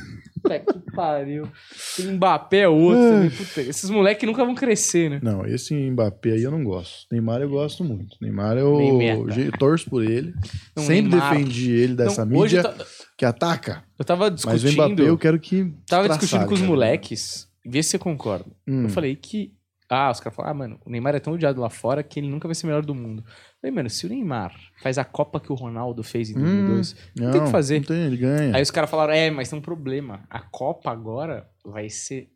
Puta 0.42 0.58
que 0.60 0.92
pariu. 0.94 1.48
Tem 1.96 2.06
Mbappé 2.12 2.58
é 2.60 2.68
outro 2.68 3.00
também. 3.00 3.30
Puta, 3.30 3.60
esses 3.62 3.90
moleques 3.90 4.24
nunca 4.28 4.44
vão 4.44 4.54
crescer, 4.54 5.10
né? 5.10 5.18
Não, 5.22 5.44
esse 5.44 5.74
Mbappé 5.74 6.32
aí 6.32 6.42
eu 6.44 6.50
não 6.52 6.62
gosto. 6.62 7.06
Neymar 7.10 7.40
eu 7.40 7.48
gosto 7.48 7.82
muito. 7.82 8.16
Neymar 8.22 8.56
eu 8.56 8.96
meta. 8.96 9.32
ge- 9.32 9.50
torço 9.58 9.90
por 9.90 10.04
ele. 10.04 10.32
Não, 10.76 10.84
Sempre 10.84 11.10
Neymar. 11.16 11.32
defendi 11.32 11.72
ele 11.72 11.94
dessa 11.96 12.22
hoje 12.22 12.30
mídia 12.32 12.58
eu, 12.58 12.62
ta- 12.62 12.84
que 13.16 13.24
ataca. 13.24 13.84
eu 13.98 14.04
tava 14.04 14.30
Mas 14.30 14.44
o 14.44 14.66
discutindo. 14.66 14.92
Mbappé 14.92 15.08
eu 15.08 15.18
quero 15.18 15.40
que. 15.40 15.72
Tava 15.86 16.08
discutindo 16.08 16.46
com 16.46 16.54
os 16.54 16.60
cara. 16.60 16.70
moleques. 16.70 17.48
Vê 17.64 17.82
se 17.82 17.90
você 17.90 17.98
concorda. 17.98 18.50
Hum. 18.66 18.84
Eu 18.84 18.88
falei 18.88 19.16
que. 19.16 19.54
Ah, 19.88 20.10
os 20.10 20.18
caras 20.18 20.34
falaram, 20.34 20.50
ah, 20.50 20.58
mano, 20.58 20.80
o 20.84 20.90
Neymar 20.90 21.14
é 21.14 21.20
tão 21.20 21.32
odiado 21.34 21.60
lá 21.60 21.70
fora 21.70 22.02
que 22.02 22.18
ele 22.18 22.28
nunca 22.28 22.48
vai 22.48 22.56
ser 22.56 22.66
o 22.66 22.68
melhor 22.68 22.84
do 22.84 22.92
mundo. 22.92 23.22
Eu 23.24 23.60
falei, 23.60 23.76
mano, 23.76 23.88
se 23.88 24.04
o 24.04 24.08
Neymar 24.08 24.52
faz 24.82 24.98
a 24.98 25.04
Copa 25.04 25.38
que 25.38 25.52
o 25.52 25.54
Ronaldo 25.54 26.02
fez 26.02 26.28
em 26.28 26.34
2002, 26.34 26.96
não, 27.14 27.30
tem 27.30 27.40
o 27.40 27.44
que 27.44 27.50
fazer. 27.52 27.78
Não 27.78 27.86
tem, 27.86 28.02
ele 28.04 28.16
ganha. 28.16 28.56
Aí 28.56 28.60
os 28.60 28.70
caras 28.72 28.90
falaram, 28.90 29.12
é, 29.12 29.30
mas 29.30 29.48
tem 29.48 29.56
um 29.56 29.62
problema. 29.62 30.24
A 30.28 30.40
Copa 30.40 30.90
agora 30.90 31.48
vai 31.64 31.88
ser 31.88 32.28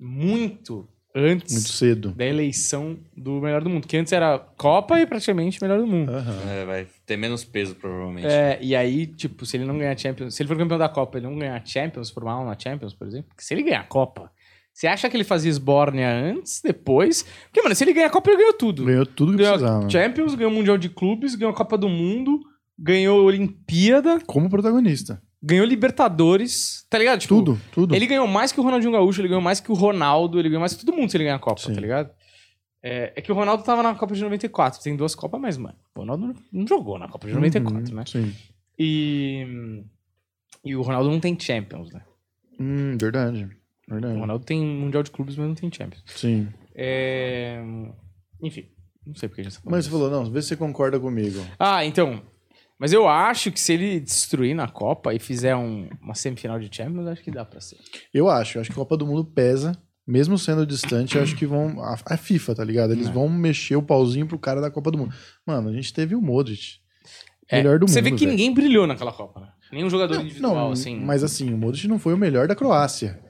muito 0.00 0.88
antes 1.14 1.54
Muito 1.54 1.68
cedo. 1.68 2.10
da 2.12 2.26
eleição 2.26 2.98
do 3.16 3.40
melhor 3.40 3.62
do 3.62 3.70
mundo. 3.70 3.86
Que 3.86 3.96
antes 3.96 4.12
era 4.12 4.38
Copa 4.38 5.00
e 5.00 5.06
praticamente 5.06 5.62
melhor 5.62 5.78
do 5.78 5.86
mundo. 5.86 6.10
Aham. 6.10 6.36
É, 6.50 6.64
vai 6.64 6.86
ter 7.06 7.16
menos 7.16 7.44
peso, 7.44 7.74
provavelmente. 7.76 8.26
É, 8.26 8.58
e 8.60 8.74
aí, 8.74 9.06
tipo, 9.06 9.46
se 9.46 9.56
ele 9.56 9.64
não 9.64 9.78
ganhar 9.78 9.96
Champions, 9.98 10.34
se 10.34 10.42
ele 10.42 10.48
for 10.48 10.56
campeão 10.58 10.78
da 10.78 10.88
Copa, 10.88 11.18
ele 11.18 11.26
não 11.26 11.38
ganhar 11.38 11.64
Champions, 11.64 12.10
formar 12.10 12.38
uma 12.40 12.58
Champions, 12.58 12.92
por 12.94 13.06
exemplo, 13.06 13.28
porque 13.28 13.44
se 13.44 13.54
ele 13.54 13.62
ganhar 13.62 13.80
a 13.80 13.84
Copa, 13.84 14.30
você 14.72 14.88
acha 14.88 15.08
que 15.08 15.16
ele 15.16 15.22
fazia 15.22 15.50
Esbórnia 15.50 16.10
antes, 16.10 16.60
depois? 16.60 17.24
Porque, 17.44 17.62
mano, 17.62 17.74
se 17.76 17.84
ele 17.84 17.92
ganhar 17.92 18.08
a 18.08 18.10
Copa, 18.10 18.30
ele 18.30 18.38
ganhou 18.38 18.54
tudo. 18.54 18.84
Ganhou 18.84 19.06
tudo 19.06 19.32
que 19.32 19.38
Ganhou 19.38 19.52
precisava. 19.58 19.86
a 19.86 19.88
Champions, 19.88 20.34
ganhou 20.34 20.50
o 20.50 20.54
Mundial 20.54 20.76
de 20.76 20.88
Clubes, 20.88 21.36
ganhou 21.36 21.52
a 21.52 21.56
Copa 21.56 21.78
do 21.78 21.88
Mundo, 21.88 22.40
ganhou 22.76 23.20
a 23.20 23.22
Olimpíada, 23.22 24.18
Como 24.26 24.50
protagonista. 24.50 25.22
Ganhou 25.44 25.66
Libertadores, 25.66 26.86
tá 26.88 26.98
ligado? 26.98 27.20
Tipo, 27.20 27.36
tudo, 27.36 27.60
tudo. 27.72 27.94
Ele 27.94 28.06
ganhou 28.06 28.26
mais 28.26 28.50
que 28.52 28.58
o 28.60 28.62
Ronaldinho 28.62 28.92
Gaúcho, 28.92 29.20
ele 29.20 29.28
ganhou 29.28 29.42
mais 29.42 29.60
que 29.60 29.70
o 29.70 29.74
Ronaldo, 29.74 30.38
ele 30.38 30.48
ganhou 30.48 30.60
mais 30.60 30.74
que 30.74 30.84
todo 30.84 30.96
mundo 30.96 31.10
se 31.10 31.16
ele 31.16 31.24
ganhar 31.24 31.36
a 31.36 31.40
Copa, 31.40 31.60
Sim. 31.60 31.74
tá 31.74 31.80
ligado? 31.80 32.10
É, 32.82 33.12
é 33.16 33.20
que 33.22 33.32
o 33.32 33.34
Ronaldo 33.34 33.62
tava 33.62 33.82
na 33.82 33.94
Copa 33.94 34.14
de 34.14 34.22
94, 34.22 34.80
tem 34.82 34.94
duas 34.96 35.14
Copas, 35.14 35.40
mas, 35.40 35.56
mano, 35.56 35.76
o 35.94 36.00
Ronaldo 36.00 36.34
não- 36.52 36.66
jogou 36.66 36.98
na 36.98 37.08
Copa 37.08 37.26
de 37.26 37.32
94, 37.34 37.78
Uhum, 37.90 37.94
né? 37.96 38.04
Sim. 38.06 38.34
E, 38.78 39.82
e 40.64 40.76
o 40.76 40.82
Ronaldo 40.82 41.10
não 41.10 41.20
tem 41.20 41.38
Champions, 41.38 41.92
né? 41.92 42.02
Hum, 42.60 42.96
verdade. 43.00 43.48
O 43.88 43.92
Verdade. 43.92 44.18
Ronaldo 44.18 44.44
tem 44.44 44.60
Mundial 44.64 45.02
de 45.02 45.10
Clubes, 45.10 45.36
mas 45.36 45.46
não 45.46 45.54
tem 45.54 45.70
Champions. 45.72 46.02
Sim. 46.06 46.48
É, 46.74 47.62
Enfim, 48.42 48.66
não 49.06 49.14
sei 49.14 49.28
porque 49.28 49.40
a 49.42 49.44
gente 49.44 49.54
tá 49.56 49.62
Mas 49.64 49.84
você 49.84 49.90
falou, 49.90 50.10
não, 50.10 50.30
vê 50.30 50.40
se 50.42 50.48
você 50.48 50.56
concorda 50.56 50.98
comigo. 51.00 51.38
Ah, 51.58 51.84
então. 51.84 52.22
Mas 52.78 52.92
eu 52.92 53.08
acho 53.08 53.52
que 53.52 53.60
se 53.60 53.72
ele 53.72 54.00
destruir 54.00 54.54
na 54.54 54.66
Copa 54.68 55.14
e 55.14 55.18
fizer 55.18 55.54
um- 55.54 55.88
uma 56.02 56.14
semifinal 56.14 56.58
de 56.58 56.74
Champions, 56.74 57.06
acho 57.06 57.22
que 57.22 57.30
dá 57.30 57.44
pra 57.44 57.60
ser. 57.60 57.76
Eu 58.12 58.28
acho, 58.28 58.58
eu 58.58 58.60
acho 58.62 58.70
que 58.70 58.74
a 58.74 58.82
Copa 58.82 58.96
do 58.96 59.06
Mundo 59.06 59.24
pesa, 59.24 59.72
mesmo 60.06 60.36
sendo 60.38 60.66
distante, 60.66 61.16
eu 61.16 61.22
acho 61.22 61.36
que 61.36 61.46
vão. 61.46 61.80
A, 61.82 61.96
a 62.06 62.16
FIFA, 62.16 62.54
tá 62.54 62.64
ligado? 62.64 62.92
Eles 62.92 63.08
É. 63.08 63.12
vão 63.12 63.28
mexer 63.28 63.76
o 63.76 63.82
pauzinho 63.82 64.26
pro 64.26 64.38
cara 64.38 64.60
da 64.60 64.70
Copa 64.70 64.90
do 64.90 64.98
Mundo. 64.98 65.14
Mano, 65.46 65.68
a 65.68 65.72
gente 65.72 65.92
teve 65.92 66.14
o 66.14 66.20
Modric. 66.20 66.78
É, 67.48 67.58
melhor 67.58 67.78
do 67.78 67.86
Você 67.86 68.00
mundo. 68.00 68.10
vê 68.10 68.16
que 68.16 68.24
velho. 68.24 68.30
ninguém 68.30 68.52
brilhou 68.54 68.86
naquela 68.86 69.12
Copa, 69.12 69.38
né? 69.40 69.48
Nenhum 69.70 69.88
jogador 69.90 70.14
Não, 70.16 70.22
individual, 70.22 70.54
não, 70.54 70.72
assim. 70.72 70.98
mas 70.98 71.22
assim, 71.22 71.52
o 71.52 71.58
Modric 71.58 71.86
não 71.86 71.98
foi 71.98 72.14
o 72.14 72.18
melhor 72.18 72.48
da 72.48 72.54
Croácia. 72.56 73.20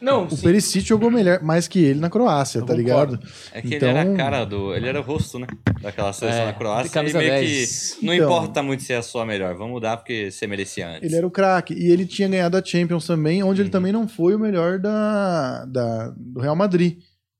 Não, 0.00 0.26
O 0.26 0.30
sim. 0.30 0.42
Perisic 0.42 0.86
jogou 0.86 1.10
melhor, 1.10 1.42
mais 1.42 1.66
que 1.68 1.78
ele 1.78 2.00
na 2.00 2.10
Croácia, 2.10 2.58
Eu 2.58 2.66
tá 2.66 2.74
concordo. 2.74 3.14
ligado? 3.16 3.32
É 3.52 3.62
que 3.62 3.74
Então- 3.76 3.88
ele 3.88 3.98
era 3.98 4.12
a 4.12 4.16
cara 4.16 4.44
do. 4.44 4.74
Ele 4.74 4.88
era 4.88 5.00
o 5.00 5.02
rosto, 5.02 5.38
né? 5.38 5.46
Daquela 5.80 6.12
seleção 6.12 6.42
É, 6.42 6.46
da 6.46 6.52
Croácia. 6.52 6.84
de 6.84 6.90
camisa 6.90 7.18
e 7.22 7.26
meio 7.28 7.40
10. 7.40 7.94
que. 8.00 8.06
Não 8.06 8.14
Então- 8.14 8.26
importa 8.26 8.62
muito 8.62 8.82
se 8.82 8.92
é 8.92 8.96
a 8.96 9.02
sua 9.02 9.24
melhor. 9.24 9.54
Vamos 9.54 9.72
mudar 9.72 9.96
porque 9.96 10.30
você 10.30 10.46
merecia 10.46 10.88
antes. 10.88 11.02
Ele 11.04 11.16
era 11.16 11.26
o 11.26 11.30
craque. 11.30 11.74
E 11.74 11.90
ele 11.90 12.06
tinha 12.06 12.28
ganhado 12.28 12.56
a 12.56 12.64
Champions 12.64 13.06
também, 13.06 13.42
onde 13.42 13.60
Uhum. 13.60 13.64
ele 13.66 13.70
também 13.72 13.92
não 13.92 14.06
foi 14.08 14.34
o 14.34 14.38
melhor 14.38 14.78
da, 14.78 15.64
da- 15.66 16.14
do 16.16 16.40
Real 16.40 16.56
Madrid. 16.56 16.98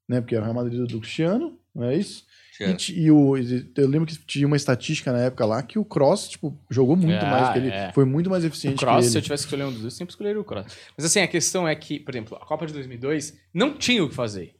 Né? 0.08 0.20
Porque 0.20 0.34
é 0.36 0.38
o 0.38 0.42
Real 0.42 0.54
Madrid 0.54 0.78
do 0.86 1.00
Cristiano, 1.00 1.58
não 1.74 1.84
é 1.84 1.96
isso? 1.96 2.24
E, 2.60 3.04
e 3.04 3.10
o, 3.10 3.36
eu 3.36 3.88
lembro 3.88 4.06
que 4.06 4.16
tinha 4.18 4.46
uma 4.46 4.56
estatística 4.56 5.12
na 5.12 5.18
época 5.20 5.44
lá 5.44 5.62
que 5.62 5.78
o 5.78 5.84
Cross, 5.84 6.28
tipo, 6.28 6.56
jogou 6.70 6.96
muito 6.96 7.24
Ah, 7.24 7.30
mais 7.30 7.48
que 7.52 7.58
ele. 7.58 7.68
é. 7.70 7.92
Foi 7.92 8.04
muito 8.04 8.30
mais 8.30 8.44
O 8.44 8.46
eficiente 8.46 8.78
Cross, 8.78 9.06
que 9.06 9.10
se 9.12 9.18
eu 9.18 9.22
tivesse 9.22 9.42
que 9.44 9.48
escolher 9.48 9.64
um 9.64 9.72
dos 9.72 9.80
dois, 9.80 9.92
eu 9.94 9.98
sempre 9.98 10.12
escolheria 10.12 10.40
o 10.40 10.44
Cross. 10.44 10.66
Mas 10.96 11.06
assim, 11.06 11.20
a 11.20 11.26
questão 11.28 11.66
é 11.66 11.74
que, 11.74 11.98
por 11.98 12.14
exemplo, 12.14 12.36
a 12.40 12.46
Copa 12.46 12.66
de 12.66 12.72
2002 12.72 13.34
não 13.52 13.74
tinha 13.76 14.04
o 14.04 14.08
que 14.08 14.14
fazer. 14.14 14.54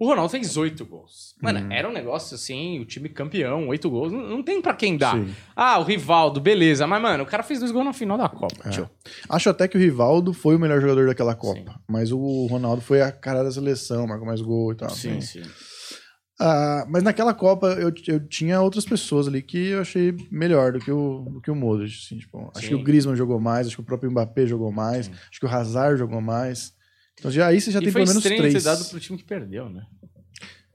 O 0.00 0.06
Ronaldo 0.06 0.30
fez 0.30 0.56
oito 0.56 0.86
gols. 0.86 1.34
Mano, 1.42 1.58
Uhum. 1.58 1.72
era 1.72 1.88
um 1.88 1.92
negócio 1.92 2.36
assim, 2.36 2.78
o 2.78 2.84
time 2.84 3.08
campeão, 3.08 3.66
oito 3.66 3.90
gols, 3.90 4.12
não, 4.12 4.20
não 4.28 4.42
tem 4.44 4.62
pra 4.62 4.72
quem 4.72 4.96
dar. 4.96 5.16
Sim. 5.16 5.34
Ah, 5.56 5.76
o 5.80 5.82
Rivaldo, 5.82 6.40
beleza. 6.40 6.86
Mas, 6.86 7.02
mano, 7.02 7.24
o 7.24 7.26
cara 7.26 7.42
fez 7.42 7.58
dois 7.58 7.72
gols 7.72 7.84
na 7.84 7.92
final 7.92 8.16
da 8.16 8.28
Copa, 8.28 8.54
É. 8.64 8.88
Acho 9.28 9.50
até 9.50 9.66
que 9.66 9.76
o 9.76 9.80
Rivaldo 9.80 10.32
foi 10.32 10.54
o 10.54 10.58
melhor 10.58 10.80
jogador 10.80 11.08
daquela 11.08 11.34
Copa. 11.34 11.72
Sim. 11.72 11.78
Mas 11.88 12.12
o 12.12 12.46
Ronaldo 12.46 12.80
foi 12.80 13.02
a 13.02 13.10
cara 13.10 13.42
da 13.42 13.50
seleção, 13.50 14.06
marcou 14.06 14.24
mais 14.24 14.40
gol 14.40 14.70
e 14.70 14.76
tal. 14.76 14.90
Sim, 14.90 15.20
sim. 15.20 15.42
Ah, 16.40 16.86
mas 16.88 17.02
naquela 17.02 17.34
Copa 17.34 17.66
eu, 17.80 17.92
eu 18.06 18.20
tinha 18.28 18.60
outras 18.60 18.84
pessoas 18.84 19.26
ali 19.26 19.42
que 19.42 19.70
eu 19.70 19.80
achei 19.80 20.14
melhor 20.30 20.72
do 20.72 20.78
que 20.78 20.90
o, 20.90 21.26
do 21.28 21.40
que 21.40 21.50
o 21.50 21.54
Modric. 21.54 21.92
assim, 21.92 22.18
tipo, 22.18 22.50
acho 22.54 22.68
que 22.68 22.74
o 22.74 22.82
Griezmann 22.82 23.16
jogou 23.16 23.40
mais, 23.40 23.66
acho 23.66 23.76
que 23.76 23.82
o 23.82 23.84
próprio 23.84 24.10
Mbappé 24.10 24.46
jogou 24.46 24.70
mais, 24.70 25.06
Sim. 25.06 25.12
acho 25.30 25.40
que 25.40 25.46
o 25.46 25.48
Hazard 25.48 25.98
jogou 25.98 26.20
mais. 26.20 26.72
Então 27.18 27.28
já, 27.28 27.48
aí 27.48 27.60
você 27.60 27.72
já 27.72 27.80
e 27.80 27.82
tem 27.82 27.92
foi 27.92 28.02
pelo 28.02 28.14
menos 28.14 28.22
três. 28.22 28.54
ter 28.54 28.62
dado 28.62 28.84
pro 28.84 29.00
time 29.00 29.18
que 29.18 29.24
perdeu, 29.24 29.68
né? 29.68 29.84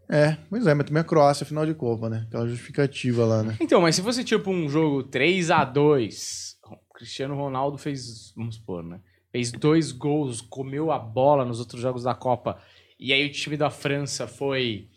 É, 0.10 0.38
pois 0.50 0.68
é, 0.68 0.74
mas 0.74 0.86
também 0.86 1.00
a 1.00 1.06
Croácia, 1.06 1.46
final 1.46 1.66
de 1.66 1.74
Copa, 1.74 2.10
né? 2.10 2.26
Aquela 2.28 2.46
justificativa 2.46 3.26
lá, 3.26 3.42
né? 3.42 3.58
Então, 3.62 3.80
mas 3.80 3.96
se 3.96 4.02
fosse 4.02 4.24
tipo 4.24 4.52
um 4.52 4.68
jogo 4.68 5.04
3 5.04 5.50
a 5.50 5.64
2 5.64 6.54
o 6.72 6.94
Cristiano 6.94 7.36
Ronaldo 7.36 7.78
fez, 7.78 8.34
vamos 8.36 8.56
supor, 8.56 8.84
né? 8.84 9.00
Fez 9.32 9.52
dois 9.52 9.92
gols, 9.92 10.42
comeu 10.42 10.92
a 10.92 11.00
bola 11.00 11.46
nos 11.46 11.60
outros 11.60 11.82
jogos 11.82 12.04
da 12.04 12.14
Copa. 12.14 12.60
E 13.00 13.12
aí 13.12 13.26
o 13.26 13.32
time 13.32 13.58
da 13.58 13.70
França 13.70 14.28
foi 14.28 14.88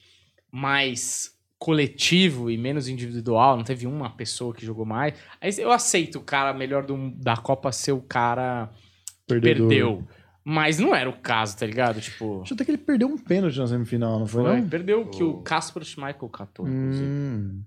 mais 0.57 1.37
coletivo 1.59 2.51
e 2.51 2.57
menos 2.57 2.89
individual, 2.89 3.57
não 3.57 3.65
teve 3.65 3.87
uma 3.87 4.11
pessoa 4.11 4.55
que 4.55 4.65
jogou 4.65 4.85
mais. 4.87 5.15
Aí 5.41 5.51
eu 5.59 5.71
aceito 5.71 6.17
o 6.19 6.23
cara 6.23 6.53
melhor 6.55 6.85
do- 6.87 7.11
da 7.17 7.37
Copa 7.37 7.71
ser 7.73 7.93
o 7.93 8.01
cara 8.01 8.71
que 9.27 9.35
Perdedor. 9.35 9.69
perdeu. 9.69 10.09
Mas 10.43 10.79
não 10.79 10.95
era 10.95 11.11
o 11.11 11.19
caso, 11.21 11.57
tá 11.59 11.67
ligado? 11.67 12.01
Tipo, 12.01 12.41
Acho 12.43 12.55
até 12.55 12.65
que 12.65 12.71
ele 12.71 12.79
perdeu 12.79 13.09
um 13.09 13.19
pênalti 13.19 13.59
na 13.59 13.67
semifinal, 13.67 14.19
não 14.19 14.27
foi, 14.27 14.45
foi, 14.45 14.61
não? 14.61 14.69
perdeu 14.69 15.07
que 15.11 15.23
o 15.23 15.31
O- 15.39 15.43
Kasper 15.43 15.83
Schmeichel 15.85 16.29
catou, 16.29 16.67
inclusive. 16.69 17.05
Hum. 17.05 17.63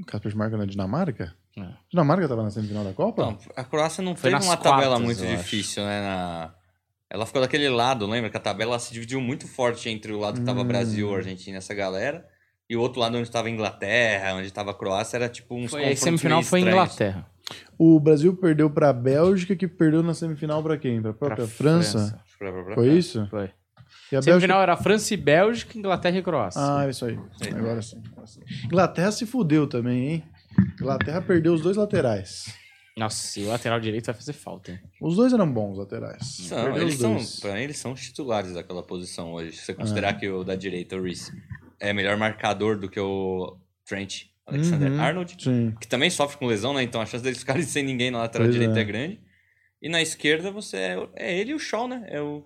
O 0.00 0.04
Casper 0.04 0.32
Schmeichel 0.32 0.58
na 0.58 0.66
Dinamarca? 0.66 1.34
É. 1.56 1.68
Dinamarca 1.88 2.28
tava 2.28 2.42
na 2.42 2.50
semifinal 2.50 2.84
da 2.84 2.92
Copa? 2.92 3.22
Não, 3.26 3.38
a 3.56 3.64
Croácia 3.64 4.02
não 4.02 4.14
Foi 4.16 4.30
nas 4.30 4.44
uma 4.44 4.56
tabela 4.56 4.98
muito 4.98 5.22
eu 5.24 5.28
acho. 5.32 5.36
difícil, 5.42 5.82
né? 5.84 6.00
na- 6.02 6.54
Ela 7.10 7.24
ficou 7.26 7.40
daquele 7.40 7.68
lado, 7.68 8.06
lembra? 8.06 8.30
Que 8.30 8.36
a 8.36 8.40
tabela 8.40 8.78
se 8.78 8.92
dividiu 8.92 9.20
muito 9.20 9.46
forte 9.46 9.88
entre 9.88 10.12
o 10.12 10.18
lado 10.18 10.40
que 10.40 10.46
tava 10.46 10.62
Hum. 10.62 10.64
Brasil, 10.66 11.14
Argentina, 11.14 11.58
essa 11.58 11.72
galera. 11.74 12.26
E 12.68 12.76
o 12.76 12.80
outro 12.80 13.00
lado 13.00 13.16
onde 13.16 13.30
tava 13.30 13.48
Inglaterra, 13.48 14.34
onde 14.34 14.52
tava 14.52 14.72
a 14.72 14.74
Croácia, 14.74 15.16
era 15.16 15.28
tipo 15.28 15.54
uns 15.54 15.70
Foi, 15.70 15.80
a 15.82 15.84
confrontos 15.90 16.02
semifinal 16.02 16.38
meio 16.38 16.48
foi 16.48 16.58
estranhos. 16.60 16.82
Inglaterra. 16.84 17.26
O 17.78 18.00
Brasil 18.00 18.36
perdeu 18.36 18.68
pra 18.68 18.92
Bélgica, 18.92 19.54
que 19.54 19.68
perdeu 19.68 20.02
na 20.02 20.14
semifinal 20.14 20.60
pra 20.64 20.76
quem? 20.76 21.00
Pra 21.00 21.12
própria 21.12 21.46
Pra 21.46 21.46
França? 21.46 21.98
França. 21.98 22.20
Pra- 22.38 22.64
pra 22.64 22.74
Foi 22.74 22.88
isso? 22.88 23.24
Foi. 23.30 23.50
E 24.10 24.16
a 24.16 24.22
Semifinal 24.22 24.60
era 24.62 24.76
França 24.76 25.14
e 25.14 25.16
Bélgica, 25.16 25.78
Inglaterra 25.78 26.18
e 26.18 26.22
Croácia. 26.22 26.60
Ah, 26.60 26.88
isso 26.88 27.04
aí. 27.06 27.16
Sim. 27.40 27.50
agora 27.54 27.80
sim. 27.82 28.02
Inglaterra 28.64 29.12
se 29.12 29.24
fudeu 29.26 29.66
também, 29.68 30.08
hein? 30.08 30.24
Inglaterra 30.80 31.22
perdeu 31.22 31.54
os 31.54 31.60
dois 31.60 31.76
laterais. 31.76 32.52
Nossa, 32.98 33.38
e 33.38 33.44
o 33.44 33.48
lateral 33.48 33.78
direito 33.78 34.06
vai 34.06 34.14
fazer 34.14 34.32
falta, 34.32 34.72
hein? 34.72 34.80
Os 35.00 35.16
dois 35.16 35.32
eram 35.32 35.50
bons 35.52 35.76
laterais. 35.76 36.24
São, 36.26 36.64
Perdeu 36.64 36.82
eles 36.82 36.94
os 36.94 37.00
são, 37.00 37.40
pra 37.42 37.54
mim, 37.54 37.60
eles 37.62 37.76
são 37.78 37.92
os 37.92 38.00
titulares 38.00 38.54
daquela 38.54 38.82
posição 38.82 39.34
hoje. 39.34 39.56
Se 39.56 39.66
você 39.66 39.74
considerar 39.74 40.14
que 40.14 40.26
o 40.28 40.42
da 40.42 40.54
direita, 40.56 40.96
o 40.96 41.02
Reece, 41.02 41.30
é 41.78 41.92
melhor 41.92 42.16
marcador 42.16 42.78
do 42.78 42.88
que 42.88 42.98
o 42.98 43.58
Trent 43.84 44.24
Alexander 44.46 44.90
Uhum. 44.92 45.00
Arnold, 45.00 45.36
Sim. 45.38 45.74
que 45.78 45.86
também 45.86 46.08
sofre 46.08 46.38
com 46.38 46.46
lesão, 46.46 46.72
né? 46.72 46.82
Então 46.82 47.00
a 47.00 47.06
chance 47.06 47.22
deles 47.22 47.40
ficarem 47.40 47.62
sem 47.62 47.84
ninguém 47.84 48.10
na 48.10 48.18
lateral 48.18 48.46
Pois 48.46 48.54
direita 48.58 48.78
é. 48.78 48.82
é. 48.82 48.84
grande. 48.84 49.20
E 49.82 49.88
na 49.90 50.00
esquerda 50.00 50.50
você 50.50 50.76
é, 50.76 51.08
é 51.16 51.38
ele 51.38 51.50
e 51.50 51.54
o 51.54 51.58
Shaw, 51.58 51.86
né? 51.86 52.06
É 52.08 52.20
o. 52.22 52.44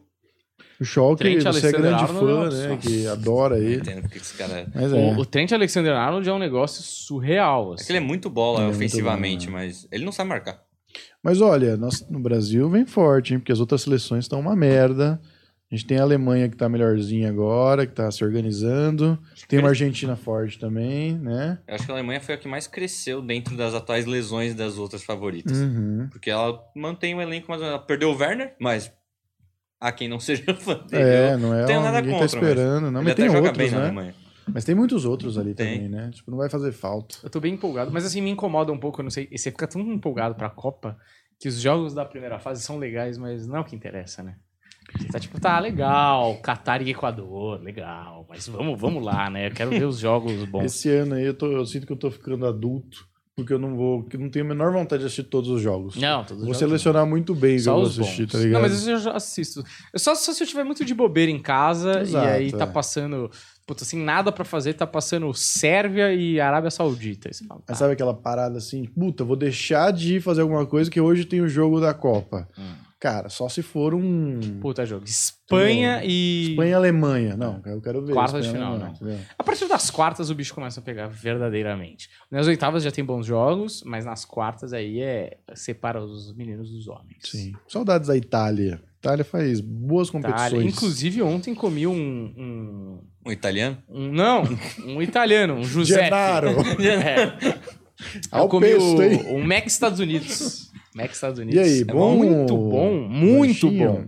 O 0.80 0.84
Shaw, 0.84 1.14
que 1.14 1.24
Trent 1.24 1.42
você 1.42 1.46
é 1.46 1.50
Alexander 1.50 1.80
grande 1.80 2.04
Arnold 2.04 2.20
fã, 2.20 2.30
é 2.30 2.34
uma 2.34 2.42
né? 2.42 2.72
opção. 2.72 2.76
Que 2.78 3.06
adora 3.06 3.56
Não 3.58 3.64
ele. 3.64 3.76
entendo 3.76 4.00
porque 4.02 4.18
que 4.18 4.24
esse 4.24 4.34
cara. 4.36 4.60
É 4.60 4.66
Mas 4.74 4.92
é. 4.92 4.96
O, 4.96 5.18
o 5.18 5.26
Trent 5.26 5.52
Alexander-Arnold 5.52 6.28
é 6.28 6.32
um 6.32 6.38
negócio 6.38 6.82
surreal, 6.82 7.74
assim. 7.74 7.84
que 7.84 7.92
ele 7.92 7.98
é 7.98 8.00
muito 8.00 8.30
bola 8.30 8.60
Ele 8.60 8.64
é 8.64 8.66
muito 8.68 8.76
ofensivamente, 8.76 9.46
bom, 9.46 9.52
mas 9.52 9.86
ele 9.92 10.04
não 10.04 10.12
sabe 10.12 10.30
marcar. 10.30 10.62
Mas 11.22 11.40
olha, 11.40 11.76
nós 11.76 12.06
no 12.08 12.18
Brasil 12.18 12.68
vem 12.70 12.86
forte, 12.86 13.34
hein? 13.34 13.38
Porque 13.40 13.52
as 13.52 13.60
outras 13.60 13.82
seleções 13.82 14.24
estão 14.24 14.40
uma 14.40 14.56
merda. 14.56 15.20
A 15.70 15.76
gente 15.76 15.86
tem 15.86 15.98
a 15.98 16.02
Alemanha 16.02 16.48
que 16.48 16.56
tá 16.56 16.68
melhorzinha 16.68 17.28
agora, 17.28 17.86
que 17.86 17.92
tá 17.92 18.10
se 18.10 18.24
organizando. 18.24 19.16
Tem 19.46 19.60
uma 19.60 19.68
Argentina 19.68 20.16
forte 20.16 20.58
também, 20.58 21.16
né? 21.16 21.60
Eu 21.68 21.76
acho 21.76 21.84
que 21.84 21.92
a 21.92 21.94
Alemanha 21.94 22.20
foi 22.20 22.34
a 22.34 22.38
que 22.38 22.48
mais 22.48 22.66
cresceu 22.66 23.22
dentro 23.22 23.56
das 23.56 23.72
atuais 23.72 24.04
lesões 24.04 24.52
das 24.52 24.78
outras 24.78 25.04
favoritas. 25.04 25.58
Uhum. 25.58 26.08
Porque 26.10 26.28
ela 26.28 26.60
mantém 26.74 27.14
o 27.14 27.20
elenco, 27.22 27.46
mas 27.48 27.62
ela 27.62 27.78
perdeu 27.78 28.10
o 28.10 28.16
Werner, 28.16 28.56
mas 28.58 28.90
há 29.80 29.90
quem 29.92 30.08
não 30.08 30.20
seja 30.20 30.52
fã 30.54 30.74
dele. 30.86 31.02
É, 31.02 31.32
eu 31.34 31.38
não 31.38 31.54
é. 31.54 31.64
tenho 31.64 31.80
nada 31.80 32.00
ninguém 32.00 32.18
contra, 32.18 32.28
tá 32.28 32.34
esperando, 32.46 32.90
não. 32.90 33.00
ele 33.00 33.04
Mas 33.04 33.12
até 33.12 33.26
tem 33.28 33.36
outros, 33.36 33.56
bem 33.58 33.70
na 33.70 33.78
né? 33.78 33.84
Alemanha. 33.84 34.14
Mas 34.52 34.64
tem 34.64 34.74
muitos 34.74 35.04
outros 35.04 35.38
ali 35.38 35.54
Tem. 35.54 35.74
também, 35.74 35.88
né? 35.88 36.10
Tipo, 36.12 36.30
não 36.30 36.38
vai 36.38 36.48
fazer 36.48 36.72
falta. 36.72 37.16
Eu 37.22 37.30
tô 37.30 37.38
bem 37.40 37.54
empolgado, 37.54 37.90
mas 37.92 38.04
assim, 38.04 38.20
me 38.20 38.30
incomoda 38.30 38.72
um 38.72 38.78
pouco, 38.78 39.00
eu 39.00 39.04
não 39.04 39.10
sei. 39.10 39.28
e 39.30 39.38
Você 39.38 39.50
fica 39.50 39.66
tão 39.66 39.80
empolgado 39.80 40.34
pra 40.34 40.50
Copa 40.50 40.96
que 41.38 41.48
os 41.48 41.60
jogos 41.60 41.94
da 41.94 42.04
primeira 42.04 42.38
fase 42.38 42.62
são 42.62 42.76
legais, 42.78 43.16
mas 43.16 43.46
não 43.46 43.56
é 43.56 43.60
o 43.60 43.64
que 43.64 43.76
interessa, 43.76 44.22
né? 44.22 44.36
Você 44.98 45.06
tá 45.06 45.20
tipo, 45.20 45.40
tá 45.40 45.58
legal, 45.60 46.36
Catar 46.42 46.82
e 46.82 46.90
Equador, 46.90 47.62
legal, 47.62 48.26
mas 48.28 48.48
vamos, 48.48 48.78
vamos 48.80 49.04
lá, 49.04 49.30
né? 49.30 49.46
Eu 49.46 49.52
quero 49.52 49.70
ver 49.70 49.84
os 49.84 49.98
jogos 50.00 50.44
bons. 50.46 50.64
Esse 50.64 50.88
ano 50.90 51.14
aí 51.14 51.24
eu, 51.24 51.34
tô- 51.34 51.52
eu 51.52 51.64
sinto 51.64 51.86
que 51.86 51.92
eu 51.92 51.96
tô 51.96 52.10
ficando 52.10 52.44
adulto, 52.44 53.06
porque 53.36 53.52
eu 53.52 53.58
não 53.58 53.74
vou. 53.76 54.02
que 54.04 54.18
não 54.18 54.28
tenho 54.28 54.44
a 54.44 54.48
menor 54.48 54.72
vontade 54.72 55.00
de 55.00 55.06
assistir 55.06 55.24
todos 55.24 55.48
os 55.50 55.62
jogos. 55.62 55.96
Não, 55.96 56.18
todos 56.24 56.38
os 56.42 56.44
Vou 56.44 56.54
jogos 56.54 56.58
selecionar 56.58 57.06
muito 57.06 57.34
bem 57.34 57.52
o 57.52 57.54
que 57.54 57.60
eu 57.60 57.64
Só 57.64 57.74
vou 57.74 57.82
os 57.84 57.98
assistir, 57.98 58.22
bons. 58.26 58.32
tá 58.32 58.38
ligado? 58.38 58.52
Não, 58.52 58.60
mas 58.68 58.72
isso 58.78 58.90
eu 58.90 58.98
já 58.98 59.12
assisto. 59.12 59.64
Eu 59.92 59.98
só, 59.98 60.14
só 60.14 60.32
se 60.32 60.42
eu 60.42 60.46
tiver 60.46 60.64
muito 60.64 60.84
de 60.84 60.94
bobeira 60.94 61.30
em 61.30 61.38
casa 61.40 62.00
Exato, 62.00 62.26
e 62.26 62.30
aí 62.30 62.52
tá 62.52 62.64
é. 62.64 62.66
passando. 62.66 63.30
Puta, 63.66 63.84
assim, 63.84 64.02
nada 64.02 64.32
pra 64.32 64.44
fazer, 64.44 64.74
tá 64.74 64.86
passando 64.86 65.32
Sérvia 65.32 66.12
e 66.12 66.40
Arábia 66.40 66.70
Saudita. 66.72 67.28
Aí 67.28 67.34
você 67.34 67.44
fala, 67.44 67.60
Mas 67.66 67.78
tá. 67.78 67.84
sabe 67.84 67.92
aquela 67.92 68.12
parada 68.14 68.58
assim, 68.58 68.84
puta, 68.84 69.22
vou 69.24 69.36
deixar 69.36 69.92
de 69.92 70.16
ir 70.16 70.20
fazer 70.20 70.40
alguma 70.42 70.66
coisa 70.66 70.90
que 70.90 71.00
hoje 71.00 71.24
tem 71.24 71.40
o 71.40 71.48
jogo 71.48 71.80
da 71.80 71.94
Copa. 71.94 72.48
Hum. 72.58 72.72
Cara, 73.00 73.30
só 73.30 73.48
se 73.48 73.62
for 73.62 73.94
um. 73.94 74.38
Puta 74.60 74.84
jogo. 74.84 75.04
Espanha 75.06 76.02
e. 76.04 76.50
Espanha 76.50 76.70
e 76.70 76.74
Alemanha. 76.74 77.34
Não, 77.36 77.62
eu 77.64 77.80
quero 77.80 78.04
ver. 78.04 78.12
Quarta 78.12 78.38
de 78.40 78.46
Espanha 78.46 78.72
final, 78.74 78.90
entendeu? 78.90 79.18
A 79.38 79.42
partir 79.42 79.66
das 79.66 79.90
quartas 79.90 80.28
o 80.28 80.34
bicho 80.34 80.52
começa 80.54 80.80
a 80.80 80.82
pegar 80.82 81.06
verdadeiramente. 81.06 82.10
Nas 82.30 82.46
oitavas 82.46 82.82
já 82.82 82.90
tem 82.90 83.02
bons 83.02 83.24
jogos, 83.24 83.82
mas 83.86 84.04
nas 84.04 84.26
quartas 84.26 84.74
aí 84.74 85.00
é 85.00 85.38
separa 85.54 85.98
os 86.04 86.34
meninos 86.36 86.70
dos 86.70 86.88
homens. 86.88 87.16
Sim. 87.24 87.54
Saudades 87.66 88.08
da 88.08 88.16
Itália. 88.16 88.82
Itália 88.98 89.24
faz 89.24 89.62
boas 89.62 90.08
Itália. 90.08 90.28
competições. 90.30 90.74
Inclusive 90.74 91.22
ontem 91.22 91.54
comi 91.54 91.86
um, 91.86 91.94
um, 92.36 92.98
Um 93.24 93.32
italiano? 93.32 93.78
um- 93.88 94.12
não, 94.12 94.42
um 94.86 95.00
italiano, 95.00 95.54
um 95.54 95.64
Giuseppe. 95.64 96.04
Gennaro. 96.04 96.50
É. 96.78 97.80
Ao 98.30 98.44
Eu 98.44 98.48
comi 98.48 98.66
pesto, 98.68 98.96
o, 98.96 99.02
hein? 99.02 99.20
o 99.36 99.44
Mac 99.46 99.66
Estados 99.66 100.00
Unidos. 100.00 100.69
Mac 100.94 101.10
Estados 101.12 101.38
Unidos. 101.38 101.60
E 101.60 101.62
aí, 101.62 101.80
É 101.82 101.84
bom? 101.84 102.16
Muito 102.16 102.56
bom, 102.56 103.08
muito 103.08 103.70
bom. 103.70 104.04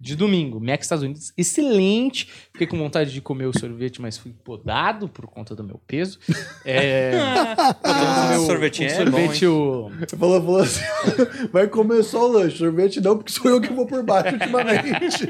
de 0.00 0.16
domingo. 0.16 0.58
Mac 0.58 0.80
Estados 0.80 1.04
Unidos, 1.04 1.32
excelente. 1.38 2.26
Fiquei 2.52 2.66
com 2.66 2.76
vontade 2.76 3.12
de 3.12 3.20
comer 3.20 3.46
o 3.46 3.56
sorvete, 3.56 4.00
mas 4.02 4.18
fui 4.18 4.32
podado 4.44 5.08
por 5.08 5.26
conta 5.28 5.54
do 5.54 5.62
meu 5.62 5.80
peso. 5.86 6.18
É, 6.64 7.12
Ah, 7.84 8.36
o- 8.40 8.46
sorvetinho 8.46 8.88
o 8.88 8.92
é 8.92 8.94
sorvete, 8.96 9.46
o, 9.46 9.90
Você 10.00 10.16
falou, 10.16 10.40
falou 10.42 10.60
assim: 10.62 10.80
vai 11.52 11.68
comer 11.68 12.02
só 12.02 12.28
o 12.28 12.32
lanche, 12.32 12.56
sorvete 12.58 13.00
não, 13.00 13.16
porque 13.16 13.30
sou 13.32 13.48
eu 13.50 13.60
que 13.60 13.72
vou 13.72 13.86
por 13.86 14.02
baixo 14.02 14.34
ultimamente. 14.34 15.26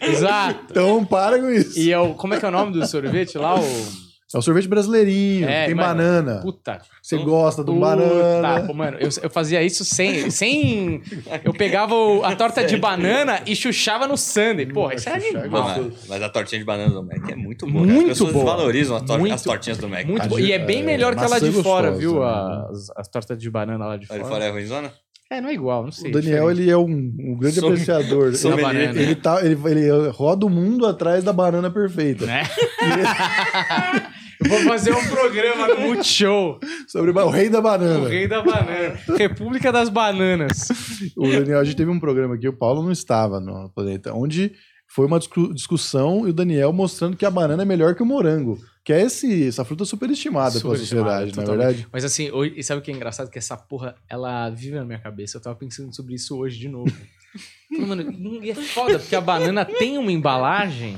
Exato. 0.02 0.66
então 0.70 1.04
para 1.04 1.38
com 1.38 1.50
isso. 1.50 1.78
E 1.78 1.92
é 1.92 1.98
o, 1.98 2.14
como 2.14 2.34
é 2.34 2.38
que 2.38 2.44
é 2.44 2.48
o 2.48 2.52
nome 2.52 2.72
do 2.72 2.86
sorvete 2.86 3.36
lá? 3.36 3.58
O, 3.60 4.09
É 4.32 4.38
o 4.38 4.42
sorvete 4.42 4.68
brasileirinho, 4.68 5.48
É, 5.48 5.66
tem 5.66 5.74
mano, 5.74 5.88
banana. 5.88 6.40
puta. 6.40 6.80
Você 7.02 7.16
gosta 7.18 7.64
do 7.64 7.72
Puta, 7.74 7.84
banana. 7.96 8.64
pô, 8.64 8.72
mano, 8.72 8.96
eu, 9.00 9.08
eu 9.24 9.28
fazia 9.28 9.60
isso 9.60 9.84
sem, 9.84 10.30
sem. 10.30 11.02
Eu 11.44 11.52
pegava 11.52 11.94
o- 11.96 12.24
a 12.24 12.36
torta 12.36 12.62
de 12.64 12.76
banana 12.76 13.40
e 13.44 13.56
chuchava 13.56 14.06
no 14.06 14.16
sundae. 14.16 14.66
Porra, 14.66 14.94
isso 14.94 15.08
é 15.08 15.12
é 15.12 15.16
animal. 15.16 15.62
gostoso. 15.62 15.90
Mas, 16.02 16.08
mas 16.08 16.22
a 16.22 16.28
tortinha 16.28 16.60
de 16.60 16.64
banana 16.64 16.90
do 16.94 17.02
Mac 17.02 17.28
é 17.28 17.34
muito 17.34 17.66
boa. 17.66 17.84
cara. 17.84 17.92
Muito 17.92 18.12
As 18.12 18.18
pessoas 18.18 18.32
boa. 18.32 18.44
valorizam 18.44 18.96
as, 18.96 19.02
tor- 19.02 19.18
Muito- 19.18 19.34
as 19.34 19.42
tortinhas 19.42 19.78
do 19.78 19.88
Mac. 19.88 20.06
Muito 20.06 20.22
A 20.22 20.28
bom. 20.28 20.36
de- 20.36 20.42
E 20.42 20.52
é 20.52 20.58
bem 20.60 20.80
é, 20.80 20.84
melhor 20.84 21.16
que 21.16 21.24
ela 21.24 21.40
de 21.40 21.46
maçã 21.50 21.62
fora, 21.64 21.90
gostosa, 21.90 22.00
viu? 22.00 22.20
né? 22.20 22.66
As, 22.70 22.90
as 22.98 23.08
tortas 23.08 23.36
de 23.36 23.50
banana 23.50 23.84
lá 23.84 23.96
de 23.96 24.06
fora. 24.06 24.24
fora 24.24 24.44
é 24.44 24.50
ruimzona? 24.50 24.92
É, 25.32 25.40
não 25.40 25.48
é 25.48 25.54
igual, 25.54 25.84
não 25.84 25.92
sei. 25.92 26.10
O 26.10 26.12
Daniel, 26.12 26.48
diferente. 26.50 26.60
ele 26.62 26.70
é 26.70 26.76
um, 26.76 27.14
um 27.32 27.36
grande 27.38 27.60
Som- 27.60 27.66
apreciador. 27.68 28.34
sommelier. 28.36 28.90
Ele, 28.90 29.02
ele, 29.02 29.14
tá, 29.16 29.44
ele, 29.44 29.56
ele 29.68 30.08
roda 30.10 30.44
o 30.46 30.50
mundo 30.50 30.86
atrás 30.86 31.22
da 31.24 31.32
banana 31.32 31.70
perfeita. 31.70 32.26
Né? 32.26 32.42
Eu 34.42 34.48
vou 34.48 34.60
fazer 34.60 34.92
um 34.92 35.06
programa 35.08 35.68
no 35.68 35.80
Multishow. 35.80 36.58
Sobre 36.88 37.10
o 37.10 37.28
rei 37.28 37.48
da 37.48 37.58
O 37.58 37.62
banana. 37.62 38.08
rei 38.08 38.26
da 38.26 38.42
banana. 38.42 38.98
República 39.18 39.70
das 39.70 39.88
Bananas. 39.88 40.68
O 41.16 41.28
Daniel, 41.28 41.58
a 41.60 41.64
gente 41.64 41.76
teve 41.76 41.90
um 41.90 42.00
programa 42.00 42.34
aqui, 42.34 42.48
o 42.48 42.52
Paulo 42.52 42.82
não 42.82 42.90
estava 42.92 43.38
no 43.40 43.68
planeta, 43.70 44.12
onde 44.14 44.52
foi 44.88 45.06
uma 45.06 45.18
discu- 45.18 45.52
discussão 45.54 46.26
e 46.26 46.30
o 46.30 46.32
Daniel 46.32 46.72
mostrando 46.72 47.16
que 47.16 47.24
a 47.26 47.30
banana 47.30 47.62
é 47.62 47.66
melhor 47.66 47.94
que 47.94 48.02
o 48.02 48.06
morango. 48.06 48.58
Que 48.82 48.94
é 48.94 49.02
esse, 49.02 49.46
essa 49.46 49.64
fruta 49.64 49.84
superestimada 49.84 50.52
pela 50.58 50.60
Superestimada, 50.74 51.10
sociedade, 51.26 51.36
na 51.36 51.42
totalmente. 51.42 51.66
verdade. 51.66 51.88
Mas 51.92 52.04
assim, 52.04 52.30
hoje, 52.30 52.54
e 52.56 52.64
sabe 52.64 52.80
o 52.80 52.82
que 52.82 52.90
é 52.90 52.94
engraçado? 52.94 53.30
Que 53.30 53.38
essa 53.38 53.56
porra, 53.56 53.94
ela 54.08 54.48
vive 54.48 54.74
na 54.74 54.84
minha 54.86 54.98
cabeça. 54.98 55.36
Eu 55.36 55.42
tava 55.42 55.54
pensando 55.54 55.94
sobre 55.94 56.14
isso 56.14 56.36
hoje 56.36 56.58
de 56.58 56.68
novo. 56.68 56.90
Mano, 57.86 58.10
e 58.42 58.50
é 58.50 58.54
foda, 58.54 58.98
porque 58.98 59.14
a 59.14 59.20
banana 59.20 59.64
tem 59.64 59.96
uma 59.98 60.10
embalagem 60.10 60.96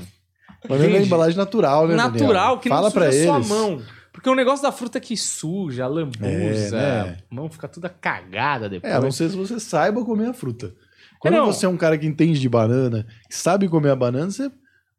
Banana 0.67 0.97
é 0.97 1.01
embalagem 1.03 1.37
natural, 1.37 1.87
né, 1.87 1.95
Daniel? 1.95 2.11
natural 2.11 2.59
que 2.59 2.69
Fala 2.69 2.83
não 2.83 2.91
suja 2.91 2.99
pra 3.05 3.11
sua 3.11 3.35
eles. 3.37 3.47
mão. 3.49 3.81
Porque 4.11 4.29
o 4.29 4.35
negócio 4.35 4.61
da 4.63 4.71
fruta 4.71 4.99
que 4.99 5.17
suja, 5.17 5.87
lambuza, 5.87 6.77
É, 6.77 7.03
né? 7.03 7.17
a 7.31 7.35
mão 7.35 7.49
fica 7.49 7.67
toda 7.67 7.89
cagada 7.89 8.69
depois. 8.69 8.91
É, 8.93 8.95
a 8.95 9.01
não 9.01 9.11
ser 9.11 9.29
se 9.29 9.35
você 9.35 9.59
saiba 9.59 10.05
comer 10.05 10.27
a 10.29 10.33
fruta. 10.33 10.73
Quando 11.19 11.33
não. 11.35 11.45
você 11.47 11.65
é 11.65 11.69
um 11.69 11.77
cara 11.77 11.97
que 11.97 12.05
entende 12.05 12.39
de 12.39 12.47
banana, 12.49 13.07
que 13.29 13.35
sabe 13.35 13.67
comer 13.67 13.89
a 13.89 13.95
banana, 13.95 14.29
você 14.29 14.43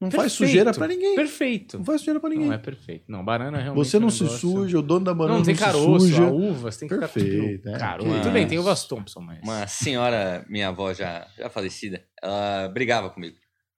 não 0.01 0.11
faz 0.11 0.33
Perfeito. 0.33 0.49
sujeira 0.51 0.73
pra 0.75 0.89
ninguém. 0.89 1.15
Perfeito. 1.15 1.79
Não 1.79 1.85
faz 1.85 2.01
sujeira 2.01 2.19
pra 2.19 2.29
ninguém. 2.29 2.47
Não 2.47 2.55
é 2.55 2.59
perfeito. 2.59 3.05
Não, 3.07 3.25
banana 3.25 3.59
é 3.59 3.63
realmente 3.63 3.87
Você 3.87 3.99
um 3.99 4.01
não 4.01 4.11
se 4.11 4.27
suja, 4.29 4.79
o 4.79 4.83
dono 4.83 5.05
da 5.05 5.15
banana 5.15 5.35
Não, 5.35 5.39
não, 5.41 5.45
tem 5.47 5.55
se 5.55 5.61
caroço, 5.61 6.07
suja. 6.07 6.25
a 6.25 6.31
uva, 6.31 6.73
você 6.73 6.81
tem 6.81 6.89
que 6.89 6.97
Perfeito, 6.99 7.31
ficar 7.31 7.59
tudo 7.63 7.69
é. 7.77 7.79
caroço. 7.79 8.09
Mas- 8.09 8.23
Tudo 8.23 8.33
bem, 8.33 8.47
tem 8.49 8.59
uvas 8.59 8.85
Thompson, 8.85 9.21
mas... 9.21 9.39
Uma 9.43 9.67
senhora, 9.69 10.45
minha 10.49 10.69
avó 10.69 10.93
já, 10.93 11.27
já 11.39 11.49
falecida, 11.49 12.03
ela 12.23 12.69
brigava 12.69 13.11
comigo. 13.11 13.37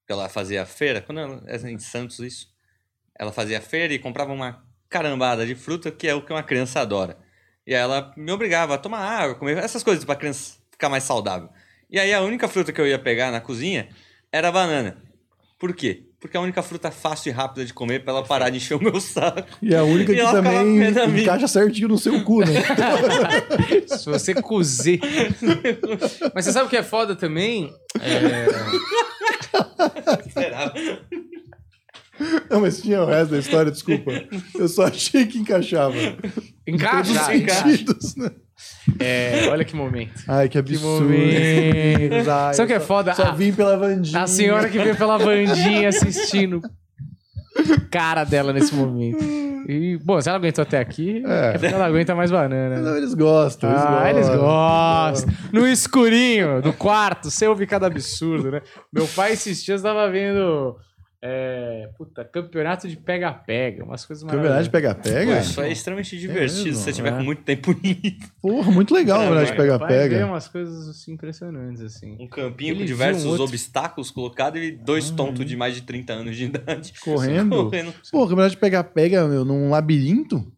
Ela 0.09 0.29
fazia 0.29 0.65
feira, 0.65 1.01
quando 1.01 1.21
ela 1.21 1.43
era 1.47 1.71
em 1.71 1.79
Santos 1.79 2.19
isso, 2.21 2.49
ela 3.19 3.33
fazia 3.33 3.61
feira 3.61 3.93
e 3.93 3.99
comprava 3.99 4.33
uma 4.33 4.65
carambada 4.89 5.47
de 5.47 5.55
fruta, 5.55 5.91
que 5.91 6.07
é 6.07 6.15
o 6.15 6.23
que 6.23 6.33
uma 6.33 6.43
criança 6.43 6.81
adora. 6.81 7.19
E 7.67 7.75
aí 7.75 7.81
ela 7.81 8.13
me 8.17 8.31
obrigava 8.31 8.75
a 8.75 8.79
tomar 8.79 9.01
água, 9.01 9.35
comer 9.35 9.59
essas 9.59 9.83
coisas 9.83 10.05
pra 10.05 10.15
criança 10.15 10.59
ficar 10.71 10.89
mais 10.89 11.03
saudável. 11.03 11.49
E 11.91 11.99
aí 11.99 12.13
a 12.13 12.21
única 12.21 12.47
fruta 12.47 12.73
que 12.73 12.81
eu 12.81 12.87
ia 12.87 12.99
pegar 12.99 13.31
na 13.31 13.41
cozinha 13.41 13.89
era 14.31 14.49
a 14.49 14.53
banana. 14.53 14.97
Por 15.59 15.75
quê? 15.75 16.05
Porque 16.21 16.37
é 16.37 16.41
a 16.41 16.43
única 16.43 16.63
fruta 16.63 16.91
fácil 16.91 17.31
e 17.31 17.33
rápida 17.33 17.65
de 17.65 17.73
comer 17.73 18.03
pra 18.03 18.13
ela 18.13 18.23
parar 18.23 18.51
de 18.51 18.57
encher 18.57 18.75
o 18.75 18.83
meu 18.83 19.01
saco. 19.01 19.47
E 19.63 19.75
é 19.75 19.79
a 19.79 19.85
única 19.85 20.13
E 20.13 20.17
que 20.17 20.23
também 20.23 21.23
encaixa 21.23 21.49
certinho 21.49 21.89
no 21.89 21.99
seu 21.99 22.23
cu, 22.25 22.41
né? 22.41 22.63
Se 23.87 24.07
você 24.07 24.35
cozer. 24.35 24.99
Mas 26.35 26.45
você 26.45 26.53
sabe 26.53 26.67
o 26.67 26.71
que 26.71 26.77
é 26.77 26.83
foda 26.83 27.15
também? 27.15 27.73
É... 28.01 28.47
Esperava. 30.27 30.73
não, 32.51 32.61
mas 32.61 32.81
tinha 32.81 33.03
o 33.03 33.07
resto 33.07 33.33
da 33.33 33.39
história, 33.39 33.71
desculpa. 33.71 34.11
Eu 34.55 34.69
só 34.69 34.85
achei 34.87 35.27
que 35.27 35.39
encaixava. 35.39 35.95
Encaixa, 36.67 37.13
Todos 37.15 37.21
os 37.21 37.27
sentidos, 37.27 38.17
né? 38.17 38.31
É, 38.99 39.49
olha 39.51 39.65
que 39.65 39.77
momento. 39.77 40.15
Ai, 40.27 40.49
que 40.49 40.53
Que 40.53 40.59
absurdo. 40.59 41.05
momento. 41.05 42.29
Ai, 42.31 42.55
Sabe 42.55 42.65
o 42.65 42.67
que 42.69 42.73
é 42.73 42.81
só- 42.81 42.87
foda? 42.87 43.15
Só 43.15 43.25
A- 43.25 43.33
vim 43.33 43.53
pela 43.53 43.77
Vandinha. 43.77 44.23
A 44.23 44.27
senhora 44.27 44.69
que 44.69 44.79
veio 44.79 44.97
pela 44.97 45.19
Vandinha 45.19 45.89
assistindo. 45.91 46.63
Cara 47.91 48.25
dela 48.25 48.53
nesse 48.53 48.75
momento. 48.75 49.23
E, 49.69 49.99
bom, 50.05 50.21
se 50.21 50.29
ela 50.29 50.39
aguentou 50.39 50.63
até 50.63 50.79
aqui, 50.79 51.25
É. 51.27 51.49
é 51.49 51.53
porque 51.53 51.67
ela 51.67 51.87
aguenta 51.87 52.15
mais 52.15 52.31
banana? 52.31 52.77
Não, 52.79 52.97
eles 52.97 53.15
gostam, 53.15 53.69
eles 53.71 53.83
ah, 53.83 53.91
gostam. 53.91 54.09
eles 54.11 54.29
gostam. 54.29 55.35
No 55.53 55.67
escurinho 55.67 56.63
do 56.63 56.73
quarto, 56.73 57.31
você 57.31 57.49
ouve 57.49 57.67
cada 57.67 57.87
absurdo, 57.89 58.51
né? 58.53 58.63
Meu 58.93 59.09
pai 59.09 59.33
esses 59.33 59.63
dias 59.65 59.83
tava 59.83 60.09
vendo. 60.09 60.77
É, 61.23 61.89
puta, 61.97 62.25
campeonato 62.25 62.87
de 62.87 62.97
pega-pega, 62.97 63.83
umas 63.85 64.05
coisas 64.05 64.23
Campeonato 64.23 64.65
de 64.65 64.71
pega-pega? 64.71 65.39
isso 65.41 65.61
é 65.61 65.73
extremamente 65.73 66.17
divertido 66.19 66.65
mesmo? 66.65 66.75
se 66.77 66.83
você 66.85 66.93
tiver 66.93 67.09
É. 67.13 67.17
com 67.17 67.23
muito 67.25 67.43
tempo 67.43 67.73
livre. 67.83 68.19
Porra, 68.41 68.71
muito 68.71 68.95
legal 68.95 69.19
o 69.21 69.23
É, 69.23 69.27
campeonato 69.27 69.51
de 69.51 69.57
pega-pega. 69.57 70.27
umas 70.27 70.47
coisas 70.49 70.89
assim, 70.89 71.13
impressionantes, 71.15 71.83
assim. 71.83 72.17
Um 72.21 72.29
campinho 72.29 72.73
Ele 72.73 72.81
com 72.81 72.85
diversos 72.85 73.25
um 73.25 73.29
outro- 73.31 73.45
obstáculos 73.45 74.11
colocados 74.11 74.61
e 74.61 74.71
dois 74.73 75.11
Ah, 75.11 75.15
tontos 75.17 75.41
é. 75.41 75.45
de 75.45 75.57
mais 75.57 75.75
de 75.75 75.83
30 75.83 76.13
anos 76.13 76.37
de 76.37 76.45
idade. 76.45 76.93
Correndo. 77.03 77.65
Correndo. 77.65 77.95
Pô, 78.13 78.23
campeonato 78.29 78.51
de 78.55 78.59
pega-pega, 78.61 79.27
meu, 79.27 79.45
num 79.45 79.71
labirinto? 79.71 80.53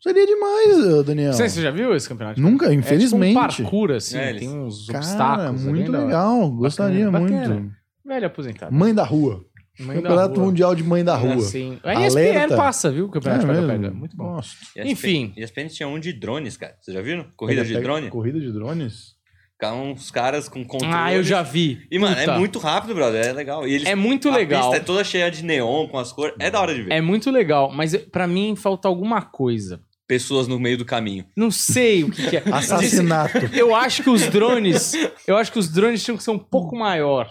Seria 0.00 0.26
demais, 0.26 1.04
Daniel. 1.06 1.32
Você 1.32 1.48
já 1.62 1.70
viu 1.70 1.94
esse 1.94 2.08
campeonato? 2.08 2.40
Nunca, 2.40 2.66
É 2.66 2.68
tipo 2.68 2.76
um 2.76 2.80
infelizmente. 2.80 3.34
parkour, 3.34 3.92
assim, 3.92 4.18
É, 4.18 4.30
eles- 4.30 4.40
tem 4.40 4.50
uns 4.50 4.86
Cara, 4.86 4.98
obstáculos. 4.98 5.64
é 5.66 5.68
muito 5.70 5.90
legal. 5.92 6.50
Gostaria 6.50 7.10
Bacana, 7.10 7.48
muito. 7.54 7.72
Velho 8.04 8.26
aposentado. 8.26 8.74
Mãe 8.74 8.92
da 8.92 9.04
rua. 9.04 9.44
Mãe 9.80 9.96
campeonato. 9.96 10.40
Mundial 10.40 10.74
de 10.74 10.82
Mãe 10.82 11.02
da 11.02 11.16
Rua. 11.16 11.36
Assim. 11.36 11.78
A 11.82 11.94
ESPN 12.06 12.20
Alerta. 12.30 12.56
passa, 12.56 12.90
viu? 12.90 13.06
O 13.06 13.10
campeonato 13.10 13.46
É 13.46 13.48
de 13.48 13.54
pega-pega. 13.60 13.90
Muito 13.90 14.16
bom. 14.16 14.24
Nossa. 14.36 14.54
Enfim. 14.76 15.32
E 15.36 15.42
as 15.42 15.50
PN 15.50 15.68
tinha 15.68 15.88
um 15.88 15.98
de 15.98 16.12
drones, 16.12 16.56
cara. 16.56 16.76
Vocês 16.80 16.94
já 16.94 17.02
viram? 17.02 17.26
Corrida 17.36 17.64
de 17.64 17.78
drone? 17.80 18.08
Corrida 18.10 18.38
de 18.38 18.52
drones? 18.52 19.20
Uns 19.64 20.10
caras 20.10 20.48
com 20.48 20.64
controle. 20.64 20.92
Ah, 20.92 21.14
eu 21.14 21.22
já 21.22 21.40
vi. 21.40 21.86
E, 21.88 21.96
mano, 21.96 22.16
Puta. 22.16 22.32
é 22.32 22.36
muito 22.38 22.58
rápido, 22.58 22.96
brother. 22.96 23.24
É 23.24 23.32
legal. 23.32 23.64
E 23.66 23.74
eles, 23.74 23.86
É 23.86 23.94
muito 23.94 24.28
a 24.28 24.34
legal. 24.34 24.62
pista 24.70 24.76
é 24.76 24.80
toda 24.84 25.04
cheia 25.04 25.30
de 25.30 25.44
neon 25.44 25.86
com 25.86 25.98
as 26.00 26.12
cores. 26.12 26.34
É 26.40 26.50
da 26.50 26.60
hora 26.60 26.74
de 26.74 26.82
ver. 26.82 26.92
É 26.92 27.00
muito 27.00 27.30
legal, 27.30 27.70
mas 27.72 27.96
pra 27.96 28.26
mim 28.26 28.56
falta 28.56 28.88
alguma 28.88 29.22
coisa. 29.22 29.80
Pessoas 30.08 30.48
no 30.48 30.58
meio 30.58 30.76
do 30.76 30.84
caminho. 30.84 31.24
Não 31.36 31.48
sei 31.52 32.02
o 32.02 32.10
que, 32.10 32.28
que 32.28 32.36
é. 32.38 32.42
Assassinato. 32.52 33.38
Eu 33.54 33.72
acho 33.72 34.02
que 34.02 34.10
os 34.10 34.26
drones. 34.26 34.94
Eu 35.28 35.36
acho 35.36 35.52
que 35.52 35.60
os 35.60 35.68
drones 35.68 36.02
tinham 36.02 36.16
que 36.16 36.24
ser 36.24 36.32
um 36.32 36.38
pouco 36.40 36.76
maior. 36.76 37.30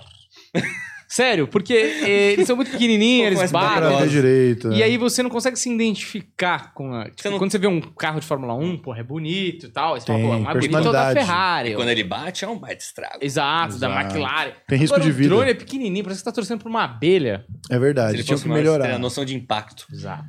Sério, 1.13 1.45
porque 1.45 1.73
eh, 1.73 2.31
eles 2.31 2.47
são 2.47 2.55
muito 2.55 2.71
pequenininhos, 2.71 3.37
eles 3.37 3.51
batem. 3.51 4.07
direito. 4.07 4.67
E 4.71 4.77
né? 4.77 4.83
aí 4.83 4.97
você 4.97 5.21
não 5.21 5.29
consegue 5.29 5.57
se 5.59 5.69
identificar 5.69 6.73
com 6.73 6.93
a. 6.93 7.03
Tipo, 7.05 7.21
Você 7.21 7.29
não- 7.29 7.37
Quando 7.37 7.51
você 7.51 7.57
vê 7.57 7.67
um 7.67 7.81
carro 7.81 8.19
de 8.21 8.25
Fórmula 8.25 8.53
1, 8.53 8.77
porra, 8.77 8.99
é 8.99 9.03
bonito 9.03 9.65
e 9.65 9.69
tal. 9.69 9.99
Você 9.99 10.05
fala, 10.07 10.19
Tem 10.19 10.27
pô, 10.27 10.35
é 10.35 10.39
mais 10.39 10.55
bonito 10.57 10.77
é 10.77 10.79
o 10.79 10.83
da 10.83 10.91
personalidade. 10.91 11.25
Ferrari. 11.27 11.69
E 11.71 11.75
quando 11.75 11.89
ele 11.89 12.03
bate, 12.05 12.45
é 12.45 12.47
um 12.47 12.57
baita 12.57 12.81
estrago. 12.83 13.17
Exato, 13.21 13.77
da 13.77 13.87
Exato. 13.89 14.05
McLaren. 14.15 14.51
Tem 14.67 14.77
risco 14.79 14.95
Agora, 14.95 15.11
de 15.11 15.15
vida. 15.17 15.33
O 15.33 15.37
drone 15.37 15.51
é 15.51 15.53
pequenininho, 15.53 16.03
parece 16.05 16.19
que 16.21 16.23
você 16.23 16.31
tá 16.31 16.35
torcendo 16.35 16.59
pra 16.59 16.69
uma 16.69 16.83
abelha. 16.85 17.45
É 17.69 17.73
Se 17.73 17.79
verdade, 17.79 18.15
ele 18.15 18.23
fosse 18.23 18.43
que 18.43 18.49
melhorar. 18.49 18.83
teria 18.83 18.95
a 18.95 18.99
noção 18.99 19.25
de 19.25 19.35
impacto. 19.35 19.85
Exato. 19.91 20.23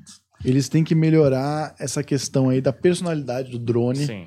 Eles 0.45 0.69
têm 0.69 0.83
que 0.83 0.95
melhorar 0.97 1.75
essa 1.79 2.03
questão 2.03 2.49
aí 2.51 2.61
da 2.61 2.73
personalidade 2.73 3.51
do 3.53 3.59
drone 3.61 4.05
Sim, 4.05 4.27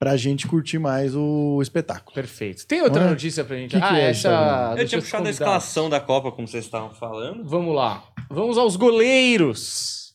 pra 0.00 0.16
gente 0.16 0.48
curtir 0.48 0.78
mais 0.78 1.14
o 1.14 1.60
espetáculo. 1.60 2.14
perfeito. 2.14 2.66
Tem 2.66 2.80
outra 2.80 3.02
Não 3.02 3.08
é? 3.08 3.10
notícia 3.10 3.44
pra 3.44 3.54
gente? 3.56 3.72
Que 3.72 3.76
que 3.78 3.84
ah, 3.84 3.98
é, 4.00 4.10
essa. 4.10 4.74
Eu 4.78 4.88
tinha 4.88 5.00
puxado 5.00 5.28
a 5.28 5.30
escalação 5.30 5.90
da 5.90 6.00
Copa, 6.00 6.32
como 6.32 6.48
vocês 6.48 6.64
estavam 6.64 6.90
falando. 6.90 7.44
Vamos 7.44 7.74
lá. 7.76 8.02
Vamos 8.30 8.56
aos 8.56 8.76
goleiros. 8.76 10.14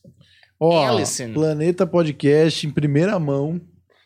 Ó, 0.58 0.84
Alisson. 0.84 1.32
Planeta 1.32 1.86
Podcast 1.86 2.66
em 2.66 2.70
primeira 2.70 3.16
mão, 3.20 3.60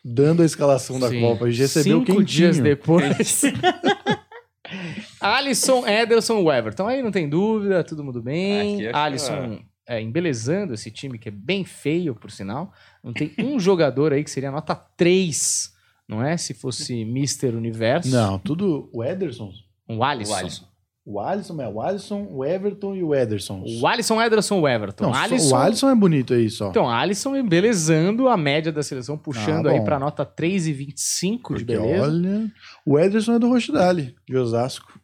dando 0.05 0.43
a 0.43 0.45
escalação 0.45 0.99
da 0.99 1.09
Sim. 1.09 1.21
Copa. 1.21 1.45
A 1.45 1.49
gente 1.49 1.61
recebeu 1.61 1.99
Cinco 1.99 2.05
quentinho. 2.05 2.25
dias 2.25 2.59
depois. 2.59 3.41
Alisson, 5.19 5.87
Ederson, 5.87 6.51
Everton. 6.51 6.87
Aí 6.87 7.01
não 7.01 7.11
tem 7.11 7.27
dúvida, 7.27 7.83
todo 7.83 8.03
mundo 8.03 8.21
bem. 8.21 8.77
Que 8.77 8.87
Alisson 8.93 9.59
é, 9.87 10.01
embelezando 10.01 10.73
esse 10.73 10.89
time, 10.91 11.17
que 11.19 11.29
é 11.29 11.31
bem 11.31 11.63
feio, 11.65 12.15
por 12.15 12.31
sinal. 12.31 12.71
Não 13.03 13.11
tem 13.13 13.33
um 13.39 13.57
jogador 13.59 14.13
aí 14.13 14.23
que 14.23 14.29
seria 14.31 14.51
nota 14.51 14.75
3, 14.75 15.73
não 16.07 16.23
é? 16.23 16.37
Se 16.37 16.53
fosse 16.53 17.01
Mr. 17.01 17.47
Universo. 17.55 18.09
Não, 18.09 18.37
tudo 18.39 18.89
o 18.93 19.03
Ederson. 19.03 19.51
O 19.87 20.03
Alisson. 20.03 20.31
O 20.33 20.35
Alisson. 20.35 20.71
O 21.03 21.19
Alisson 21.19 21.59
é 21.59 21.67
o 21.67 21.81
Alisson, 21.81 22.27
o 22.29 22.45
Everton 22.45 22.93
e 22.95 23.03
o 23.03 23.15
Ederson. 23.15 23.63
O 23.81 23.87
Alisson, 23.87 24.21
Ederson, 24.21 24.59
o 24.61 24.67
Everton. 24.69 25.05
Não, 25.05 25.13
Alisson, 25.15 25.55
o 25.55 25.57
Alisson 25.57 25.89
é 25.89 25.95
bonito 25.95 26.31
aí 26.31 26.47
só. 26.47 26.69
Então, 26.69 26.87
Alisson 26.87 27.35
embelezando 27.35 28.27
a 28.27 28.37
média 28.37 28.71
da 28.71 28.83
seleção, 28.83 29.17
puxando 29.17 29.67
Ah, 29.67 29.71
aí 29.71 29.81
pra 29.83 29.97
nota 29.97 30.23
3,25 30.23 31.57
de 31.57 31.65
beleza. 31.65 32.03
olha, 32.03 32.51
o 32.85 32.99
Ederson 32.99 33.33
é 33.33 33.39
do 33.39 33.49
Rochdale, 33.49 34.15
de 34.27 34.37
Osasco. 34.37 34.99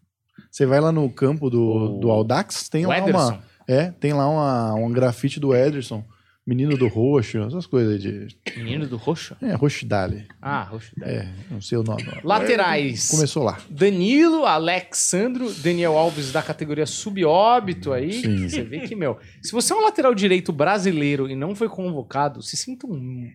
Você 0.51 0.65
vai 0.67 0.79
lá 0.79 0.91
no 0.91 1.09
campo 1.09 1.49
do, 1.49 1.61
O- 1.63 1.99
do 1.99 2.11
Audax, 2.11 2.69
tem 2.69 2.85
O 2.85 2.89
lá 2.89 2.99
Ederson. 2.99 3.29
uma. 3.29 3.46
É, 3.67 3.91
tem 3.91 4.13
lá 4.13 4.29
uma, 4.29 4.73
um 4.75 4.91
grafite 4.91 5.39
do 5.39 5.53
Ederson, 5.53 6.03
menino 6.45 6.77
do 6.77 6.87
roxo, 6.87 7.39
essas 7.39 7.65
coisas 7.65 7.93
aí 7.93 7.99
de. 7.99 8.37
Menino 8.55 8.87
do 8.87 8.95
roxo? 8.95 9.35
É, 9.41 9.53
Rochidale. 9.53 10.25
Ah, 10.41 10.63
roxo. 10.63 10.93
É, 11.01 11.27
não 11.51 11.59
sei 11.59 11.77
o 11.77 11.83
nome. 11.83 12.05
Laterais. 12.23 13.09
Começou 13.09 13.43
lá. 13.43 13.59
Danilo, 13.69 14.45
Alexandro, 14.45 15.53
Daniel 15.55 15.97
Alves 15.97 16.31
da 16.31 16.41
categoria 16.41 16.85
subóbito 16.85 17.91
aí. 17.91 18.13
Sim. 18.13 18.47
Você 18.47 18.63
vê 18.63 18.79
que, 18.79 18.95
meu, 18.95 19.17
se 19.41 19.51
você 19.51 19.73
é 19.73 19.75
um 19.75 19.81
lateral 19.81 20.15
direito 20.15 20.53
brasileiro 20.53 21.29
e 21.29 21.35
não 21.35 21.53
foi 21.53 21.67
convocado, 21.67 22.41
se 22.41 22.55
sinta 22.55 22.87
um, 22.87 23.29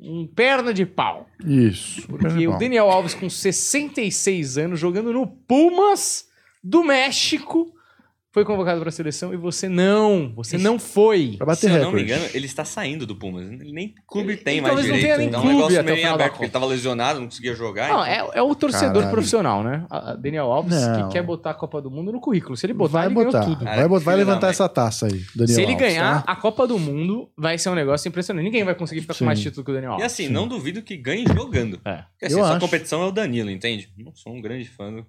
um 0.00 0.26
perna 0.26 0.74
de 0.74 0.84
pau. 0.84 1.28
Isso. 1.44 2.08
Porque 2.08 2.48
o 2.48 2.58
Daniel 2.58 2.90
Alves, 2.90 3.14
com 3.14 3.30
66 3.30 4.58
anos, 4.58 4.80
jogando 4.80 5.12
no 5.12 5.28
Pumas 5.28 6.26
do 6.62 6.82
México, 6.82 7.72
foi 8.36 8.44
convocado 8.44 8.78
para 8.80 8.90
a 8.90 8.92
seleção 8.92 9.32
e 9.32 9.36
você 9.38 9.66
não. 9.66 10.30
Você 10.36 10.58
não 10.58 10.78
foi. 10.78 11.36
Pra 11.38 11.46
bater 11.46 11.70
Se 11.70 11.74
eu 11.74 11.82
não 11.84 11.90
me 11.90 12.02
recorde. 12.02 12.12
engano, 12.12 12.30
ele 12.34 12.44
está 12.44 12.66
saindo 12.66 13.06
do 13.06 13.16
Pumas. 13.16 13.50
Ele 13.50 13.72
nem 13.72 13.94
clube 14.06 14.32
Ele- 14.34 14.36
tem 14.42 14.54
ele 14.58 14.60
mais 14.60 14.74
talvez 14.74 14.88
não 14.88 14.94
direito. 14.96 15.06
tenha 15.06 15.18
nem 15.18 15.28
então 15.28 15.40
é 15.40 15.42
um 15.42 15.46
clube 15.46 15.56
negócio 15.56 15.80
até 15.80 15.82
o 15.82 15.84
meio 15.86 15.96
em 15.96 16.00
final 16.04 16.18
da 16.18 16.24
aberto, 16.24 16.32
porque 16.34 16.44
ele 16.44 16.50
Copa. 16.52 16.60
tava 16.60 16.70
lesionado, 16.72 17.20
não 17.20 17.26
conseguia 17.28 17.54
jogar. 17.54 17.88
Não, 17.88 18.06
então- 18.06 18.32
é, 18.34 18.38
é 18.38 18.42
o 18.42 18.54
torcedor 18.54 18.92
Caralho. 18.92 19.10
profissional, 19.10 19.64
né? 19.64 19.86
A- 19.88 20.10
a 20.10 20.14
Daniel 20.16 20.52
Alves 20.52 20.74
Não. 20.86 21.06
que 21.08 21.14
quer 21.14 21.22
botar 21.22 21.52
a 21.52 21.54
Copa 21.54 21.80
do 21.80 21.90
Mundo 21.90 22.12
no 22.12 22.20
currículo. 22.20 22.58
Se 22.58 22.66
ele 22.66 22.74
botar, 22.74 22.92
vai 22.92 23.06
ele 23.06 23.14
botar. 23.14 23.30
ganhou 23.40 23.54
tudo. 23.54 23.64
Cara, 23.64 23.76
Vai, 23.76 23.88
bot- 23.88 24.04
vai 24.04 24.14
filho 24.16 24.26
da 24.26 24.30
levantar 24.32 24.46
mãe. 24.48 24.50
essa 24.50 24.68
taça 24.68 25.06
aí, 25.06 25.24
Daniel 25.34 25.54
Se 25.56 25.62
ele 25.62 25.72
Alves, 25.72 25.88
ganhar 25.88 26.22
tá? 26.24 26.30
a 26.32 26.36
Copa 26.36 26.66
do 26.66 26.78
Mundo, 26.78 27.30
vai 27.38 27.56
ser 27.56 27.70
um 27.70 27.74
negócio 27.74 28.06
impressionante. 28.06 28.44
Ninguém 28.44 28.64
vai 28.64 28.74
conseguir 28.74 29.00
ficar 29.00 29.14
com 29.14 29.18
Sim. 29.20 29.24
mais 29.24 29.40
título 29.40 29.64
que 29.64 29.70
o 29.70 29.74
Daniel 29.74 29.92
E 29.92 29.94
Alves. 29.94 30.06
assim, 30.12 30.26
Sim. 30.26 30.32
não 30.32 30.46
duvido 30.46 30.82
que 30.82 30.94
ganhe 30.98 31.24
jogando. 31.34 31.80
É. 31.86 32.02
Porque 32.12 32.26
assim, 32.26 32.34
Eu 32.34 32.40
sua 32.44 32.50
acho. 32.50 32.60
competição 32.60 33.02
é 33.02 33.06
o 33.06 33.10
Danilo, 33.12 33.50
entende? 33.50 33.88
Não 33.96 34.14
sou 34.14 34.34
um 34.34 34.42
grande 34.42 34.68
fã 34.68 34.92
do... 34.92 35.06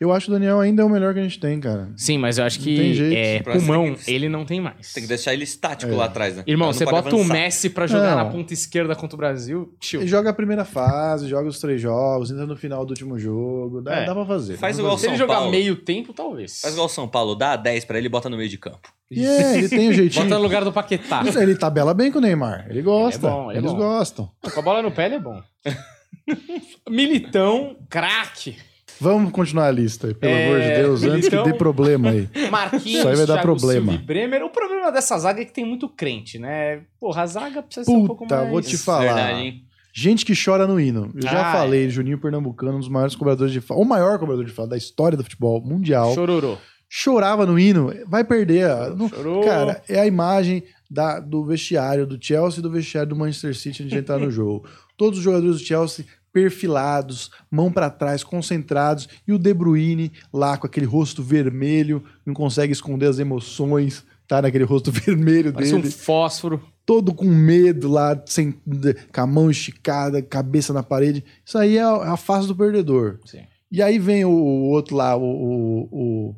Eu 0.00 0.12
acho 0.12 0.26
que 0.26 0.32
o 0.32 0.34
Daniel 0.34 0.58
ainda 0.60 0.82
é 0.82 0.84
o 0.84 0.88
melhor 0.88 1.12
que 1.14 1.20
a 1.20 1.22
gente 1.22 1.38
tem, 1.38 1.60
cara. 1.60 1.90
Sim, 1.96 2.18
mas 2.18 2.38
eu 2.38 2.44
acho 2.44 2.58
Não 2.58 2.64
tem 2.64 2.74
que 2.76 2.94
jeito. 2.94 3.16
é, 3.16 3.42
Pra 3.42 3.52
pulmão, 3.54 3.94
ele 4.06 4.28
não 4.28 4.44
tem 4.44 4.60
mais. 4.60 4.92
Tem 4.92 5.02
que 5.02 5.08
deixar 5.08 5.32
ele 5.32 5.44
estático 5.44 5.92
É. 5.92 5.94
lá 5.94 6.06
atrás, 6.06 6.36
né? 6.36 6.42
Irmão, 6.46 6.68
Ele 6.68 6.72
não 6.72 6.78
você 6.78 6.84
pode 6.84 7.02
bota 7.04 7.16
o 7.16 7.18
avançar. 7.20 7.34
Messi 7.34 7.70
pra 7.70 7.86
jogar 7.86 8.16
Não. 8.16 8.24
na 8.24 8.30
ponta 8.30 8.52
esquerda 8.54 8.96
contra 8.96 9.14
o 9.14 9.18
Brasil, 9.18 9.74
tio. 9.78 10.00
Ele 10.00 10.08
joga 10.08 10.30
a 10.30 10.32
primeira 10.32 10.64
fase, 10.64 11.28
joga 11.28 11.48
os 11.48 11.58
três 11.60 11.80
jogos, 11.80 12.30
entra 12.30 12.46
no 12.46 12.56
final 12.56 12.84
do 12.84 12.90
último 12.90 13.18
jogo. 13.18 13.80
Dá, 13.82 13.94
É. 13.96 14.06
dá 14.06 14.14
pra 14.14 14.24
fazer. 14.26 14.56
Faz 14.56 14.76
dá 14.76 14.82
pra 14.82 14.86
igual 14.86 14.98
Se 14.98 15.02
fazer. 15.04 15.12
ele 15.12 15.18
São 15.18 15.26
jogar 15.26 15.34
Paulo. 15.40 15.50
meio 15.50 15.76
tempo, 15.76 16.12
talvez. 16.12 16.60
Faz 16.60 16.74
igual 16.74 16.86
o 16.86 16.90
São 16.90 17.06
Paulo, 17.06 17.34
dá 17.34 17.56
10 17.56 17.84
pra 17.84 17.98
ele 17.98 18.06
e 18.06 18.10
bota 18.10 18.28
no 18.30 18.36
meio 18.36 18.48
de 18.48 18.58
campo. 18.58 18.92
E 19.10 19.24
é, 19.26 19.58
ele 19.58 19.68
tem 19.68 19.88
o 19.88 19.92
jeitinho. 19.92 20.24
Bota 20.24 20.36
no 20.36 20.42
lugar 20.42 20.64
do 20.64 20.72
Paquetá. 20.72 21.22
Ele 21.40 21.56
tabela 21.56 21.92
bem 21.92 22.10
com 22.12 22.18
o 22.18 22.20
Neymar. 22.22 22.66
Ele 22.70 22.80
gosta. 22.80 23.26
Ele 23.26 23.26
é 23.26 23.30
bom, 23.36 23.50
ele 23.50 23.58
é 23.58 23.60
Eles 23.60 23.72
bom. 23.72 23.78
gostam. 23.78 24.30
Com 24.52 24.60
a 24.60 24.62
bola 24.62 24.82
no 24.82 24.90
pé, 24.92 25.06
ele 25.06 25.16
é 25.16 25.18
bom. 25.20 25.42
Militão, 26.88 27.76
craque. 27.88 28.56
Vamos 29.00 29.32
continuar 29.32 29.66
a 29.66 29.70
lista, 29.70 30.08
aí, 30.08 30.14
pelo 30.14 30.32
É, 30.32 30.46
amor 30.46 30.60
de 30.60 30.68
Deus, 30.82 31.02
antes 31.02 31.12
Militão- 31.28 31.44
que 31.44 31.52
dê 31.52 31.56
problema 31.58 32.10
aí. 32.10 32.28
Marquinhos, 32.50 32.84
Isso 32.86 33.08
aí 33.08 33.16
vai 33.16 33.26
dar 33.26 33.34
Thiago 33.34 33.42
problema. 33.42 33.92
Silva 33.92 34.04
Bremer. 34.06 34.42
O 34.44 34.50
problema 34.50 34.92
dessa 34.92 35.18
zaga 35.18 35.40
é 35.40 35.44
que 35.44 35.52
tem 35.52 35.64
muito 35.64 35.88
crente, 35.88 36.38
né? 36.38 36.82
Porra, 37.00 37.22
a 37.22 37.26
zaga 37.26 37.62
precisa 37.62 37.84
ser 37.86 37.92
um 37.92 38.06
pouco 38.06 38.24
Puta, 38.24 38.36
mais... 38.36 38.50
vou 38.50 38.60
te 38.60 38.76
falar. 38.76 39.14
Verdade, 39.14 39.38
hein? 39.40 39.64
Gente 39.92 40.24
que 40.24 40.34
chora 40.34 40.66
no 40.66 40.78
hino. 40.78 41.10
Eu 41.16 41.22
já 41.22 41.48
Ah, 41.48 41.52
falei, 41.52 41.88
Juninho 41.90 42.18
Pernambucano, 42.18 42.76
um 42.76 42.80
dos 42.80 42.88
maiores 42.88 43.16
cobradores 43.16 43.52
de 43.52 43.60
falta, 43.60 43.82
o 43.82 43.86
maior 43.86 44.18
cobrador 44.18 44.44
de 44.44 44.52
falta 44.52 44.70
da 44.70 44.76
história 44.76 45.16
do 45.16 45.24
futebol 45.24 45.60
mundial. 45.60 46.14
Chororô. 46.14 46.56
Chorava 46.88 47.46
no 47.46 47.58
hino, 47.58 47.92
vai 48.06 48.22
perder. 48.24 48.68
não- 48.96 49.08
Chorou. 49.08 49.44
Cara, 49.44 49.82
é 49.88 49.98
a 50.00 50.06
imagem 50.06 50.62
da, 50.90 51.20
do 51.20 51.44
vestiário 51.44 52.06
do 52.06 52.18
Chelsea 52.20 52.58
e 52.58 52.62
do 52.62 52.70
vestiário 52.70 53.08
do 53.10 53.16
Manchester 53.16 53.54
City 53.56 53.82
antes 53.82 53.92
de 53.92 53.98
entrar 53.98 54.18
no 54.18 54.30
jogo. 54.30 54.66
Todos 54.96 55.18
os 55.18 55.24
jogadores 55.24 55.56
do 55.58 55.64
Chelsea 55.64 56.04
perfilados, 56.32 57.30
mão 57.50 57.72
pra 57.72 57.90
trás, 57.90 58.22
concentrados, 58.22 59.08
e 59.26 59.32
o 59.32 59.38
De 59.38 59.52
Bruyne 59.52 60.12
lá 60.32 60.56
com 60.56 60.66
aquele 60.66 60.86
rosto 60.86 61.22
vermelho, 61.22 62.02
não 62.24 62.34
consegue 62.34 62.72
esconder 62.72 63.06
as 63.06 63.18
emoções, 63.18 64.04
tá 64.26 64.42
naquele 64.42 64.64
rosto 64.64 64.90
vermelho 64.92 65.52
Parece 65.52 65.72
dele, 65.72 65.88
um 65.88 65.90
fósforo. 65.90 66.62
todo 66.86 67.12
com 67.12 67.26
medo 67.26 67.88
lá, 67.88 68.20
sem, 68.26 68.52
com 68.52 69.20
a 69.20 69.26
mão 69.26 69.50
esticada, 69.50 70.22
cabeça 70.22 70.72
na 70.72 70.82
parede. 70.82 71.24
Isso 71.44 71.58
aí 71.58 71.76
é 71.76 71.82
a, 71.82 72.12
a 72.12 72.16
face 72.16 72.46
do 72.46 72.56
perdedor. 72.56 73.18
Sim. 73.24 73.42
E 73.72 73.80
aí 73.82 73.98
vem 73.98 74.24
o, 74.24 74.30
o 74.30 74.68
outro 74.70 74.96
lá, 74.96 75.16
o, 75.16 75.88
o, 75.90 76.36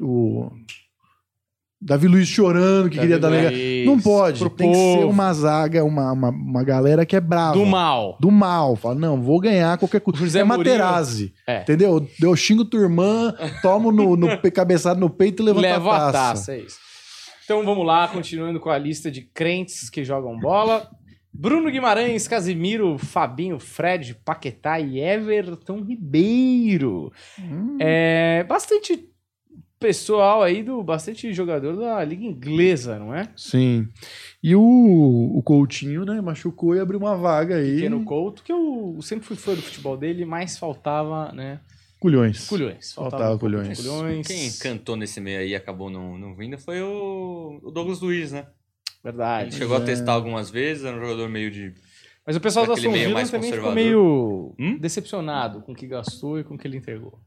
o 0.00 0.50
Davi 1.82 2.06
Luiz 2.08 2.28
chorando 2.28 2.90
que 2.90 2.98
queria 2.98 3.18
dar 3.18 3.28
legal. 3.30 3.52
Não 3.86 3.98
pode. 3.98 4.38
Tem 4.50 4.70
que 4.70 4.76
ser 4.76 4.96
povo. 4.98 5.08
uma 5.08 5.32
zaga, 5.32 5.82
uma, 5.82 6.12
uma, 6.12 6.28
uma 6.28 6.62
galera 6.62 7.06
que 7.06 7.16
é 7.16 7.20
brava. 7.20 7.54
Do 7.54 7.64
mal. 7.64 8.18
Do 8.20 8.30
mal. 8.30 8.76
Fala, 8.76 8.94
não, 8.96 9.22
vou 9.22 9.40
ganhar 9.40 9.78
qualquer 9.78 10.00
coisa. 10.00 10.18
José 10.20 10.40
é. 10.40 10.44
Materazzi. 10.44 11.32
É. 11.46 11.62
Entendeu? 11.62 12.06
Eu 12.22 12.36
xingo 12.36 12.64
tua 12.66 12.80
irmã, 12.82 13.34
tomo 13.62 13.90
no, 13.90 14.14
no 14.14 14.38
cabeçado 14.52 15.00
no 15.00 15.08
peito 15.08 15.42
e 15.42 15.46
levanto 15.46 15.62
Leva 15.62 15.90
a 15.90 15.96
a 16.08 16.12
taça. 16.12 16.12
taça, 16.12 16.52
é 16.54 16.58
isso. 16.60 16.76
Então 17.44 17.64
vamos 17.64 17.84
lá, 17.86 18.06
continuando 18.08 18.60
com 18.60 18.68
a 18.70 18.78
lista 18.78 19.10
de 19.10 19.22
crentes 19.22 19.88
que 19.88 20.04
jogam 20.04 20.38
bola. 20.38 20.88
Bruno 21.32 21.70
Guimarães, 21.70 22.28
Casimiro, 22.28 22.98
Fabinho, 22.98 23.58
Fred, 23.58 24.16
Paquetá 24.24 24.78
e 24.80 25.00
Everton 25.00 25.80
Ribeiro. 25.82 27.12
Hum, 27.38 27.76
É 27.80 28.44
bastante 28.48 29.08
pessoal 29.80 30.42
aí 30.42 30.62
do 30.62 30.82
bastante 30.82 31.32
jogador 31.32 31.74
da 31.74 32.04
liga 32.04 32.24
inglesa, 32.24 32.98
não 32.98 33.14
é? 33.14 33.28
Sim. 33.34 33.88
E 34.42 34.54
o, 34.54 35.32
o 35.34 35.42
Coutinho, 35.42 36.04
né, 36.04 36.20
machucou 36.20 36.76
e 36.76 36.80
abriu 36.80 37.00
uma 37.00 37.16
vaga 37.16 37.56
aí. 37.56 37.76
Pequeno 37.76 38.04
Couto, 38.04 38.42
que 38.42 38.52
eu 38.52 38.98
sempre 39.00 39.26
fui 39.26 39.36
fã 39.36 39.54
do 39.54 39.62
futebol 39.62 39.96
dele, 39.96 40.26
mas 40.26 40.58
faltava, 40.58 41.32
né? 41.32 41.60
Culhões. 41.98 42.46
Culhões. 42.46 42.92
Faltava 42.92 43.34
de 43.34 43.40
culhões. 43.40 43.80
culhões. 43.80 44.26
Quem 44.26 44.52
cantou 44.52 44.96
nesse 44.96 45.20
meio 45.20 45.40
aí 45.40 45.50
e 45.50 45.54
acabou 45.54 45.90
não, 45.90 46.16
não 46.16 46.34
vindo 46.34 46.58
foi 46.58 46.80
o, 46.80 47.58
o 47.62 47.70
Douglas 47.70 48.00
Luiz, 48.00 48.32
né? 48.32 48.40
Ele 48.40 48.46
Verdade. 49.02 49.54
chegou 49.54 49.76
a 49.76 49.80
é. 49.80 49.84
testar 49.84 50.12
algumas 50.12 50.50
vezes, 50.50 50.84
era 50.84 50.96
um 50.96 51.00
jogador 51.00 51.28
meio 51.28 51.50
de. 51.50 51.74
Mas 52.26 52.36
o 52.36 52.40
pessoal 52.40 52.66
da 52.66 52.74
Aston 52.74 52.90
meio 52.90 53.04
Villa 53.04 53.14
mais 53.14 53.30
também 53.30 53.50
ficou 53.50 53.72
meio 53.72 54.54
Hum? 54.58 54.76
decepcionado 54.78 55.62
com 55.62 55.72
o 55.72 55.74
que 55.74 55.86
gastou 55.86 56.38
e 56.38 56.44
com 56.44 56.54
o 56.54 56.58
que 56.58 56.66
ele 56.66 56.76
entregou. 56.76 57.18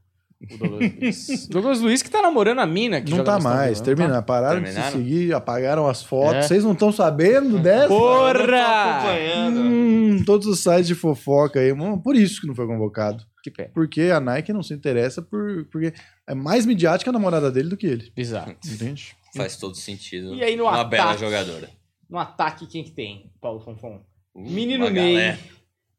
O 0.52 0.58
Douglas 0.58 0.92
Luiz. 0.92 1.46
Douglas 1.48 1.80
Luiz 1.80 2.02
que 2.02 2.10
tá 2.10 2.22
namorando 2.22 2.58
a 2.60 2.66
mina 2.66 3.00
que 3.00 3.10
Não 3.10 3.18
joga 3.18 3.32
tá 3.32 3.40
mais, 3.40 3.78
não 3.78 3.84
terminaram. 3.84 4.22
Pararam 4.22 4.60
de 4.60 4.66
Terminaram? 4.66 4.92
se 4.92 4.98
seguir, 4.98 5.34
apagaram 5.34 5.86
as 5.86 6.02
fotos. 6.02 6.36
É. 6.36 6.42
Vocês 6.42 6.64
não 6.64 6.72
estão 6.72 6.92
sabendo 6.92 7.58
dessa? 7.58 7.88
Porra! 7.88 8.34
acompanhando. 8.34 9.60
Hum, 9.60 10.24
todos 10.24 10.46
os 10.46 10.60
sites 10.60 10.86
de 10.86 10.94
fofoca 10.94 11.60
aí. 11.60 11.72
Por 12.02 12.16
isso 12.16 12.40
que 12.40 12.46
não 12.46 12.54
foi 12.54 12.66
convocado. 12.66 13.24
Que 13.42 13.50
pé. 13.50 13.70
Porque 13.74 14.02
a 14.02 14.20
Nike 14.20 14.52
não 14.52 14.62
se 14.62 14.72
interessa 14.72 15.20
por, 15.20 15.66
porque 15.70 15.92
é 16.26 16.34
mais 16.34 16.64
midiática 16.64 17.10
a 17.10 17.12
namorada 17.12 17.50
dele 17.50 17.68
do 17.68 17.76
que 17.76 17.86
ele. 17.86 18.10
Exato. 18.16 18.54
Entende? 18.66 19.14
Faz 19.36 19.56
todo 19.56 19.74
sentido. 19.76 20.34
E 20.34 20.42
aí 20.42 20.56
no 20.56 20.64
Uma 20.64 20.72
ataque? 20.80 20.90
bela 20.90 21.16
jogadora. 21.18 21.68
No 22.08 22.18
ataque, 22.18 22.66
quem 22.66 22.84
que 22.84 22.92
tem, 22.92 23.30
Paulo 23.40 23.60
Fonfon? 23.60 24.00
Uh, 24.34 24.50
Menino 24.50 24.88
Ney, 24.88 25.14
galera. 25.14 25.38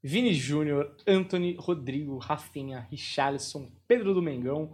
Vini 0.07 0.35
Júnior, 0.35 0.91
Anthony, 1.07 1.55
Rodrigo, 1.57 2.19
Rafinha, 2.19 2.85
Richarlison, 2.91 3.71
Pedro 3.87 4.13
do 4.13 4.21
Mengão, 4.21 4.73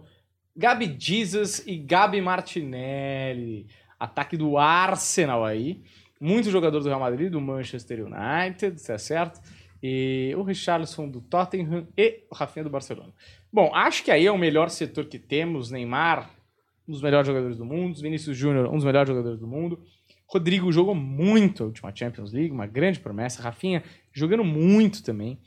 Gabi 0.54 0.94
Jesus 0.98 1.66
e 1.66 1.78
Gabi 1.78 2.20
Martinelli. 2.20 3.66
Ataque 3.98 4.36
do 4.36 4.58
Arsenal 4.58 5.42
aí. 5.42 5.80
Muito 6.20 6.50
jogador 6.50 6.80
do 6.80 6.86
Real 6.86 7.00
Madrid, 7.00 7.32
do 7.32 7.40
Manchester 7.40 8.04
United, 8.04 8.76
tá 8.86 8.98
certo? 8.98 9.40
E 9.82 10.34
o 10.36 10.42
Richarlison 10.42 11.08
do 11.08 11.22
Tottenham 11.22 11.88
e 11.96 12.24
o 12.30 12.34
Rafinha 12.34 12.64
do 12.64 12.70
Barcelona. 12.70 13.14
Bom, 13.50 13.74
acho 13.74 14.04
que 14.04 14.10
aí 14.10 14.26
é 14.26 14.30
o 14.30 14.36
melhor 14.36 14.68
setor 14.68 15.06
que 15.06 15.18
temos. 15.18 15.70
Neymar, 15.70 16.30
um 16.86 16.92
dos 16.92 17.00
melhores 17.00 17.26
jogadores 17.26 17.56
do 17.56 17.64
mundo. 17.64 17.98
Vinícius 17.98 18.36
Júnior, 18.36 18.68
um 18.68 18.76
dos 18.76 18.84
melhores 18.84 19.08
jogadores 19.08 19.40
do 19.40 19.46
mundo. 19.46 19.82
Rodrigo 20.26 20.70
jogou 20.72 20.94
muito 20.94 21.62
a 21.62 21.66
última 21.66 21.94
Champions 21.94 22.32
League, 22.32 22.50
uma 22.50 22.66
grande 22.66 23.00
promessa. 23.00 23.42
Rafinha 23.42 23.82
jogando 24.12 24.44
muito 24.44 25.02
também. 25.02 25.38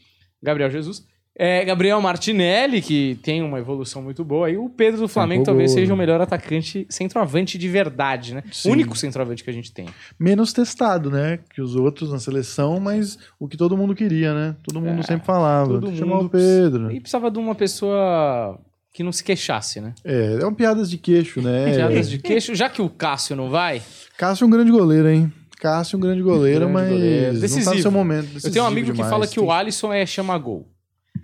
Gabriel 0.42 0.70
Jesus. 0.70 1.04
É, 1.38 1.66
Gabriel 1.66 2.00
Martinelli, 2.00 2.82
que 2.82 3.20
tem 3.22 3.44
uma 3.44 3.60
evolução 3.60 4.02
muito 4.02 4.24
boa. 4.24 4.50
E 4.50 4.56
o 4.56 4.70
Pedro 4.70 5.02
do 5.02 5.08
Flamengo 5.10 5.44
talvez 5.44 5.72
seja 5.72 5.94
o 5.94 5.98
melhor 5.98 6.22
atacante, 6.22 6.88
centroavante 6.90 7.58
de 7.58 7.68
verdade, 7.68 8.34
né? 8.34 8.42
Sim. 8.54 8.70
O 8.70 8.72
único 8.72 8.96
centroavante 8.98 9.44
que 9.44 9.50
a 9.50 9.54
gente 9.54 9.74
tem. 9.74 9.86
Menos 10.18 10.54
testado, 10.54 11.12
né? 11.12 11.40
Que 11.54 11.62
os 11.62 11.76
outros 11.76 12.10
na 12.14 12.20
seleção, 12.20 12.80
mas 12.80 13.18
o 13.38 13.50
que 13.50 13.58
todo 13.58 13.76
mundo 13.76 13.94
queria, 13.94 14.34
né? 14.34 14.56
Todo 14.64 14.80
mundo 14.80 15.02
É, 15.02 15.04
sempre 15.04 15.26
falava. 15.26 15.74
todo 15.74 15.92
mundo 15.92 16.26
o 16.28 16.30
Pedro. 16.30 16.90
E 16.90 17.02
precisava 17.02 17.30
de 17.30 17.38
uma 17.38 17.54
pessoa 17.54 18.58
que 18.94 19.04
não 19.04 19.12
se 19.12 19.22
queixasse, 19.22 19.82
né? 19.82 19.94
É, 20.06 20.38
é 20.40 20.46
uma 20.46 20.56
piadas 20.56 20.90
de 20.90 20.98
queixo, 20.98 21.42
né? 21.42 21.66
Piadas 21.76 22.10
de 22.10 22.18
queixo. 22.18 22.56
Já 22.56 22.70
que 22.70 22.82
o 22.82 22.88
Cássio 22.90 23.36
não 23.36 23.50
vai, 23.50 23.82
Cássio 24.18 24.46
é 24.46 24.48
um 24.48 24.50
grande 24.52 24.72
goleiro, 24.72 25.10
hein? 25.10 25.34
Cássio 25.56 25.96
é 25.96 25.98
um 25.98 26.02
grande 26.02 26.22
goleiro, 26.22 26.60
Grande 26.62 26.74
mas 26.74 26.90
goleiro. 26.90 27.16
não 27.18 27.28
tá 27.28 27.34
no 27.34 27.40
Decisivo. 27.42 27.82
seu 27.82 27.92
momento. 27.92 28.24
eu 28.26 28.30
tenho 28.30 28.34
um 28.34 28.42
Decisivo 28.42 28.66
amigo 28.68 28.88
que 28.88 28.94
demais. 28.94 29.10
fala 29.12 29.28
que 29.28 29.40
o 29.40 29.52
Alisson 29.52 29.94
é 29.94 30.06
chama-gol. 30.06 30.72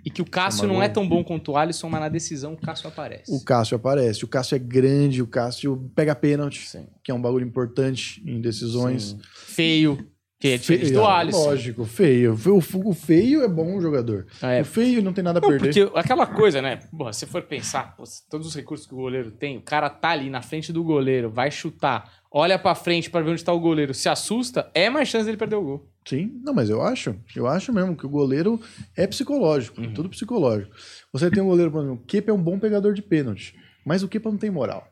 E 0.04 0.10
que 0.10 0.20
o 0.22 0.24
Cássio 0.24 0.66
não 0.66 0.82
é 0.82 0.88
tão 0.88 1.06
bom 1.06 1.22
quanto 1.22 1.52
o 1.52 1.56
Alisson, 1.56 1.88
mas 1.88 2.00
na 2.00 2.08
decisão 2.08 2.54
o 2.54 2.56
Cássio 2.56 2.88
aparece. 2.88 3.30
O 3.32 3.44
Cássio 3.44 3.76
aparece. 3.76 4.24
O 4.24 4.28
Cássio 4.28 4.56
é 4.56 4.58
grande, 4.58 5.22
o 5.22 5.26
Cássio 5.26 5.90
pega 5.94 6.14
pênalti, 6.14 6.66
Sim. 6.66 6.86
que 7.04 7.10
é 7.10 7.14
um 7.14 7.20
bagulho 7.22 7.46
importante 7.46 8.22
em 8.26 8.40
decisões. 8.40 9.10
Sim. 9.10 9.18
Feio. 9.46 10.06
Que 10.40 10.48
é 10.48 10.56
diferente 10.56 10.86
Feio, 10.86 10.94
do 10.98 11.06
Alisson. 11.06 11.38
Lógico, 11.44 11.84
feio. 11.84 12.32
O, 12.32 12.92
feio 12.92 13.42
é 13.44 13.48
bom 13.48 13.80
jogador. 13.80 14.26
É. 14.42 14.62
O 14.62 14.64
feio 14.64 15.00
não 15.00 15.12
tem 15.12 15.22
nada 15.22 15.38
a 15.38 15.42
Não, 15.42 15.48
perder. 15.48 15.86
porque 15.86 15.98
aquela 16.00 16.26
coisa, 16.26 16.60
né? 16.60 16.80
Porra, 16.98 17.12
se 17.12 17.26
for 17.26 17.42
pensar, 17.42 17.94
todos 18.28 18.48
os 18.48 18.54
recursos 18.56 18.84
que 18.84 18.92
o 18.92 18.96
goleiro 18.96 19.30
tem, 19.30 19.58
o 19.58 19.62
cara 19.62 19.88
tá 19.88 20.08
ali 20.08 20.28
na 20.28 20.42
frente 20.42 20.72
do 20.72 20.82
goleiro, 20.82 21.30
vai 21.30 21.48
chutar, 21.48 22.10
olha 22.32 22.58
pra 22.58 22.74
frente 22.74 23.10
pra 23.10 23.20
ver 23.20 23.30
onde 23.32 23.44
tá 23.44 23.52
o 23.52 23.60
goleiro, 23.60 23.92
se 23.94 24.08
assusta, 24.08 24.70
é 24.74 24.88
mais 24.88 25.08
chance 25.08 25.24
dele 25.26 25.36
perder 25.36 25.56
o 25.56 25.62
gol. 25.62 25.88
Sim, 26.08 26.40
não, 26.42 26.52
mas 26.54 26.68
eu 26.70 26.82
acho, 26.82 27.14
eu 27.36 27.46
acho 27.46 27.72
mesmo 27.72 27.94
que 27.96 28.04
o 28.06 28.08
goleiro 28.08 28.60
é 28.96 29.06
psicológico, 29.06 29.80
Uhum. 29.80 29.92
tudo 29.94 30.08
psicológico. 30.08 30.74
Você 31.12 31.30
tem 31.30 31.42
um 31.42 31.46
goleiro, 31.46 31.70
por 31.70 31.78
exemplo, 31.84 32.02
o 32.02 32.06
Kepa 32.06 32.30
é 32.30 32.34
um 32.34 32.42
bom 32.42 32.58
pegador 32.58 32.92
de 32.94 33.02
pênalti, 33.02 33.54
mas 33.84 34.02
o 34.02 34.08
Kepa 34.08 34.30
não 34.30 34.38
tem 34.38 34.50
moral. 34.50 34.88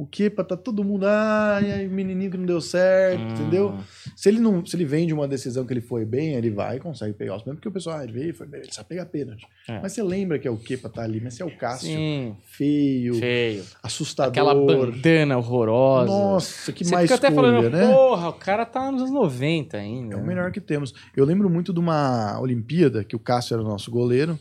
O 0.00 0.06
Kepa 0.06 0.42
tá 0.42 0.56
todo 0.56 0.82
mundo, 0.82 1.04
ai, 1.06 1.70
ai, 1.72 1.86
menininho 1.88 2.30
que 2.30 2.36
não 2.38 2.46
deu 2.46 2.60
certo, 2.60 3.20
Hum. 3.20 3.28
entendeu? 3.32 3.74
Se 4.16 4.28
ele 4.30 4.40
não, 4.40 4.64
se 4.64 4.74
ele 4.74 4.84
vem 4.86 5.06
de 5.06 5.12
uma 5.12 5.28
decisão 5.28 5.66
que 5.66 5.72
ele 5.74 5.82
foi 5.82 6.06
bem, 6.06 6.32
ele 6.34 6.48
vai 6.50 6.78
e 6.78 6.80
consegue 6.80 7.12
pegar 7.12 7.36
os 7.36 7.42
pênaltis, 7.42 7.58
porque 7.60 7.68
o 7.68 7.72
pessoal, 7.72 7.98
ah, 7.98 8.04
ele 8.04 8.12
veio, 8.14 8.34
foi 8.34 8.46
bem, 8.46 8.60
ele 8.62 8.72
sabe 8.72 8.88
pegar 8.88 9.04
pênalti. 9.06 9.46
É. 9.68 9.78
Mas 9.80 9.92
você 9.92 10.02
lembra 10.02 10.38
que 10.38 10.48
é 10.48 10.50
o 10.50 10.56
Kepa 10.56 10.88
tá 10.88 11.02
ali, 11.02 11.20
mas 11.20 11.34
se 11.34 11.42
é 11.42 11.44
o 11.44 11.54
Cássio, 11.54 11.88
Sim, 11.90 12.34
feio, 12.46 13.14
feio. 13.16 13.62
assustador. 13.82 14.30
Aquela 14.30 14.54
bandana 14.54 15.36
horrorosa. 15.36 16.06
Nossa, 16.10 16.72
que 16.72 16.82
Você 16.84 16.94
mais 16.94 17.10
fica 17.10 17.26
até 17.26 17.34
falando, 17.34 17.68
né? 17.68 17.92
porra, 17.92 18.28
o 18.30 18.32
cara 18.32 18.64
tá 18.64 18.90
nos 18.90 19.02
anos 19.02 19.12
90 19.12 19.76
ainda. 19.76 20.14
É 20.14 20.18
o 20.18 20.24
melhor 20.24 20.50
que 20.50 20.60
temos. 20.62 20.94
Eu 21.16 21.24
lembro 21.26 21.50
muito 21.50 21.72
de 21.74 21.78
uma 21.78 22.40
Olimpíada, 22.40 23.04
que 23.04 23.14
o 23.14 23.18
Cássio 23.18 23.54
era 23.54 23.62
o 23.62 23.66
nosso 23.68 23.90
goleiro, 23.90 24.38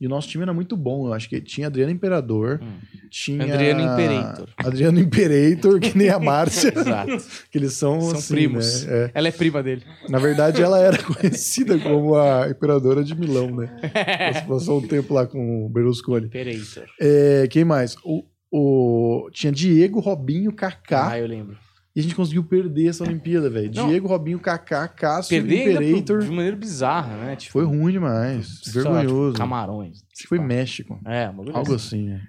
e 0.00 0.06
o 0.06 0.08
nosso 0.08 0.28
time 0.28 0.42
era 0.42 0.52
muito 0.52 0.76
bom. 0.76 1.06
Eu 1.06 1.12
acho 1.12 1.28
que 1.28 1.40
tinha 1.40 1.66
Adriano 1.66 1.92
Imperador, 1.92 2.60
Hum. 2.62 2.78
tinha... 3.10 3.42
Adriano 3.54 3.80
Imperator. 3.80 4.48
Adriano 4.56 5.00
Imperator, 5.00 5.80
que 5.80 5.96
nem 5.96 6.08
a 6.08 6.18
Márcia. 6.18 6.72
Exato. 6.76 7.16
que 7.50 7.58
eles 7.58 7.72
são, 7.74 8.00
São 8.00 8.18
assim, 8.18 8.34
primos. 8.34 8.84
né? 8.84 8.92
É. 9.06 9.10
Ela 9.14 9.28
é 9.28 9.32
prima 9.32 9.62
dele. 9.62 9.82
Na 10.08 10.18
verdade, 10.18 10.62
ela 10.62 10.78
era 10.80 10.98
conhecida 11.02 11.78
como 11.78 12.14
a 12.16 12.48
Imperadora 12.50 13.02
de 13.04 13.14
Milão, 13.14 13.50
né? 13.54 13.68
Ela 13.94 14.42
Passou 14.48 14.78
um 14.80 14.86
tempo 14.86 15.12
lá 15.14 15.26
com 15.26 15.66
o 15.66 15.68
Berlusconi. 15.68 16.26
Imperator. 16.26 16.84
É, 17.00 17.46
quem 17.50 17.64
mais? 17.64 17.96
O, 18.04 18.24
o- 18.50 19.28
Tinha 19.32 19.52
Diego, 19.52 20.00
Robinho, 20.00 20.52
Kaká. 20.52 21.10
Ah, 21.12 21.18
eu 21.18 21.26
lembro. 21.26 21.56
E 21.98 22.00
a 22.00 22.02
gente 22.04 22.14
conseguiu 22.14 22.44
perder 22.44 22.86
essa 22.90 23.02
Olimpíada, 23.02 23.50
velho. 23.50 23.68
Diego, 23.70 24.06
Robinho, 24.06 24.38
Kaká, 24.38 24.86
Cássio, 24.86 25.30
Perder 25.30 25.72
Imperator. 25.72 26.18
pro- 26.18 26.26
de 26.28 26.30
maneira 26.30 26.56
bizarra, 26.56 27.16
né? 27.16 27.34
Tipo, 27.34 27.54
Foi 27.54 27.64
ruim 27.64 27.90
demais. 27.90 28.60
sei 28.62 28.82
lá, 28.82 29.00
Vergonhoso. 29.00 29.26
tipo, 29.32 29.38
camarões. 29.38 29.96
Acho 29.98 30.22
que 30.22 30.28
foi 30.28 30.38
Pá. 30.38 30.44
México. 30.44 31.00
É, 31.04 31.28
uma 31.28 31.42
Algo 31.58 31.74
assim, 31.74 32.04
né? 32.10 32.20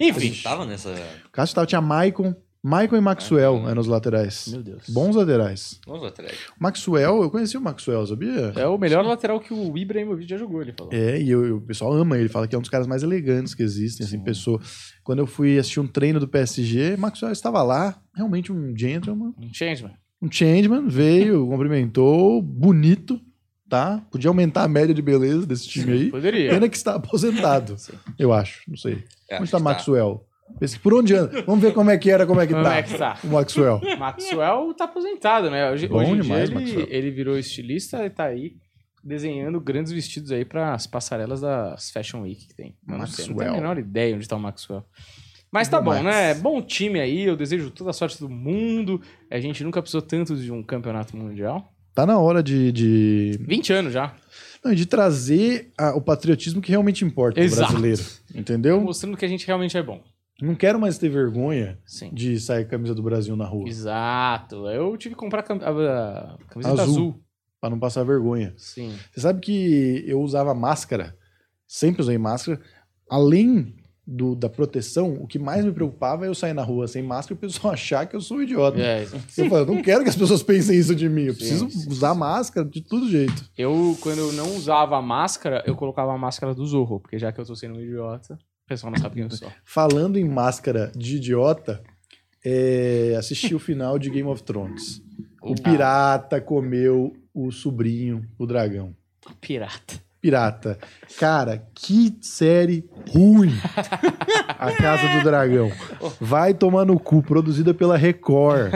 Enfim. 0.00 0.28
Enfim. 0.28 0.40
Tava 0.42 0.64
nessa. 0.64 0.90
O 1.26 1.30
Cássio 1.32 1.56
tava, 1.56 1.66
tinha 1.66 1.80
Maicon. 1.80 2.32
Maicon 2.62 2.96
e 2.96 3.00
Maxwell 3.00 3.68
eram 3.68 3.80
os 3.80 3.86
laterais. 3.86 4.48
Meu 4.48 4.62
Deus. 4.62 4.88
Bons 4.88 5.14
laterais. 5.14 5.80
Vamos 5.86 6.04
atrás. 6.04 6.36
Maxwell, 6.58 7.22
eu 7.22 7.30
conheci 7.30 7.56
o 7.56 7.60
Maxwell, 7.60 8.04
sabia? 8.06 8.52
É 8.56 8.66
o 8.66 8.76
melhor 8.76 9.04
lateral 9.04 9.38
que 9.38 9.54
o 9.54 9.78
Ibrahimovic 9.78 10.28
já 10.28 10.36
jogou, 10.36 10.60
ele 10.60 10.72
falou. 10.76 10.92
É, 10.92 11.20
e 11.20 11.30
eu- 11.30 11.46
eu- 11.46 11.56
o 11.58 11.60
pessoal 11.60 11.92
ama 11.92 12.18
ele, 12.18 12.28
fala 12.28 12.48
que 12.48 12.54
é 12.56 12.58
um 12.58 12.60
dos 12.60 12.70
caras 12.70 12.86
mais 12.88 13.02
elegantes 13.04 13.54
que 13.54 13.62
existem, 13.62 14.04
assim, 14.04 14.18
Sim. 14.18 14.24
pessoa. 14.24 14.60
Quando 15.04 15.20
eu 15.20 15.26
fui 15.26 15.56
assistir 15.56 15.78
um 15.78 15.86
treino 15.86 16.18
do 16.18 16.26
PSG, 16.26 16.96
Maxwell 16.96 17.30
estava 17.32 17.62
lá, 17.62 17.96
realmente 18.14 18.50
um 18.52 18.76
gentleman, 18.76 19.32
Um 19.38 19.54
changeman. 19.54 19.92
um 20.20 20.30
changeman, 20.30 20.88
veio, 20.88 21.46
cumprimentou, 21.48 22.42
bonito, 22.42 23.20
tá? 23.68 24.04
Podia 24.10 24.28
aumentar 24.30 24.64
a 24.64 24.68
média 24.68 24.92
de 24.94 25.00
beleza 25.00 25.46
desse 25.46 25.68
time 25.68 25.92
aí. 25.92 26.10
Poderia. 26.10 26.50
Pena 26.50 26.68
que 26.68 26.76
está 26.76 26.96
aposentado, 26.96 27.78
Sim. 27.78 27.92
eu 28.18 28.32
acho, 28.32 28.62
não 28.68 28.76
sei. 28.76 29.04
É, 29.30 29.36
Onde 29.36 29.44
acho 29.44 29.44
está 29.44 29.58
Maxwell? 29.60 30.24
Esse- 30.60 30.78
Por 30.78 30.94
onde 30.94 31.14
anda? 31.14 31.42
Vamos 31.42 31.62
ver 31.62 31.72
como 31.72 31.90
é 31.90 31.96
que 31.98 32.10
era, 32.10 32.26
como 32.26 32.40
é 32.40 32.46
que 32.46 32.52
Como 32.52 32.64
tá. 32.64 32.76
é 32.76 32.82
que 32.82 32.96
tá? 32.98 33.18
O 33.22 33.28
Maxwell. 33.28 33.80
Maxwell 33.98 34.74
tá 34.74 34.84
aposentado, 34.84 35.50
né? 35.50 35.70
Hoje, 35.70 35.86
Bom 35.88 35.98
hoje 36.00 36.10
em 36.12 36.20
demais, 36.20 36.48
dia 36.50 36.58
ele, 36.58 36.64
Maxwell. 36.66 36.86
ele 36.90 37.10
virou 37.10 37.38
estilista 37.38 38.04
e 38.04 38.10
tá 38.10 38.24
aí 38.24 38.54
desenhando 39.04 39.60
grandes 39.60 39.92
vestidos 39.92 40.32
aí 40.32 40.44
para 40.44 40.74
as 40.74 40.86
passarelas 40.86 41.40
das 41.40 41.90
Fashion 41.90 42.22
Week 42.22 42.46
que 42.48 42.54
tem. 42.54 42.76
Eu 42.86 42.98
não 42.98 43.04
tenho 43.06 43.28
a 43.30 43.34
Maxwell. 43.34 43.52
menor 43.52 43.78
ideia 43.78 44.14
onde 44.16 44.28
tá 44.28 44.36
o 44.36 44.40
Maxwell. 44.40 44.84
Mas 45.50 45.66
tá 45.68 45.80
bom, 45.80 46.02
né? 46.02 46.34
Bom 46.34 46.60
time 46.60 47.00
aí, 47.00 47.22
eu 47.22 47.34
desejo 47.36 47.70
toda 47.70 47.90
a 47.90 47.92
sorte 47.94 48.18
do 48.18 48.28
mundo. 48.28 49.00
A 49.30 49.40
gente 49.40 49.64
nunca 49.64 49.80
precisou 49.80 50.02
tanto 50.02 50.36
de 50.36 50.52
um 50.52 50.62
campeonato 50.62 51.16
mundial. 51.16 51.72
Tá 51.94 52.04
na 52.04 52.18
hora 52.18 52.42
de, 52.42 52.70
de, 52.70 53.38
20 53.40 53.72
anos 53.72 53.92
já. 53.92 54.14
não, 54.62 54.74
de 54.74 54.84
trazer 54.84 55.72
a- 55.78 55.94
o 55.96 56.02
patriotismo 56.02 56.60
que 56.60 56.68
realmente 56.70 57.02
importa 57.04 57.36
pro 57.36 57.44
Exato. 57.44 57.72
brasileiro. 57.72 58.02
Entendeu? 58.34 58.80
Mostrando 58.80 59.16
que 59.16 59.24
a 59.24 59.28
gente 59.28 59.46
realmente 59.46 59.76
é 59.76 59.82
bom. 59.82 60.02
Não 60.40 60.54
quero 60.54 60.78
mais 60.80 60.98
ter 60.98 61.08
vergonha 61.08 61.78
Sim. 61.84 62.10
de 62.12 62.38
sair 62.38 62.62
com 62.64 62.68
a 62.68 62.70
camisa 62.72 62.94
do 62.94 63.02
Brasil 63.02 63.34
na 63.36 63.44
rua. 63.46 63.68
Exato. 63.68 64.68
Eu 64.68 64.96
tive 64.96 65.14
que 65.14 65.20
comprar 65.20 65.42
cam- 65.42 65.58
a, 65.62 65.68
a 66.34 66.38
camiseta 66.48 66.82
Azul. 66.82 66.94
azul. 66.94 67.20
Pra 67.60 67.68
não 67.70 67.78
passar 67.78 68.04
vergonha. 68.04 68.54
Sim. 68.56 68.94
Você 69.12 69.20
sabe 69.20 69.40
que 69.40 70.04
eu 70.06 70.20
usava 70.20 70.54
máscara, 70.54 71.16
sempre 71.66 72.00
usei 72.02 72.16
máscara, 72.16 72.60
além 73.10 73.74
do, 74.06 74.34
da 74.36 74.48
proteção, 74.48 75.12
o 75.14 75.26
que 75.26 75.38
mais 75.40 75.64
me 75.64 75.72
preocupava 75.72 76.24
é 76.24 76.28
eu 76.28 76.34
sair 76.36 76.52
na 76.54 76.62
rua 76.62 76.86
sem 76.86 77.02
máscara 77.02 77.34
e 77.34 77.36
o 77.36 77.40
pessoal 77.40 77.74
achar 77.74 78.06
que 78.06 78.14
eu 78.14 78.20
sou 78.20 78.36
um 78.38 78.42
idiota. 78.42 78.78
É, 78.80 79.06
Eu 79.36 79.50
falo, 79.50 79.66
não 79.66 79.82
quero 79.82 80.04
que 80.04 80.08
as 80.08 80.16
pessoas 80.16 80.42
pensem 80.42 80.78
isso 80.78 80.94
de 80.94 81.08
mim, 81.08 81.24
eu 81.24 81.32
Sim, 81.32 81.38
preciso 81.38 81.68
sim, 81.70 81.88
usar 81.90 82.14
máscara 82.14 82.64
de 82.66 82.80
todo 82.80 83.10
jeito. 83.10 83.44
Eu, 83.58 83.98
quando 84.00 84.18
eu 84.18 84.32
não 84.32 84.54
usava 84.56 84.96
a 84.96 85.02
máscara, 85.02 85.62
eu 85.66 85.74
colocava 85.74 86.12
a 86.14 86.16
máscara 86.16 86.54
do 86.54 86.64
Zorro, 86.64 87.00
porque 87.00 87.18
já 87.18 87.32
que 87.32 87.40
eu 87.40 87.44
tô 87.44 87.54
sendo 87.56 87.74
um 87.74 87.82
idiota, 87.82 88.38
pessoal 88.68 88.92
não 88.92 88.98
sabe 89.00 89.14
quem 89.16 89.24
eu 89.24 89.30
sou. 89.30 89.50
Falando 89.64 90.18
em 90.18 90.24
máscara 90.24 90.92
de 90.94 91.16
idiota, 91.16 91.82
é, 92.44 93.14
assisti 93.18 93.54
o 93.54 93.58
final 93.58 93.98
de 93.98 94.10
Game 94.10 94.28
of 94.28 94.42
Thrones. 94.42 95.02
O 95.40 95.54
pirata 95.54 96.40
comeu 96.40 97.16
o 97.32 97.50
sobrinho, 97.50 98.28
o 98.38 98.46
dragão. 98.46 98.94
Pirata. 99.40 100.00
Pirata. 100.20 100.78
Cara, 101.18 101.64
que 101.74 102.16
série 102.20 102.88
ruim. 103.08 103.52
A 104.58 104.72
Casa 104.72 105.08
do 105.16 105.22
Dragão. 105.22 105.70
Vai 106.20 106.52
tomar 106.52 106.84
no 106.84 106.98
cu, 106.98 107.22
produzida 107.22 107.72
pela 107.72 107.96
Record. 107.96 108.72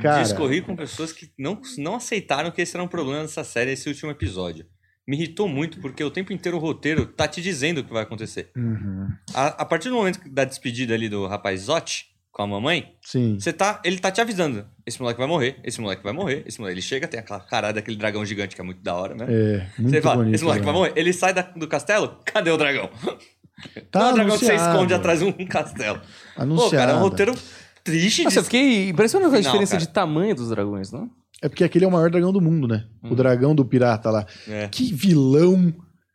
Cara, 0.00 0.22
Discorri 0.22 0.62
com 0.62 0.74
pessoas 0.74 1.12
que 1.12 1.30
não, 1.38 1.60
não 1.76 1.96
aceitaram 1.96 2.50
que 2.50 2.62
esse 2.62 2.74
era 2.74 2.82
um 2.82 2.88
problema 2.88 3.20
dessa 3.20 3.44
série, 3.44 3.72
esse 3.72 3.86
último 3.86 4.10
episódio. 4.10 4.64
Me 5.06 5.16
irritou 5.16 5.48
muito 5.48 5.80
porque 5.80 6.04
o 6.04 6.10
tempo 6.10 6.32
inteiro 6.32 6.56
o 6.56 6.60
roteiro 6.60 7.06
tá 7.06 7.26
te 7.26 7.40
dizendo 7.42 7.78
o 7.78 7.84
que 7.84 7.92
vai 7.92 8.02
acontecer. 8.02 8.50
Uhum. 8.56 9.08
A, 9.34 9.46
a 9.62 9.64
partir 9.64 9.88
do 9.88 9.94
momento 9.96 10.20
da 10.30 10.44
despedida 10.44 10.94
ali 10.94 11.08
do 11.08 11.26
rapaz 11.26 11.62
Zotti 11.62 12.06
com 12.30 12.42
a 12.42 12.46
mamãe, 12.46 12.94
sim. 13.02 13.36
você 13.40 13.52
tá, 13.52 13.80
ele 13.84 13.98
tá 13.98 14.10
te 14.12 14.20
avisando. 14.20 14.64
Esse 14.86 15.00
moleque 15.00 15.18
vai 15.18 15.26
morrer, 15.26 15.58
esse 15.64 15.80
moleque 15.80 16.02
vai 16.04 16.12
morrer, 16.12 16.44
esse 16.46 16.60
moleque. 16.60 16.74
Ele 16.74 16.82
chega, 16.82 17.08
tem 17.08 17.18
aquela 17.18 17.40
carada 17.40 17.74
daquele 17.74 17.96
dragão 17.96 18.24
gigante 18.24 18.54
que 18.54 18.60
é 18.60 18.64
muito 18.64 18.80
da 18.82 18.94
hora, 18.94 19.14
né? 19.16 19.26
É, 19.28 19.66
muito 19.78 19.90
Você 19.94 20.00
fala, 20.00 20.16
bonito. 20.18 20.34
esse 20.36 20.44
moleque 20.44 20.60
né? 20.64 20.72
vai 20.72 20.74
morrer. 20.74 20.92
Ele 20.94 21.12
sai 21.12 21.34
da- 21.34 21.42
do 21.42 21.66
castelo, 21.66 22.20
cadê 22.24 22.50
o 22.50 22.56
dragão? 22.56 22.88
Tá 23.90 23.98
não 24.00 24.06
é 24.06 24.10
o 24.10 24.14
dragão 24.14 24.38
que 24.38 24.44
você 24.46 24.54
esconde 24.54 24.94
atrás 24.94 25.18
de 25.18 25.24
um 25.24 25.32
castelo. 25.46 26.00
Anunciado. 26.36 26.70
Pô, 26.70 26.76
cara, 26.76 26.92
é 26.92 26.94
um 26.94 27.00
roteiro 27.00 27.34
triste 27.82 28.22
Nossa, 28.24 28.38
eu 28.38 28.42
de... 28.42 28.46
fiquei 28.46 28.88
impressionado 28.90 29.30
com 29.32 29.36
a 29.36 29.40
diferença 29.40 29.72
cara. 29.72 29.80
de 29.84 29.88
tamanho 29.88 30.34
dos 30.34 30.48
dragões, 30.50 30.92
não? 30.92 31.10
É 31.42 31.48
porque 31.48 31.64
aquele 31.64 31.84
é 31.84 31.88
o 31.88 31.90
maior 31.90 32.10
dragão 32.10 32.32
do 32.32 32.40
mundo, 32.40 32.68
né? 32.68 32.84
Hum. 33.02 33.10
O 33.12 33.14
dragão 33.14 33.54
do 33.54 33.64
pirata 33.64 34.10
lá. 34.10 34.26
É. 34.48 34.68
Que 34.68 34.92
vilão 34.92 35.72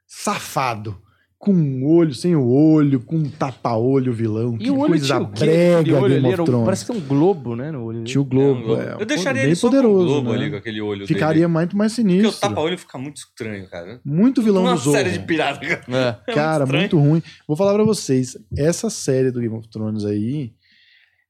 safado. 0.08 1.02
Com 1.38 1.54
um 1.54 1.86
olho, 1.86 2.12
sem 2.14 2.36
o 2.36 2.48
olho, 2.48 3.00
com 3.02 3.18
um 3.18 3.30
tapa-olho 3.30 4.12
vilão. 4.14 4.56
E 4.56 4.64
que 4.64 4.72
o 4.72 4.80
olho 4.80 4.88
coisa 4.90 5.06
tinha 5.06 5.20
o 5.20 5.28
quê? 5.32 5.46
brega 5.46 5.80
Aquele 5.82 5.94
olho 5.96 6.14
Game 6.16 6.28
of 6.34 6.42
um- 6.42 6.46
Thrones. 6.46 6.66
Parece 6.66 6.86
que 6.86 6.92
tem 6.94 7.02
um 7.02 7.06
globo, 7.06 7.56
né, 7.56 7.72
no 7.72 7.84
olho 7.84 7.98
dele. 8.00 8.10
Tinha 8.10 8.22
o 8.22 8.24
É 8.24 8.26
um 8.26 8.30
Globo. 8.30 8.62
globo. 8.64 8.82
é, 8.82 8.94
Eu 9.00 9.06
deixaria 9.06 9.42
bem 9.42 9.50
ele 9.52 9.56
só 9.56 9.68
poderoso, 9.68 9.98
com 9.98 10.02
o 10.04 10.06
globo 10.08 10.30
né? 10.32 10.36
ali, 10.38 10.50
com 10.50 10.56
aquele 10.58 10.82
olho 10.82 11.06
Ficaria 11.06 11.42
dele. 11.44 11.48
muito 11.54 11.78
mais 11.78 11.94
Porque 11.94 12.08
o 12.10 12.14
sinistro. 12.14 12.42
tapa-olho 12.50 12.78
fica 12.80 12.98
muito 12.98 13.18
estranho, 13.18 13.70
cara. 13.70 14.00
Muito 14.04 14.42
vilão 14.42 14.64
Uma 14.64 14.72
do 14.74 14.80
Zorro. 14.80 14.96
série 14.98 15.12
de 15.12 15.20
pirata, 15.20 15.60
cara. 15.60 16.22
É. 16.28 16.34
Cara, 16.34 16.64
estranho. 16.64 16.82
muito 16.82 16.98
ruim. 17.00 17.22
Vou 17.48 17.56
falar 17.56 17.74
pra 17.76 17.84
vocês, 17.84 18.36
essa 18.58 18.90
série 18.90 19.30
do 19.30 19.40
Game 19.40 19.56
of 19.56 19.68
Thrones 19.70 20.04
aí 20.04 20.52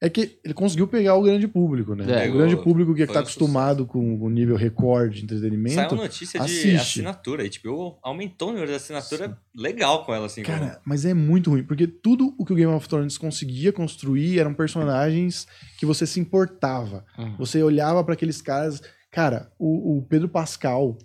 é 0.00 0.10
que 0.10 0.38
ele 0.44 0.52
conseguiu 0.52 0.86
pegar 0.86 1.14
o 1.14 1.22
grande 1.22 1.48
público, 1.48 1.94
né? 1.94 2.26
É, 2.26 2.28
o 2.28 2.34
grande 2.34 2.56
público 2.56 2.94
que 2.94 3.06
tá 3.06 3.14
um 3.14 3.18
acostumado 3.22 3.86
com 3.86 4.18
o 4.20 4.28
nível 4.28 4.54
recorde 4.54 5.18
de 5.18 5.24
entretenimento. 5.24 5.74
Saiu 5.74 5.96
notícia 5.96 6.38
de 6.38 6.44
assiste. 6.44 6.76
assinatura. 6.76 7.44
A 7.44 7.46
HBO 7.46 7.98
aumentou 8.02 8.48
o 8.48 8.52
número 8.52 8.70
de 8.70 8.76
assinatura 8.76 9.38
legal 9.56 10.04
com 10.04 10.12
ela, 10.12 10.26
assim. 10.26 10.42
Cara, 10.42 10.80
mas 10.84 11.06
é 11.06 11.14
muito 11.14 11.50
ruim, 11.50 11.62
porque 11.62 11.86
tudo 11.86 12.34
o 12.38 12.44
que 12.44 12.52
o 12.52 12.56
Game 12.56 12.72
of 12.72 12.86
Thrones 12.86 13.16
conseguia 13.16 13.72
construir 13.72 14.38
eram 14.38 14.52
personagens 14.52 15.46
que 15.78 15.86
você 15.86 16.06
se 16.06 16.20
importava. 16.20 17.04
Uhum. 17.18 17.36
Você 17.38 17.62
olhava 17.62 18.04
pra 18.04 18.12
aqueles 18.12 18.42
caras. 18.42 18.82
Cara, 19.10 19.50
o, 19.58 19.96
o 19.96 20.02
Pedro 20.02 20.28
Pascal, 20.28 20.98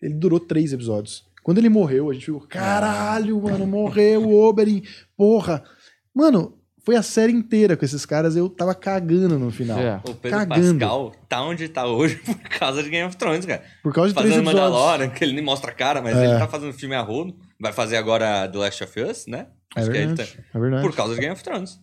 ele 0.00 0.14
durou 0.14 0.40
três 0.40 0.72
episódios. 0.72 1.24
Quando 1.44 1.58
ele 1.58 1.68
morreu, 1.68 2.10
a 2.10 2.12
gente 2.12 2.26
ficou, 2.26 2.40
caralho, 2.40 3.40
mano, 3.40 3.66
morreu 3.68 4.24
o 4.24 4.48
Oberyn, 4.48 4.82
porra. 5.16 5.62
Mano, 6.14 6.58
foi 6.84 6.96
a 6.96 7.02
série 7.02 7.32
inteira 7.32 7.76
com 7.76 7.84
esses 7.84 8.04
caras, 8.04 8.34
eu 8.36 8.48
tava 8.48 8.74
cagando 8.74 9.38
no 9.38 9.50
final. 9.50 9.78
É. 9.78 10.00
O 10.08 10.14
Pedro 10.14 10.38
Cagando. 10.38 10.78
Pascal 10.80 11.12
tá 11.28 11.42
onde 11.42 11.68
tá 11.68 11.86
hoje 11.86 12.16
por 12.24 12.36
causa 12.58 12.82
de 12.82 12.90
Game 12.90 13.06
of 13.08 13.16
Thrones, 13.16 13.46
cara. 13.46 13.62
Por 13.82 13.92
causa 13.92 14.08
de 14.10 14.14
três 14.14 14.30
Fazendo 14.34 14.48
episódios. 14.50 14.72
Mandalorian, 14.74 15.10
que 15.10 15.24
ele 15.24 15.32
nem 15.32 15.44
mostra 15.44 15.70
a 15.70 15.74
cara, 15.74 16.02
mas 16.02 16.16
É. 16.16 16.24
ele 16.30 16.38
tá 16.38 16.48
fazendo 16.48 16.72
filme 16.72 16.94
a 16.94 17.00
rodo. 17.00 17.36
Vai 17.60 17.72
fazer 17.72 17.96
agora 17.96 18.48
The 18.48 18.58
Last 18.58 18.82
of 18.84 19.00
Us, 19.00 19.26
né? 19.26 19.46
É 19.76 19.80
Acho 19.80 19.90
que 19.90 19.96
ele 19.96 20.06
verdade, 20.08 20.32
tá- 20.36 20.42
é 20.54 20.60
verdade. 20.60 20.82
Por 20.82 20.94
causa 20.94 21.14
de 21.14 21.20
Game 21.20 21.32
of 21.32 21.42
Thrones. 21.44 21.78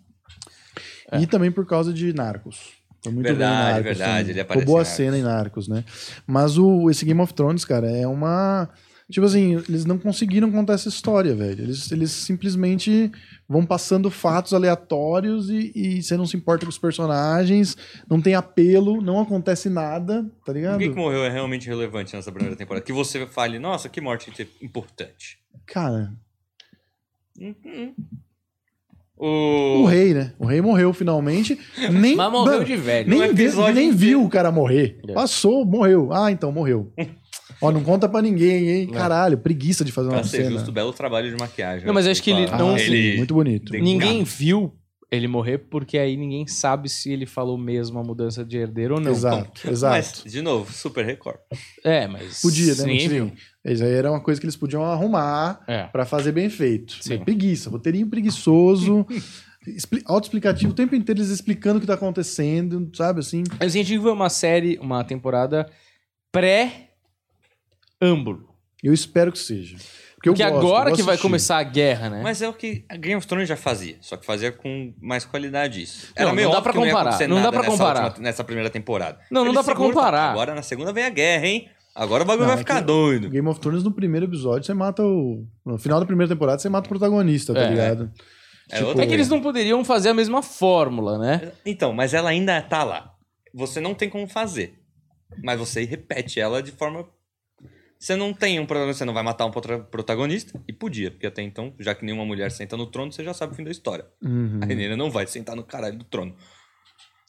E 1.20 1.26
também 1.26 1.52
por 1.52 1.66
causa 1.66 1.92
de 1.94 2.14
Narcos. 2.14 2.78
Foi 3.02 3.12
muito 3.14 3.26
Verdade, 3.26 3.50
bem 3.52 3.62
em 3.62 3.64
Narcos. 3.72 3.84
verdade, 3.86 4.10
também. 4.12 4.22
ele 4.22 4.34
Ficou 4.34 4.44
aparece 4.44 4.66
boa 4.66 4.82
em 4.82 4.86
cena 4.86 5.18
em 5.18 5.22
Narcos, 5.24 5.68
né? 5.70 5.84
Mas 6.28 6.58
o, 6.58 6.90
esse 6.90 7.06
Game 7.06 7.20
of 7.22 7.34
Thrones, 7.34 7.64
cara, 7.66 7.90
é 7.90 8.06
uma. 8.06 8.70
Tipo 9.10 9.26
assim, 9.26 9.56
eles 9.68 9.86
não 9.86 9.98
conseguiram 9.98 10.52
contar 10.52 10.74
essa 10.74 10.90
história, 10.90 11.34
velho. 11.34 11.64
Eles, 11.64 11.92
eles 11.92 12.12
simplesmente 12.12 13.12
vão 13.50 13.66
passando 13.66 14.12
fatos 14.12 14.54
aleatórios 14.54 15.50
e, 15.50 15.72
e 15.74 16.04
você 16.04 16.16
não 16.16 16.28
se 16.28 16.38
importa 16.38 16.66
com 16.66 16.70
os 16.70 16.78
personagens, 16.78 17.76
não 18.08 18.22
tem 18.22 18.36
apelo, 18.36 19.02
não 19.02 19.20
acontece 19.20 19.70
nada, 19.70 20.24
tá 20.46 20.54
ligado? 20.54 20.74
Ninguém 20.78 20.92
que 20.94 20.96
morreu 21.02 21.24
é 21.26 21.30
realmente 21.30 21.68
relevante 21.68 22.16
nessa 22.16 22.32
primeira 22.32 22.56
temporada. 22.56 22.86
Que 22.86 22.94
você 22.94 23.26
fale, 23.26 23.58
nossa, 23.58 23.90
que 23.90 24.00
morte 24.00 24.32
importante. 24.62 25.40
Cara, 25.66 26.14
Hum, 27.42 27.94
O... 29.18 29.82
o 29.82 29.86
rei, 29.86 30.14
né? 30.14 30.34
O 30.38 30.46
rei 30.46 30.62
morreu 30.62 30.94
finalmente. 30.94 31.58
Nem, 31.92 32.16
Mas 32.16 32.32
morreu 32.32 32.54
mano, 32.54 32.66
de 32.66 32.76
velho. 32.78 33.10
nem, 33.10 33.34
vi- 33.34 33.52
nem 33.74 33.92
viu 33.92 34.24
o 34.24 34.30
cara 34.30 34.52
morrer. 34.52 35.00
É. 35.08 35.14
Passou, 35.14 35.66
morreu. 35.66 36.12
Ah, 36.14 36.32
então 36.32 36.52
morreu. 36.52 36.92
Ó, 37.62 37.72
não 37.72 37.84
conta 37.84 38.08
pra 38.08 38.22
ninguém, 38.22 38.70
hein? 38.70 38.88
Caralho, 38.88 39.38
preguiça 39.38 39.84
de 39.84 39.92
fazer 39.92 40.10
uma 40.10 40.16
Pra 40.20 40.24
ser 40.24 40.38
cena. 40.44 40.52
justo, 40.52 40.72
belo 40.72 40.94
trabalho 40.94 41.30
de 41.30 41.38
maquiagem. 41.38 41.86
Não, 41.86 41.94
mas 41.94 42.08
acho 42.08 42.22
que 42.24 42.32
ele 42.32 42.48
Fala, 42.48 42.58
não- 42.64 42.76
Ah, 42.76 42.80
sim, 42.80 43.18
muito 43.18 43.34
bonito. 43.34 43.72
Tem- 43.72 43.82
Ninguém 43.82 44.24
viu 44.24 44.74
ele 45.12 45.28
morrer, 45.28 45.58
porque 45.58 45.98
aí 45.98 46.16
ninguém 46.16 46.46
sabe 46.46 46.88
se 46.88 47.12
ele 47.12 47.26
falou 47.26 47.58
mesmo 47.58 47.98
a 48.00 48.04
mudança 48.04 48.46
de 48.46 48.58
herdeiro 48.58 48.96
ou 48.96 49.02
não. 49.02 49.12
Exato, 49.12 49.70
exato. 49.70 49.94
Mas, 49.96 50.24
de 50.32 50.42
novo, 50.42 50.72
super 50.72 51.04
record. 51.06 51.38
É, 51.84 52.08
mas. 52.08 52.42
Podia, 52.42 52.76
né? 52.76 52.84
Ninguém 52.84 53.08
Mas, 53.08 53.12
viu. 53.12 53.32
Isso 53.66 53.84
aí 53.84 53.92
era 53.94 54.12
uma 54.12 54.22
coisa 54.22 54.40
que 54.40 54.46
eles 54.46 54.56
podiam 54.56 54.84
arrumar 54.84 55.62
É. 55.68 55.84
pra 55.86 56.06
fazer 56.06 56.32
bem 56.32 56.50
feito. 56.50 56.94
Sim. 57.02 57.16
Mas 57.16 57.24
Preguiça, 57.26 57.70
roteirinho 57.72 58.08
preguiçoso, 58.08 59.06
expli- 59.68 60.04
autoexplicativo, 60.06 60.72
o 60.72 60.76
tempo 60.76 60.96
inteiro 60.96 61.20
eles 61.20 61.32
explicando 61.32 61.78
o 61.80 61.82
que 61.82 61.88
tá 61.88 61.96
acontecendo, 61.96 62.90
sabe 62.96 63.20
assim? 63.22 63.44
Mas 63.60 63.74
a 63.74 63.78
gente 63.78 63.98
viu 63.98 64.14
uma 64.14 64.30
série, 64.30 64.78
uma 64.80 65.04
temporada 65.04 65.68
pré-âmbulo. 68.00 68.50
Eu 68.84 68.94
espero 68.94 69.32
que 69.32 69.40
seja. 69.40 69.76
Porque, 70.16 70.30
eu 70.30 70.34
Porque 70.34 70.44
gosto, 70.50 70.58
agora 70.66 70.90
eu 70.90 70.96
que 70.96 71.02
vai 71.02 71.14
assistir. 71.16 71.28
começar 71.28 71.58
a 71.58 71.64
guerra, 71.64 72.10
né? 72.10 72.22
Mas 72.22 72.42
é 72.42 72.48
o 72.50 72.54
que 72.54 72.84
a 72.90 72.98
Game 72.98 73.16
of 73.16 73.26
Thrones 73.28 73.48
já 73.48 73.56
fazia, 73.56 73.98
só 74.02 74.18
que 74.18 74.26
fazia 74.26 74.52
com 74.52 74.94
mais 75.02 75.24
qualidade 75.26 75.82
isso. 75.82 76.12
Não, 76.18 76.36
não 76.36 76.52
dá 76.52 76.62
pra 76.62 76.74
comparar, 76.74 77.02
acontecer 77.02 77.28
não 77.28 77.42
dá 77.42 77.50
pra 77.52 77.60
nessa 77.62 77.72
comparar. 77.72 78.04
última- 78.06 78.24
nessa 78.24 78.44
primeira 78.44 78.70
temporada. 78.70 79.20
Não, 79.32 79.46
não 79.46 79.54
dá 79.54 79.64
pra 79.64 79.76
comparar. 79.76 80.32
Agora 80.32 80.54
na 80.56 80.62
segunda 80.62 80.92
vem 80.92 81.06
a 81.06 81.10
guerra, 81.10 81.46
hein? 81.48 81.70
Agora 81.96 82.24
o 82.24 82.26
bagulho 82.26 82.42
Não, 82.48 82.54
vai 82.54 82.56
é 82.56 82.60
ficar 82.60 82.82
doido. 82.82 83.30
Game 83.30 83.48
of 83.48 83.60
Thrones, 83.60 83.84
no 83.84 83.92
primeiro 83.92 84.26
episódio, 84.26 84.66
você 84.66 84.74
mata 84.74 85.04
o. 85.04 85.46
No 85.66 85.78
final 85.78 86.00
da 86.00 86.06
primeira 86.06 86.34
temporada, 86.34 86.60
você 86.60 86.70
mata 86.70 86.86
o 86.86 86.90
protagonista, 86.90 87.54
tá 87.54 87.62
É. 87.62 87.70
ligado? 87.70 88.12
É 88.72 88.76
Tipo, 88.76 88.90
outra 88.90 89.04
É 89.04 89.08
que 89.08 89.14
eles 89.14 89.28
não 89.30 89.42
poderiam 89.42 89.84
fazer 89.84 90.10
a 90.10 90.14
mesma 90.14 90.42
fórmula, 90.42 91.18
né? 91.18 91.52
Então, 91.66 91.92
mas 91.92 92.14
ela 92.14 92.30
ainda 92.30 92.62
tá 92.62 92.84
lá. 92.84 93.14
Você 93.54 93.80
não 93.82 93.94
tem 93.94 94.10
como 94.10 94.28
fazer. 94.28 94.76
Mas 95.44 95.58
você 95.60 95.84
repete 95.86 96.40
ela 96.40 96.62
de 96.62 96.72
forma. 96.72 97.06
Você 98.00 98.16
não 98.16 98.34
tem 98.34 98.62
um 98.62 98.66
protagonista, 98.66 99.00
você 99.00 99.06
não 99.06 99.14
vai 99.14 99.24
matar 99.24 99.46
um 99.46 99.52
protagonista. 99.52 100.58
E 100.66 100.72
podia, 100.72 101.12
porque 101.12 101.28
até 101.28 101.42
então, 101.42 101.74
já 101.78 101.94
que 101.94 102.06
nenhuma 102.06 102.24
mulher 102.24 102.50
senta 102.50 102.78
no 102.78 102.86
trono, 102.86 103.12
você 103.12 103.26
já 103.26 103.34
sabe 103.34 103.52
o 103.52 103.56
fim 103.56 103.64
da 103.66 103.72
história. 103.72 104.06
Uhum. 104.22 104.62
A 104.64 104.66
Renina 104.66 104.96
não 104.96 105.12
vai 105.12 105.28
sentar 105.28 105.54
no 105.54 105.64
caralho 105.64 105.98
do 105.98 106.06
trono. 106.06 106.34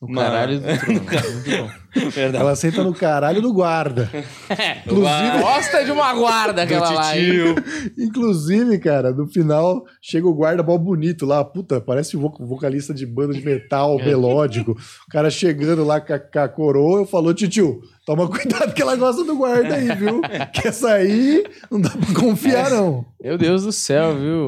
O 0.00 0.06
Mas- 0.10 0.24
caralho 0.24 0.60
do 0.60 0.66
trono. 0.78 1.70
Verdade. 2.10 2.36
Ela 2.42 2.56
senta 2.56 2.82
no 2.82 2.94
caralho 2.94 3.42
do 3.42 3.52
guarda. 3.52 4.08
Inclusive, 4.86 5.38
Gosta 5.40 5.84
de 5.84 5.90
uma 5.90 6.14
guarda 6.14 6.62
aquela 6.62 6.88
lá? 6.90 7.12
Inclusive, 7.98 8.78
cara, 8.78 9.10
no 9.12 9.26
final 9.26 9.84
chega 10.00 10.26
o 10.26 10.32
guarda 10.34 10.62
mó 10.62 10.78
bonito 10.78 11.26
lá, 11.26 11.44
puta, 11.44 11.80
parece 11.80 12.16
o 12.16 12.20
vo- 12.20 12.34
vocalista 12.46 12.94
de 12.94 13.04
banda 13.04 13.34
de 13.34 13.44
metal 13.44 13.98
É. 14.00 14.04
melódico. 14.06 14.72
O 14.72 15.10
cara 15.10 15.28
chegando 15.30 15.84
lá 15.84 16.00
com 16.00 16.14
a, 16.14 16.18
com 16.18 16.38
a 16.38 16.48
coroa, 16.48 17.00
eu 17.00 17.06
falou, 17.06 17.34
titio, 17.34 17.80
toma 18.06 18.28
cuidado 18.28 18.72
que 18.72 18.80
ela 18.82 18.96
gosta 18.96 19.24
do 19.24 19.36
guarda 19.36 19.74
aí, 19.74 19.94
viu? 19.96 20.22
Que 20.52 20.68
essa 20.68 20.92
aí 20.92 21.44
não 21.70 21.80
dá 21.80 21.90
pra 21.90 22.14
confiar, 22.14 22.70
não. 22.70 23.04
Meu 23.22 23.36
Deus 23.36 23.64
do 23.64 23.72
céu, 23.72 24.16
viu? 24.16 24.46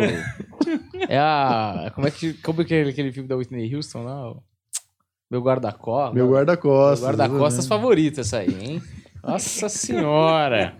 É 1.08 1.18
a. 1.18 1.90
Como 1.94 2.06
é 2.06 2.10
que, 2.10 2.32
como 2.34 2.62
é 2.62 2.64
que 2.64 2.74
é 2.74 2.82
aquele 2.82 3.12
filme 3.12 3.28
da 3.28 3.36
Whitney 3.36 3.74
Houston 3.74 4.04
lá? 4.04 4.32
Meu 5.32 5.40
guarda-costas. 5.40 6.14
Meu 6.14 6.28
guarda-costas. 6.30 7.00
Meu 7.00 7.08
guarda-costas 7.16 7.66
favorito 7.66 8.20
essa 8.20 8.36
aí, 8.38 8.54
hein? 8.60 8.82
Nossa 9.24 9.66
senhora! 9.70 10.76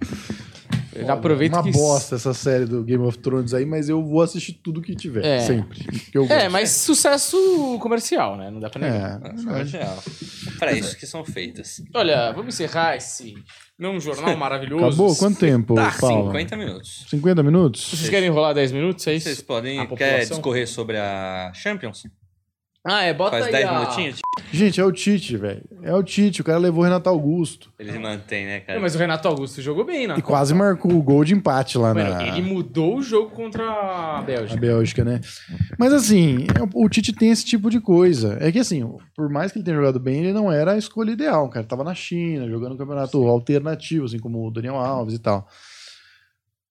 Eu 0.95 1.07
já 1.07 1.15
aproveito 1.15 1.55
Uma 1.55 1.63
que. 1.63 1.73
bosta 1.73 2.17
essa 2.17 2.35
série 2.35 2.67
do 2.67 2.85
Game 2.85 3.03
of 3.03 3.17
Thrones 3.17 3.55
aí, 3.55 3.65
mas 3.65 3.89
eu 3.89 4.05
vou 4.05 4.21
assistir 4.21 4.53
tudo 4.63 4.83
que 4.83 4.95
tiver, 4.95 5.25
É. 5.25 5.41
sempre. 5.41 5.83
porque 5.85 6.19
eu 6.19 6.27
É, 6.27 6.51
mas 6.51 6.69
sucesso 6.69 7.79
comercial, 7.81 8.37
né? 8.37 8.51
Não 8.51 8.61
dá 8.61 8.69
pra 8.69 8.79
negar. 8.79 9.23
É, 9.25 9.43
mas 9.43 9.73
real. 9.73 9.97
Pra 10.59 10.73
isso 10.73 10.99
que 10.99 11.07
são 11.07 11.25
feitas. 11.25 11.83
Olha, 11.95 12.31
vamos 12.33 12.55
encerrar 12.55 12.95
esse. 12.95 13.33
Não 13.79 13.95
um 13.95 14.01
jornal 14.01 14.37
maravilhoso. 14.37 14.85
Acabou? 14.85 15.17
Quanto 15.17 15.39
tempo, 15.39 15.75
Tá, 15.75 15.97
Paulo? 15.99 16.27
50 16.27 16.57
minutos. 16.59 17.07
50 17.09 17.43
minutos? 17.43 17.89
Vocês 17.91 18.11
querem 18.11 18.29
enrolar 18.29 18.53
10 18.55 18.71
minutos? 18.73 19.07
É 19.07 19.15
isso? 19.15 19.25
Vocês 19.25 19.41
podem. 19.41 19.87
Quer 19.97 20.27
discorrer 20.27 20.69
sobre 20.69 20.99
a 20.99 21.51
Champions? 21.55 22.03
Ah, 22.85 23.03
é, 23.03 23.15
bota 23.15 23.33
Faz 23.39 23.47
aí 23.47 23.53
10 23.53 23.69
a... 23.69 23.73
minutinhos? 23.79 24.19
Gente, 24.51 24.81
é 24.81 24.85
o 24.85 24.91
Tite, 24.91 25.37
velho. 25.37 25.63
É 25.83 25.95
o 25.95 26.03
Tite. 26.03 26.41
O 26.41 26.45
cara 26.45 26.59
levou 26.59 26.81
o 26.81 26.85
Renato 26.85 27.09
Augusto. 27.09 27.73
Eles 27.79 27.97
mantêm, 27.97 28.45
né, 28.45 28.61
cara? 28.61 28.75
Não, 28.75 28.83
mas 28.83 28.95
o 28.95 28.99
Renato 28.99 29.29
Augusto 29.29 29.63
jogou 29.63 29.85
bem, 29.85 30.07
né? 30.09 30.17
E 30.19 30.23
quase 30.23 30.53
marcou 30.53 30.93
o 30.93 31.03
gol 31.03 31.25
de 31.25 31.33
empate 31.33 31.79
lá 31.79 31.95
Mano, 31.95 32.11
na 32.11 32.27
ele 32.27 32.43
mudou 32.43 32.97
o 32.97 33.03
jogo 33.03 33.31
contra 33.31 33.65
a 33.65 34.21
Bélgica. 34.23 34.61
Bélgica, 34.61 35.05
né? 35.05 35.21
Mas 35.79 35.93
assim, 35.93 36.45
é- 36.59 36.69
o 36.75 36.89
Tite 36.89 37.13
tem 37.13 37.31
esse 37.31 37.45
tipo 37.45 37.71
de 37.71 37.81
coisa. 37.81 38.37
É 38.41 38.51
que 38.51 38.59
assim, 38.59 38.85
por 39.15 39.31
mais 39.31 39.53
que 39.53 39.59
ele 39.59 39.65
tenha 39.65 39.77
jogado 39.77 40.01
bem, 40.01 40.19
ele 40.19 40.33
não 40.33 40.51
era 40.51 40.73
a 40.73 40.79
escolha 40.79 41.13
ideal. 41.13 41.47
O 41.47 41.51
cara 41.51 41.65
tava 41.65 41.85
na 41.85 41.95
China, 41.95 42.49
jogando 42.49 42.75
um 42.75 42.79
campeonato 42.79 43.17
alternativo, 43.29 44.07
assim 44.07 44.19
como 44.19 44.47
o 44.47 44.51
Daniel 44.51 44.77
Alves 44.77 45.15
e 45.15 45.19
tal. 45.21 45.47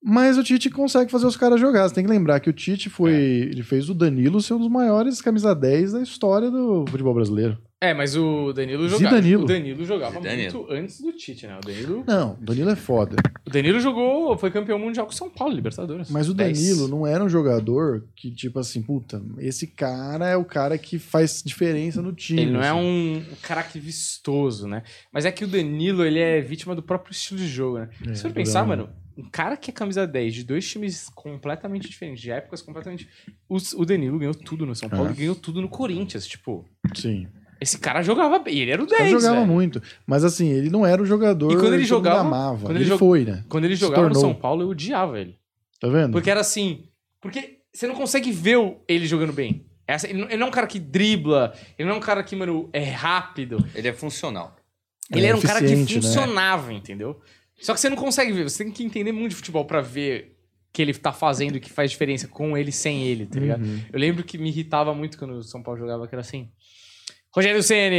Mas 0.03 0.37
o 0.37 0.43
Tite 0.43 0.69
consegue 0.69 1.11
fazer 1.11 1.27
os 1.27 1.37
caras 1.37 1.59
jogar. 1.59 1.87
Você 1.87 1.95
tem 1.95 2.03
que 2.03 2.09
lembrar 2.09 2.39
que 2.39 2.49
o 2.49 2.53
Tite 2.53 2.89
foi. 2.89 3.13
Ele 3.13 3.61
fez 3.63 3.89
o 3.89 3.93
Danilo 3.93 4.41
ser 4.41 4.55
um 4.55 4.59
dos 4.59 4.69
maiores 4.69 5.21
camisa 5.21 5.53
10 5.53 5.93
da 5.93 6.01
história 6.01 6.49
do 6.49 6.85
futebol 6.89 7.13
brasileiro. 7.13 7.57
É, 7.83 7.95
mas 7.95 8.15
o 8.15 8.53
Danilo 8.53 8.87
jogava. 8.87 9.15
Danilo. 9.15 9.43
O 9.43 9.47
Danilo 9.47 9.85
jogava 9.85 10.19
Danilo. 10.19 10.59
muito 10.59 10.71
antes 10.71 11.01
do 11.01 11.11
Tite, 11.13 11.47
né? 11.47 11.57
O 11.57 11.65
Danilo, 11.65 12.03
Não, 12.07 12.33
o 12.33 12.45
Danilo 12.45 12.69
é 12.69 12.75
foda. 12.75 13.15
o 13.43 13.49
Danilo 13.49 13.79
jogou, 13.79 14.37
foi 14.37 14.51
campeão 14.51 14.77
mundial 14.77 15.07
com 15.07 15.11
o 15.11 15.15
São 15.15 15.31
Paulo, 15.31 15.53
Libertadores. 15.55 16.09
Mas 16.11 16.29
o. 16.29 16.33
Danilo 16.35 16.87
não 16.87 17.07
era 17.07 17.23
um 17.23 17.29
jogador 17.29 18.05
que, 18.15 18.29
tipo 18.31 18.59
assim, 18.59 18.83
puta, 18.83 19.19
esse 19.39 19.65
cara 19.65 20.27
é 20.27 20.37
o 20.37 20.45
cara 20.45 20.77
que 20.77 20.99
faz 20.99 21.41
diferença 21.43 22.03
no 22.03 22.13
time. 22.13 22.41
Ele 22.43 22.51
não 22.51 22.61
é 22.61 22.69
assim. 22.69 22.79
um, 22.79 23.15
um 23.17 23.35
craque 23.41 23.79
vistoso, 23.79 24.67
né? 24.67 24.83
Mas 25.11 25.25
é 25.25 25.31
que 25.31 25.43
o 25.43 25.47
Danilo, 25.47 26.05
ele 26.05 26.19
é 26.19 26.39
vítima 26.39 26.75
do 26.75 26.83
próprio 26.83 27.11
estilo 27.11 27.39
de 27.39 27.47
jogo, 27.47 27.79
né? 27.79 27.89
É, 28.07 28.13
Se 28.13 28.21
for 28.21 28.27
do 28.29 28.35
pensar, 28.35 28.63
mano, 28.63 28.89
um 29.21 29.29
cara 29.29 29.55
que 29.57 29.69
é 29.71 29.73
camisa 29.73 30.05
10 30.07 30.33
de 30.33 30.43
dois 30.43 30.67
times 30.69 31.09
completamente 31.13 31.89
diferentes, 31.89 32.21
de 32.21 32.31
épocas 32.31 32.61
completamente. 32.61 33.07
Os- 33.47 33.73
O 33.73 33.85
Danilo 33.85 34.17
ganhou 34.19 34.33
tudo 34.35 34.65
no 34.65 34.75
São 34.75 34.89
Paulo 34.89 35.09
É. 35.09 35.11
e 35.11 35.15
ganhou 35.15 35.35
tudo 35.35 35.61
no 35.61 35.69
Corinthians. 35.69 36.25
Tipo, 36.27 36.65
Sim. 36.95 37.27
esse 37.59 37.77
cara 37.77 38.01
jogava 38.01 38.39
bem. 38.39 38.57
Ele 38.59 38.71
era 38.71 38.81
o 38.81 38.85
O 38.85 38.87
cara 38.89 39.03
10. 39.03 39.11
jogava 39.21 39.41
velho. 39.41 39.47
muito. 39.51 39.81
Mas 40.05 40.23
assim, 40.23 40.49
ele 40.49 40.69
não 40.69 40.85
era 40.85 41.01
o 41.01 41.05
jogador 41.05 41.51
E 41.51 41.55
quando 41.55 41.73
ele 41.73 41.83
que 41.83 41.89
jogava- 41.89 42.21
amava. 42.21 42.61
quando 42.65 42.71
ele 42.77 42.79
ele 42.83 42.89
jog- 42.89 42.99
foi, 42.99 43.25
né? 43.25 43.43
Quando 43.47 43.65
ele 43.65 43.75
jogava 43.75 44.09
no. 44.09 44.15
São 44.15 44.33
Paulo, 44.33 44.63
eu 44.63 44.69
odiava 44.69 45.19
ele. 45.19 45.37
Tá 45.79 45.87
vendo? 45.87 46.11
Porque 46.11 46.29
era 46.29 46.39
assim. 46.41 46.85
Porque 47.21 47.59
você 47.73 47.87
não 47.87 47.95
consegue 47.95 48.31
ver 48.31 48.57
o- 48.57 48.79
ele 48.87 49.05
jogando 49.05 49.33
bem. 49.33 49.65
Essa- 49.87 50.07
ele, 50.09 50.19
não, 50.21 50.27
ele 50.27 50.37
não 50.37 50.45
é 50.45 50.49
um 50.49 50.53
cara 50.53 50.67
que 50.67 50.79
dribla, 50.79 51.53
ele 51.77 51.87
não 51.87 51.95
é 51.95 51.97
um 51.97 52.01
cara 52.01 52.23
que, 52.23 52.35
mano, 52.35 52.69
é 52.71 52.83
rápido. 52.89 53.57
Ele 53.75 53.87
é 53.87 53.93
funcional. 53.93 54.55
Ele 55.13 55.25
É 55.25 55.29
era 55.29 55.37
um 55.37 55.41
cara 55.41 55.59
que 55.59 55.75
né? 55.75 55.85
funcionava, 55.85 56.71
entendeu? 56.71 57.19
Só 57.61 57.73
que 57.73 57.79
você 57.79 57.89
não 57.89 57.97
consegue 57.97 58.31
ver, 58.31 58.49
você 58.49 58.63
tem 58.63 58.73
que 58.73 58.83
entender 58.83 59.11
muito 59.11 59.31
de 59.31 59.35
futebol 59.35 59.65
pra 59.65 59.81
ver 59.81 60.35
o 60.69 60.73
que 60.73 60.81
ele 60.81 60.93
tá 60.93 61.11
fazendo 61.11 61.57
e 61.57 61.59
que 61.59 61.69
faz 61.69 61.91
diferença 61.91 62.27
com 62.27 62.57
ele 62.57 62.69
e 62.69 62.73
sem 62.73 63.03
ele, 63.03 63.25
tá 63.25 63.39
ligado? 63.39 63.63
Uhum. 63.63 63.81
Eu 63.91 63.99
lembro 63.99 64.23
que 64.23 64.37
me 64.37 64.49
irritava 64.49 64.93
muito 64.93 65.17
quando 65.17 65.35
o 65.35 65.43
São 65.43 65.61
Paulo 65.61 65.79
jogava, 65.79 66.07
que 66.07 66.15
era 66.15 66.21
assim. 66.21 66.49
Rogério 67.33 67.63
Ceni, 67.63 67.97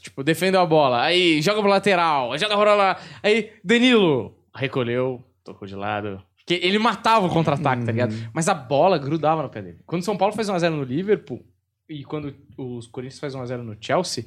tipo, 0.00 0.22
defendeu 0.22 0.60
a 0.60 0.66
bola. 0.66 1.02
Aí 1.02 1.40
joga 1.40 1.60
pro 1.60 1.70
lateral, 1.70 2.36
joga 2.36 2.56
pra 2.56 2.74
lá. 2.74 3.00
Aí 3.22 3.52
Danilo 3.62 4.36
recolheu, 4.54 5.22
tocou 5.42 5.66
de 5.66 5.74
lado. 5.74 6.22
Porque 6.36 6.60
ele 6.62 6.78
matava 6.78 7.26
o 7.26 7.30
contra-ataque, 7.30 7.86
tá 7.86 7.92
ligado? 7.92 8.12
Uhum. 8.12 8.28
Mas 8.34 8.48
a 8.48 8.54
bola 8.54 8.98
grudava 8.98 9.42
no 9.42 9.48
pé 9.48 9.62
dele. 9.62 9.78
Quando 9.86 10.02
o 10.02 10.04
São 10.04 10.16
Paulo 10.16 10.34
faz 10.34 10.48
1x0 10.48 10.70
no 10.70 10.82
Liverpool 10.82 11.42
e 11.88 12.04
quando 12.04 12.34
os 12.58 12.86
Corinthians 12.86 13.18
faz 13.18 13.34
1x0 13.34 13.62
no 13.62 13.76
Chelsea, 13.80 14.26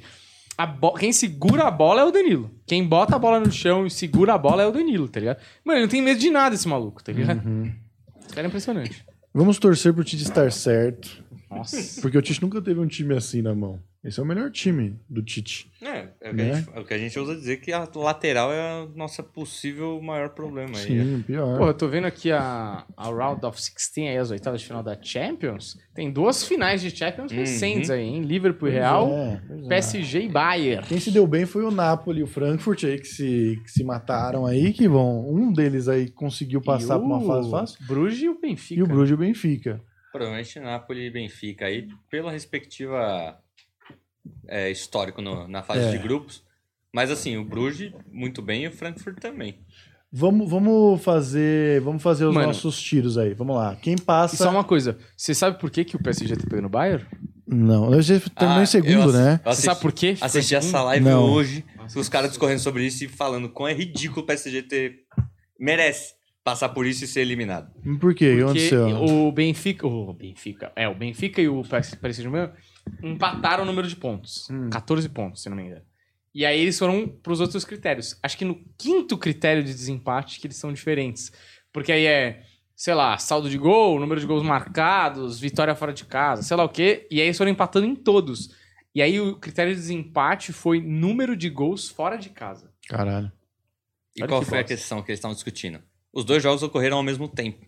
bo- 0.66 0.92
quem 0.94 1.12
segura 1.12 1.64
a 1.64 1.70
bola 1.70 2.00
é 2.02 2.04
o 2.04 2.10
Danilo. 2.10 2.50
Quem 2.66 2.84
bota 2.86 3.16
a 3.16 3.18
bola 3.18 3.38
no 3.40 3.50
chão 3.50 3.86
e 3.86 3.90
segura 3.90 4.34
a 4.34 4.38
bola 4.38 4.62
é 4.62 4.66
o 4.66 4.72
Danilo, 4.72 5.08
tá 5.08 5.20
ligado? 5.20 5.38
Mano, 5.64 5.78
ele 5.78 5.86
não 5.86 5.90
tem 5.90 6.02
medo 6.02 6.18
de 6.20 6.30
nada 6.30 6.54
esse 6.54 6.66
maluco, 6.68 7.02
tá 7.02 7.12
ligado? 7.12 7.46
Uhum. 7.46 7.72
Esse 8.24 8.34
cara 8.34 8.46
é 8.46 8.48
impressionante. 8.48 9.04
Vamos 9.32 9.58
torcer 9.58 9.92
pro 9.94 10.02
Tite 10.04 10.24
estar 10.24 10.50
certo. 10.50 11.22
Nossa. 11.50 11.76
Porque 12.02 12.16
o 12.18 12.22
Tite 12.22 12.42
nunca 12.42 12.60
teve 12.62 12.78
um 12.80 12.86
time 12.86 13.14
assim 13.16 13.42
na 13.42 13.54
mão. 13.54 13.80
Esse 14.04 14.20
é 14.20 14.22
o 14.22 14.26
melhor 14.26 14.48
time 14.52 14.96
do 15.10 15.20
Tite. 15.20 15.68
É, 15.82 16.08
é 16.20 16.30
o, 16.30 16.30
que 16.30 16.32
Né? 16.36 16.50
a 16.52 16.54
gente, 16.54 16.70
é 16.72 16.80
o 16.80 16.84
que 16.84 16.94
a 16.94 16.98
gente 16.98 17.18
usa 17.18 17.34
dizer 17.34 17.56
que 17.56 17.72
a 17.72 17.88
lateral 17.96 18.52
é 18.52 18.84
o 18.84 18.96
nosso 18.96 19.20
possível 19.24 20.00
maior 20.00 20.28
problema. 20.30 20.78
aí. 20.78 20.84
Sim, 20.86 21.24
pior. 21.26 21.58
Pô, 21.58 21.66
eu 21.66 21.74
tô 21.74 21.88
vendo 21.88 22.06
aqui 22.06 22.30
a, 22.30 22.84
a 22.96 23.04
Round 23.08 23.44
of 23.44 23.56
16, 23.58 24.08
aí, 24.08 24.16
as 24.16 24.30
oitavas 24.30 24.60
de 24.60 24.66
final 24.68 24.84
da 24.84 24.96
Champions. 25.02 25.76
Tem 25.94 26.12
duas 26.12 26.44
finais 26.44 26.80
de 26.80 26.90
Champions 26.96 27.32
Uhum. 27.32 27.38
recentes 27.38 27.90
aí, 27.90 28.04
hein? 28.04 28.22
Liverpool 28.22 28.68
e 28.68 28.70
Pois 28.70 28.74
Real, 28.74 29.08
é, 29.10 29.42
pois 29.48 29.64
é. 29.64 29.68
PSG 29.68 30.20
e 30.22 30.28
Bayern. 30.28 30.86
Quem 30.86 31.00
se 31.00 31.10
deu 31.10 31.26
bem 31.26 31.44
foi 31.44 31.64
o 31.64 31.70
Napoli 31.72 32.20
e 32.20 32.22
o 32.22 32.26
Frankfurt 32.28 32.84
aí 32.84 32.98
que 33.00 33.08
se, 33.08 33.60
que 33.64 33.70
se 33.70 33.82
mataram 33.82 34.46
aí, 34.46 34.72
que 34.72 34.86
vão. 34.88 35.28
Um 35.28 35.52
deles 35.52 35.88
aí 35.88 36.08
conseguiu 36.08 36.60
passar 36.62 36.98
por 37.00 37.04
uma 37.04 37.20
fase 37.20 37.50
fácil. 37.50 37.78
Bruges 37.84 38.22
e 38.22 38.28
o 38.28 38.40
Benfica. 38.40 38.80
E 38.80 38.82
o 38.82 38.86
Bruges 38.86 39.10
e 39.10 39.14
o 39.14 39.18
Benfica. 39.18 39.82
Provavelmente 40.12 40.58
Napoli 40.60 41.06
e 41.06 41.10
Benfica 41.10 41.66
aí, 41.66 41.86
pela 42.10 42.32
respectiva 42.32 43.38
é, 44.46 44.70
histórico 44.70 45.20
no- 45.22 45.46
na 45.48 45.62
fase 45.62 45.80
É. 45.86 45.90
de 45.90 45.98
grupos. 45.98 46.42
Mas 46.92 47.10
assim, 47.10 47.36
o 47.36 47.44
Bruges 47.44 47.92
muito 48.10 48.40
bem 48.42 48.64
e 48.64 48.68
o 48.68 48.72
Frankfurt 48.72 49.18
também. 49.20 49.58
Vamos, 50.10 50.48
vamos 50.50 51.02
fazer. 51.04 51.80
Vamos 51.82 52.02
fazer 52.02 52.24
os 52.24 52.34
Mano. 52.34 52.46
nossos 52.46 52.80
tiros 52.80 53.18
aí. 53.18 53.34
Vamos 53.34 53.54
lá. 53.54 53.76
Quem 53.76 53.94
E 53.94 54.00
passa. 54.00 54.36
só 54.38 54.50
uma 54.50 54.64
coisa, 54.64 54.98
você 55.14 55.34
sabe 55.34 55.58
por 55.60 55.70
que, 55.70 55.84
que 55.84 55.96
o 55.96 56.02
PSG 56.02 56.34
tá 56.36 56.44
pegando 56.48 56.64
o 56.64 56.70
Bayern? 56.70 57.04
Não, 57.46 57.92
eu 57.92 58.00
já 58.02 58.18
terminou 58.20 58.60
Ah, 58.60 58.62
em 58.62 58.66
segundo, 58.66 59.12
né? 59.12 59.40
Você 59.44 59.62
sabe 59.62 59.80
por 59.80 59.92
quê? 59.92 60.16
Assisti 60.20 60.54
essa 60.54 60.66
segundo? 60.68 60.84
live 60.86 61.04
Não. 61.04 61.24
hoje, 61.30 61.64
Nossa, 61.76 61.98
os 62.00 62.08
caras 62.08 62.30
discorrendo 62.30 62.60
sobre 62.60 62.86
isso 62.86 63.04
e 63.04 63.08
falando 63.08 63.48
como 63.50 63.68
é 63.68 63.72
ridículo 63.74 64.22
o 64.22 64.26
PSG 64.26 64.62
ter. 64.62 65.04
Merece 65.58 66.14
passar 66.50 66.70
por 66.70 66.86
isso 66.86 67.04
e 67.04 67.06
ser 67.06 67.20
eliminado. 67.20 67.70
Por 68.00 68.14
quê? 68.14 68.30
Porque 68.30 68.42
aconteceu? 68.42 68.86
o 69.02 69.30
Benfica, 69.30 69.86
o 69.86 70.12
Benfica, 70.12 70.72
é, 70.74 70.88
o 70.88 70.94
Benfica 70.94 71.42
e 71.42 71.48
o 71.48 71.62
Paris 71.62 71.88
Saint-Germain 71.88 72.50
empataram 73.02 73.64
o 73.64 73.66
número 73.66 73.86
de 73.86 73.96
pontos. 73.96 74.48
Hum. 74.50 74.70
14 74.70 75.08
pontos, 75.08 75.42
se 75.42 75.48
não 75.48 75.56
me 75.56 75.64
engano. 75.64 75.82
E 76.34 76.46
aí 76.46 76.60
eles 76.60 76.78
foram 76.78 77.08
pros 77.08 77.40
outros 77.40 77.64
critérios. 77.64 78.18
Acho 78.22 78.38
que 78.38 78.44
no 78.44 78.62
quinto 78.78 79.18
critério 79.18 79.62
de 79.62 79.72
desempate 79.72 80.40
que 80.40 80.46
eles 80.46 80.56
são 80.56 80.72
diferentes. 80.72 81.32
Porque 81.72 81.92
aí 81.92 82.06
é, 82.06 82.42
sei 82.74 82.94
lá, 82.94 83.18
saldo 83.18 83.50
de 83.50 83.58
gol, 83.58 83.98
número 83.98 84.20
de 84.20 84.26
gols 84.26 84.42
marcados, 84.42 85.38
vitória 85.40 85.74
fora 85.74 85.92
de 85.92 86.04
casa, 86.04 86.42
sei 86.42 86.56
lá 86.56 86.64
o 86.64 86.68
quê. 86.68 87.06
E 87.10 87.20
aí 87.20 87.26
eles 87.26 87.36
foram 87.36 87.50
empatando 87.50 87.86
em 87.86 87.94
todos. 87.94 88.54
E 88.94 89.02
aí 89.02 89.20
o 89.20 89.36
critério 89.36 89.74
de 89.74 89.80
desempate 89.80 90.52
foi 90.52 90.80
número 90.80 91.36
de 91.36 91.50
gols 91.50 91.88
fora 91.88 92.16
de 92.16 92.30
casa. 92.30 92.72
Caralho. 92.88 93.30
E 94.16 94.22
Olha 94.22 94.28
qual 94.28 94.40
que 94.40 94.48
foi 94.48 94.58
a 94.58 94.64
questão 94.64 95.02
que 95.02 95.10
eles 95.10 95.18
estavam 95.18 95.34
discutindo? 95.34 95.80
Os 96.12 96.24
dois 96.24 96.42
jogos 96.42 96.62
ocorreram 96.62 96.96
ao 96.96 97.02
mesmo 97.02 97.28
tempo. 97.28 97.64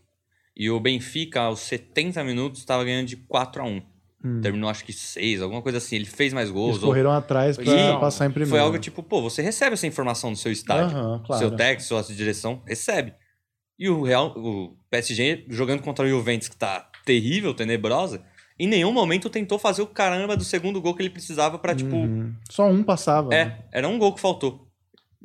E 0.57 0.69
o 0.71 0.79
Benfica, 0.81 1.41
aos 1.43 1.61
70 1.61 2.23
minutos, 2.25 2.61
estava 2.61 2.85
ganhando 2.85 3.07
de 3.07 3.17
4 3.17 3.63
a 3.63 3.65
1 3.67 3.83
Hum. 4.23 4.39
Terminou 4.43 4.69
acho 4.69 4.85
que 4.85 4.93
6, 4.93 5.41
alguma 5.41 5.63
coisa 5.63 5.79
assim. 5.79 5.97
Ele 5.97 6.05
fez 6.05 6.35
mais 6.35 6.49
Eles 6.49 6.55
gols. 6.61 6.83
ou- 6.83 6.91
correram 6.91 7.11
atrás 7.11 7.57
pra 7.57 7.65
E 7.65 7.99
passar 7.99 8.27
em 8.27 8.31
primeiro. 8.31 8.51
Foi 8.51 8.59
algo 8.61 8.79
tipo, 8.79 9.03
pô, 9.03 9.23
você 9.23 9.41
recebe 9.41 9.73
essa 9.73 9.87
informação 9.87 10.31
do 10.31 10.37
seu 10.37 10.53
estádio. 10.53 10.95
Aham, 10.95 11.23
claro. 11.25 11.41
Seu 11.41 11.57
técnico, 11.57 11.83
sua 11.89 12.03
direção, 12.03 12.63
recebe. 12.67 13.15
E 13.79 13.89
o 13.89 14.03
Real, 14.03 14.35
o 14.37 14.77
PSG 14.91 15.47
jogando 15.49 15.81
contra 15.83 16.05
o 16.05 16.09
Juventus, 16.09 16.49
que 16.49 16.57
tá 16.57 16.91
terrível, 17.07 17.55
tenebrosa, 17.55 18.23
em 18.59 18.69
nenhum 18.69 18.93
momento 18.93 19.31
tentou 19.31 19.59
fazer 19.59 19.81
o 19.81 19.87
caramba 19.87 20.37
do 20.37 20.45
segundo 20.45 20.83
gol 20.83 20.95
que 20.95 21.01
ele 21.01 21.09
precisava 21.09 21.59
pra, 21.59 21.75
tipo. 21.75 21.97
Uhum. 21.97 22.35
Só 22.51 22.67
um 22.69 22.83
passava. 22.83 23.31
né? 23.31 23.61
É, 23.73 23.79
era 23.79 23.89
um 23.89 23.99
gol 23.99 24.13
que 24.15 24.21
faltou. 24.21 24.69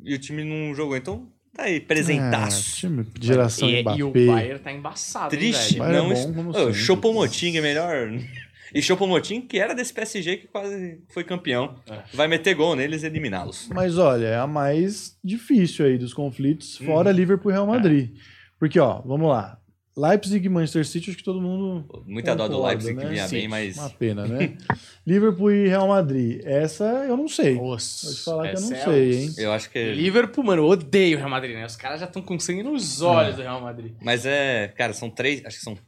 E 0.02 0.14
o 0.14 0.18
time 0.18 0.42
não 0.42 0.74
jogou. 0.74 0.96
Então, 0.96 1.30
tá 1.56 1.62
aí, 1.64 1.76
É, 1.76 1.80
presentaço. 1.80 2.76
time 2.76 3.04
de 3.18 3.26
geração 3.26 3.68
e, 3.68 3.82
Mbappé. 3.82 3.98
e 3.98 4.02
o 4.04 4.10
Bayern 4.12 4.58
tá 4.60 4.72
embaçado, 4.72 5.34
hein, 5.34 5.40
Triste, 5.40 5.78
velho? 5.78 5.84
Bayern 5.84 6.10
é 6.10 6.14
não. 6.14 6.26
bom 6.26 6.34
como 6.34 6.50
Ô, 6.50 6.54
sempre. 6.54 6.74
Choupo-Moting 6.74 7.56
é 7.56 7.60
melhor. 7.60 8.10
E 8.74 8.82
Choupo-Moting, 8.82 9.42
que 9.42 9.58
era 9.58 9.74
desse 9.74 9.94
PSG 9.94 10.38
que 10.38 10.48
quase 10.48 11.00
foi 11.08 11.22
campeão. 11.22 11.76
É. 11.88 12.00
Vai 12.12 12.26
meter 12.26 12.52
gol 12.54 12.74
neles 12.74 13.04
e 13.04 13.06
eliminá-los. 13.06 13.68
Mas 13.72 13.96
olha, 13.96 14.26
é 14.26 14.36
a 14.36 14.46
mais 14.46 15.16
difícil 15.24 15.86
aí 15.86 15.96
dos 15.96 16.12
conflitos, 16.12 16.76
fora 16.78 17.12
Liverpool 17.12 17.52
e 17.52 17.54
Real 17.54 17.66
Madrid. 17.66 18.10
É. 18.10 18.20
Porque, 18.58 18.78
ó, 18.80 19.00
vamos 19.02 19.28
lá. 19.28 19.56
Leipzig 19.98 20.44
e 20.44 20.48
Manchester 20.50 20.86
City, 20.86 21.08
acho 21.10 21.16
que 21.16 21.24
todo 21.24 21.40
mundo. 21.40 22.04
Muita 22.06 22.34
dó 22.36 22.46
do 22.48 22.56
concorda, 22.56 22.68
Leipzig 22.68 22.96
que 22.98 23.04
né? 23.04 23.10
vinha 23.10 23.28
bem, 23.28 23.40
Sim, 23.42 23.48
mas. 23.48 23.76
Uma 23.78 23.90
pena, 23.90 24.26
né? 24.26 24.56
Liverpool 25.06 25.50
e 25.52 25.68
Real 25.68 25.88
Madrid. 25.88 26.40
Essa 26.44 26.84
eu 27.08 27.16
não 27.16 27.26
sei. 27.28 27.54
Nossa, 27.54 28.06
Vou 28.06 28.14
te 28.14 28.22
falar 28.22 28.48
que 28.50 28.56
eu 28.56 28.60
não 28.60 28.72
é 28.76 28.84
sei, 28.84 29.10
os- 29.10 29.16
hein? 29.16 29.34
Eu 29.44 29.52
acho 29.52 29.70
que. 29.70 29.92
Liverpool, 29.92 30.44
mano, 30.44 30.62
eu 30.62 30.66
odeio 30.66 31.16
o 31.16 31.18
Real 31.18 31.30
Madrid, 31.30 31.54
né? 31.56 31.64
Os 31.64 31.76
caras 31.76 32.00
já 32.00 32.06
estão 32.06 32.20
com 32.20 32.38
sangue 32.38 32.62
nos 32.62 33.00
olhos 33.00 33.36
do 33.36 33.42
Real 33.42 33.60
Madrid. 33.62 33.94
Mas 34.02 34.26
é, 34.26 34.68
cara, 34.76 34.92
são 34.92 35.08
três, 35.08 35.42
acho 35.46 35.56
que 35.58 35.64
são 35.64 35.78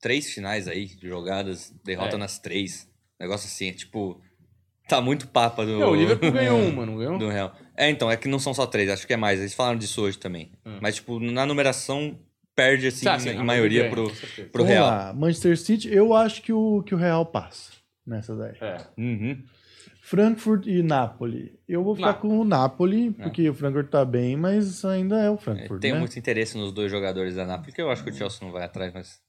três 0.00 0.32
finais 0.32 0.68
aí, 0.68 0.88
jogadas, 1.02 1.74
derrota 1.84 2.14
É. 2.14 2.18
nas 2.18 2.38
três. 2.38 2.88
Negócio 3.18 3.46
assim, 3.48 3.68
é 3.68 3.72
tipo, 3.72 4.20
tá 4.88 5.00
muito 5.00 5.26
papa 5.28 5.66
do, 5.66 5.78
Não, 5.78 5.90
o 5.90 5.94
Liverpool 5.96 6.30
ganhou 6.32 6.56
um, 6.60 6.72
mano, 6.72 6.96
ganhou? 6.96 7.18
do 7.18 7.28
Real. 7.28 7.52
É, 7.76 7.90
então, 7.90 8.10
é 8.10 8.16
que 8.16 8.28
não 8.28 8.38
são 8.38 8.54
só 8.54 8.64
três, 8.66 8.88
acho 8.88 9.06
que 9.06 9.12
é 9.12 9.16
mais, 9.16 9.40
eles 9.40 9.54
falaram 9.54 9.76
disso 9.78 10.00
hoje 10.02 10.18
também. 10.18 10.52
Hum. 10.64 10.78
Mas, 10.80 10.94
tipo, 10.96 11.18
na 11.18 11.44
numeração, 11.44 12.16
perde, 12.54 12.88
assim, 12.88 13.04
Tá, 13.04 13.18
sim, 13.18 13.30
em 13.30 13.44
maioria 13.44 13.88
pro, 13.90 14.10
pro 14.52 14.62
Vamos 14.64 14.68
Real. 14.68 14.86
lá. 14.86 15.12
Manchester 15.14 15.56
City, 15.58 15.88
eu 15.92 16.14
acho 16.14 16.42
que 16.42 16.52
o, 16.52 16.82
que 16.82 16.94
o 16.94 16.98
Real 16.98 17.24
passa 17.26 17.72
nessa 18.06 18.34
daí. 18.36 18.54
É. 18.60 18.76
Uhum. 18.98 19.42
Frankfurt 20.02 20.66
e 20.66 20.82
Napoli. 20.82 21.58
Eu 21.68 21.84
vou 21.84 21.94
ficar 21.94 22.14
com 22.14 22.38
o 22.40 22.44
Napoli, 22.44 23.10
porque 23.12 23.48
o 23.48 23.54
Frankfurt 23.54 23.88
tá 23.90 24.04
bem, 24.04 24.36
mas 24.36 24.84
ainda 24.84 25.20
é 25.20 25.30
o 25.30 25.34
É, 25.34 25.38
Frankfurt, 25.38 25.80
tenho 25.80 25.94
né? 25.94 26.00
muito 26.00 26.18
interesse 26.18 26.56
nos 26.58 26.72
dois 26.72 26.90
jogadores 26.90 27.36
da 27.36 27.46
Napoli, 27.46 27.66
porque 27.68 27.82
eu 27.82 27.90
acho 27.90 28.02
que 28.02 28.10
o 28.10 28.14
Chelsea 28.14 28.38
não 28.42 28.50
vai 28.52 28.64
atrás, 28.64 28.92
mas 28.92 29.20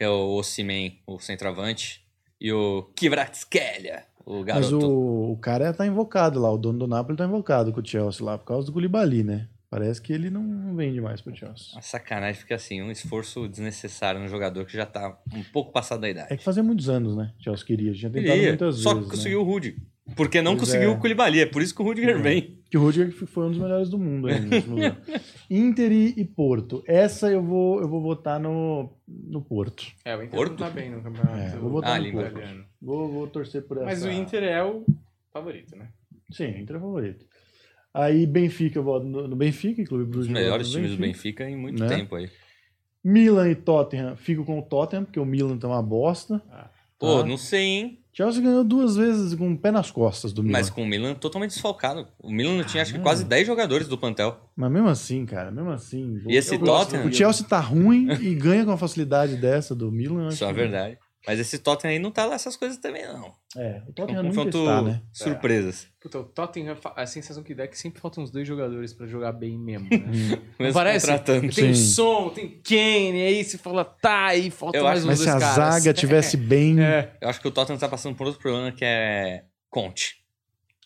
é 0.00 0.08
o 0.08 0.34
Osimhen, 0.36 1.00
o 1.06 1.18
centroavante, 1.20 2.00
e 2.40 2.52
o 2.52 2.82
Kivratskelia, 2.96 4.04
o 4.24 4.38
Mas 4.38 4.46
garoto. 4.46 4.86
o, 4.90 5.32
o 5.32 5.38
cara 5.38 5.72
tá 5.72 5.86
invocado 5.86 6.40
lá, 6.40 6.50
o 6.50 6.58
dono 6.58 6.80
do 6.80 6.86
Napoli 6.88 7.16
tá 7.16 7.24
invocado 7.24 7.72
com 7.72 7.80
o 7.80 7.86
Chelsea 7.86 8.24
lá, 8.24 8.36
por 8.36 8.46
causa 8.46 8.66
do 8.66 8.72
Koulibaly, 8.72 9.22
né? 9.22 9.48
Parece 9.78 10.00
que 10.00 10.10
ele 10.12 10.30
não 10.30 10.74
vende 10.74 11.00
mais 11.02 11.20
pro 11.20 11.36
Chelsea. 11.36 11.72
Uma 11.74 11.82
sacanagem, 11.82 12.40
fica 12.40 12.54
assim, 12.54 12.80
um 12.80 12.90
esforço 12.90 13.46
desnecessário 13.46 14.18
no 14.20 14.26
jogador 14.28 14.64
que 14.64 14.72
já 14.72 14.86
tá 14.86 15.18
um 15.34 15.42
pouco 15.52 15.70
passado 15.70 16.00
da 16.00 16.08
idade. 16.08 16.32
É 16.32 16.36
que 16.36 16.42
fazia 16.42 16.62
muitos 16.62 16.88
anos, 16.88 17.14
né? 17.14 17.32
Chelsea 17.38 17.66
queria, 17.66 17.92
já 17.92 18.08
tentado 18.08 18.32
Queria, 18.32 18.48
muitas 18.48 18.76
só 18.78 18.94
vezes, 18.94 19.04
que 19.04 19.10
né? 19.10 19.16
conseguiu 19.18 19.40
o 19.40 19.44
Rudy. 19.44 19.76
Porque 20.14 20.40
não 20.40 20.52
Pois 20.56 20.68
conseguiu 20.68 20.90
é. 20.90 20.94
o 20.94 20.98
Koulibaly, 20.98 21.40
é 21.40 21.46
por 21.46 21.60
isso 21.60 21.74
que 21.74 21.82
o 21.82 21.84
Rudiger 21.84 22.22
vem. 22.22 22.56
Que 22.70 22.78
o 22.78 22.80
Rudiger 22.80 23.10
foi 23.12 23.44
um 23.46 23.50
dos 23.50 23.58
melhores 23.58 23.88
do 23.90 23.98
mundo 23.98 24.28
aí. 24.28 24.36
Inter 25.50 25.92
e 25.92 26.24
Porto. 26.24 26.82
Essa 26.86 27.30
eu 27.30 27.42
vou, 27.42 27.80
eu 27.80 27.88
vou 27.88 28.00
votar 28.00 28.38
no, 28.40 28.90
no 29.06 29.42
Porto. 29.42 29.84
É, 30.04 30.16
o 30.16 30.22
Inter 30.22 30.38
Porto? 30.38 30.50
não 30.52 30.56
tá 30.58 30.70
bem 30.70 30.90
no 30.90 31.02
campeonato 31.02 31.36
É, 31.36 31.56
vou 31.58 31.70
botar 31.70 31.94
Ah, 31.96 31.98
no. 32.00 32.12
Porto. 32.12 32.40
Vou, 32.80 33.12
vou 33.12 33.26
torcer 33.26 33.62
por 33.66 33.78
essa. 33.78 33.86
Mas 33.86 34.04
o 34.04 34.10
Inter 34.10 34.42
é 34.44 34.62
o 34.62 34.84
favorito, 35.32 35.76
né? 35.76 35.88
Sim, 36.30 36.52
o 36.52 36.58
Inter 36.58 36.76
é 36.76 36.80
favorito. 36.80 37.26
Aí 37.98 38.26
Benfica, 38.26 38.78
eu 38.78 38.82
voto 38.82 39.06
no, 39.06 39.26
no 39.26 39.36
Benfica, 39.36 39.82
Clube 39.84 40.04
Os 40.04 40.08
Bruges. 40.10 40.28
eu 40.28 40.34
melhores 40.34 40.70
times 40.70 40.90
do 40.92 40.98
Benfica 40.98 41.48
em 41.48 41.56
muito 41.56 41.80
Né? 41.82 41.88
tempo 41.88 42.14
aí. 42.16 42.28
Milan 43.02 43.48
e 43.48 43.54
Tottenham, 43.54 44.16
fico 44.16 44.44
com 44.44 44.58
o 44.58 44.62
Tottenham, 44.62 45.04
porque 45.04 45.20
o 45.20 45.24
Milan 45.24 45.56
tá 45.56 45.68
uma 45.68 45.82
bosta. 45.82 46.42
Pô, 46.98 47.20
Tá. 47.22 47.26
não 47.26 47.36
sei, 47.36 47.62
hein? 47.62 47.98
Chelsea 48.12 48.42
ganhou 48.42 48.64
duas 48.64 48.96
vezes 48.96 49.34
com 49.34 49.52
o 49.52 49.58
pé 49.58 49.70
nas 49.70 49.90
costas 49.90 50.32
do 50.32 50.42
Milan. 50.42 50.58
Mas 50.58 50.70
com 50.70 50.82
o 50.82 50.86
Milan 50.86 51.14
totalmente 51.14 51.50
desfalcado. 51.50 52.08
O 52.18 52.30
Milan 52.32 52.62
tinha 52.64 52.82
acho 52.82 52.92
que 52.94 52.98
Ah, 52.98 53.02
quase 53.02 53.24
10 53.26 53.46
jogadores 53.46 53.86
do 53.88 53.98
plantel. 53.98 54.40
Mas 54.56 54.72
mesmo 54.72 54.88
assim, 54.88 55.26
cara, 55.26 55.50
mesmo 55.50 55.70
assim. 55.70 56.22
E 56.26 56.34
esse 56.34 56.58
Tottenham? 56.58 57.06
O 57.06 57.12
Chelsea 57.12 57.46
tá 57.46 57.60
ruim 57.60 58.08
e 58.22 58.34
ganha 58.34 58.64
com 58.64 58.70
a 58.72 58.76
facilidade 58.78 59.36
dessa 59.36 59.74
do 59.74 59.92
Milan. 59.92 60.28
Isso 60.28 60.44
é 60.44 60.52
verdade. 60.52 60.98
Mas 61.26 61.40
esse 61.40 61.58
Tottenham 61.58 61.92
aí 61.94 61.98
não 61.98 62.10
tá 62.12 62.24
lá 62.24 62.36
essas 62.36 62.56
coisas 62.56 62.78
também, 62.78 63.04
não. 63.06 63.32
É, 63.56 63.82
o 63.86 63.90
É 63.90 63.92
Tottenham 63.94 64.20
um 64.22 64.28
nunca 64.32 64.42
está, 64.48 64.82
né? 64.82 65.02
surpresas. 65.12 65.88
Puta, 66.00 66.20
o 66.20 66.24
Tottenham, 66.24 66.76
a 66.94 67.04
sensação 67.06 67.42
que 67.42 67.52
dá 67.54 67.64
é 67.64 67.66
que 67.66 67.76
sempre 67.76 68.00
faltam 68.00 68.22
uns 68.22 68.30
dois 68.30 68.46
jogadores 68.46 68.92
pra 68.92 69.06
jogar 69.08 69.32
bem 69.32 69.58
mesmo, 69.58 69.88
né? 69.90 69.98
Não 70.58 70.66
Mesmo 70.66 70.74
parece? 70.74 71.06
contratando. 71.06 71.52
Tem 71.52 71.74
Sim. 71.74 71.74
som, 71.74 72.28
tem 72.30 72.48
Kane, 72.62 73.22
aí 73.22 73.42
você 73.44 73.58
fala, 73.58 73.84
tá, 73.84 74.26
aí 74.26 74.50
falta 74.50 74.78
Eu 74.78 74.84
mais 74.84 74.98
acho- 74.98 75.06
uns 75.06 75.08
Mas 75.08 75.18
se 75.18 75.24
dois 75.24 75.36
a 75.36 75.40
caras. 75.40 75.74
zaga 75.82 75.92
tivesse 75.94 76.36
bem. 76.36 76.80
É. 76.80 77.16
Eu 77.20 77.28
acho 77.28 77.40
que 77.40 77.48
o 77.48 77.50
Tottenham 77.50 77.78
tá 77.78 77.88
passando 77.88 78.14
por 78.14 78.26
outro 78.28 78.40
problema 78.40 78.70
que 78.70 78.84
é 78.84 79.44
Conte. 79.68 80.18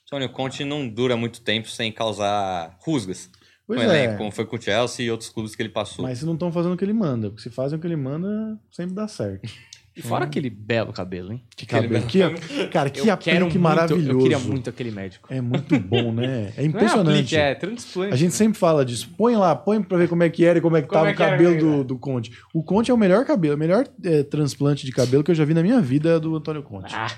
Tony, 0.09 0.25
o 0.25 0.33
Conte 0.33 0.65
não 0.65 0.89
dura 0.89 1.17
muito 1.17 1.41
tempo 1.43 1.69
sem 1.69 1.93
causar 1.93 2.77
rusgas. 2.81 3.31
Pois 3.67 3.81
com 3.81 3.87
o 3.87 3.91
é. 3.93 4.05
elenco, 4.05 4.19
como 4.19 4.33
foi 4.33 4.45
com 4.45 4.57
o 4.57 4.61
Chelsea 4.61 5.07
e 5.07 5.11
outros 5.13 5.31
clubes 5.31 5.55
que 5.55 5.63
ele 5.63 5.69
passou. 5.69 6.03
Mas 6.05 6.19
se 6.19 6.27
não 6.27 6.33
estão 6.35 6.51
fazendo 6.51 6.73
o 6.73 6.77
que 6.77 6.85
ele 6.85 6.93
manda. 6.93 7.29
Porque 7.29 7.43
se 7.43 7.51
fazem 7.51 7.79
o 7.79 7.81
que 7.81 7.87
ele 7.87 7.95
manda, 7.95 8.59
sempre 8.73 8.95
dá 8.95 9.07
certo. 9.07 9.49
E 9.97 10.03
fora 10.03 10.25
aquele 10.25 10.49
belo 10.49 10.93
cabelo, 10.93 11.33
hein? 11.33 11.43
Que 11.57 11.67
cabelo. 11.67 12.07
Que, 12.07 12.21
cara, 12.69 12.89
que 12.89 13.01
eu 13.01 13.13
aplique 13.13 13.41
muito, 13.41 13.59
maravilhoso. 13.59 14.11
eu 14.11 14.19
queria 14.19 14.39
muito 14.39 14.71
aquele 14.71 14.91
médico. 14.91 15.33
É 15.33 15.41
muito 15.41 15.79
bom, 15.79 16.13
né? 16.13 16.53
É 16.57 16.63
Não 16.63 16.65
é 16.65 16.67
impressionante. 16.67 17.11
aplique, 17.11 17.37
é 17.37 17.55
transplante. 17.55 18.15
A 18.15 18.17
gente 18.17 18.31
né? 18.31 18.37
sempre 18.37 18.59
fala 18.59 18.85
disso. 18.85 19.11
Põe 19.17 19.37
lá, 19.37 19.55
põe 19.55 19.83
pra 19.83 19.99
ver 19.99 20.09
como 20.09 20.23
é 20.23 20.31
que 20.31 20.45
era 20.45 20.59
e 20.59 20.63
como 20.63 20.77
é 20.77 20.83
que 20.83 20.89
Como 20.89 20.99
tava 20.99 21.11
é 21.11 21.13
o 21.13 21.17
que 21.17 21.23
cabelo 21.23 21.55
é 21.55 21.57
que 21.57 21.65
do, 21.65 21.85
do 21.85 21.99
Conte. 21.99 22.33
O 22.55 22.63
Conte 22.63 22.91
é 22.91 22.95
o 22.95 22.97
melhor 22.97 23.25
cabelo, 23.25 23.57
o 23.57 23.59
melhor 23.59 23.87
é, 24.05 24.23
transplante 24.23 24.87
de 24.87 24.93
cabelo 24.93 25.25
que 25.25 25.31
eu 25.31 25.35
já 25.35 25.45
vi 25.45 25.55
na 25.55 25.63
minha 25.63 25.81
vida 25.81 26.17
é 26.17 26.21
do 26.21 26.37
Antônio 26.37 26.63
Conte. 26.63 26.95
Ah, 26.95 27.11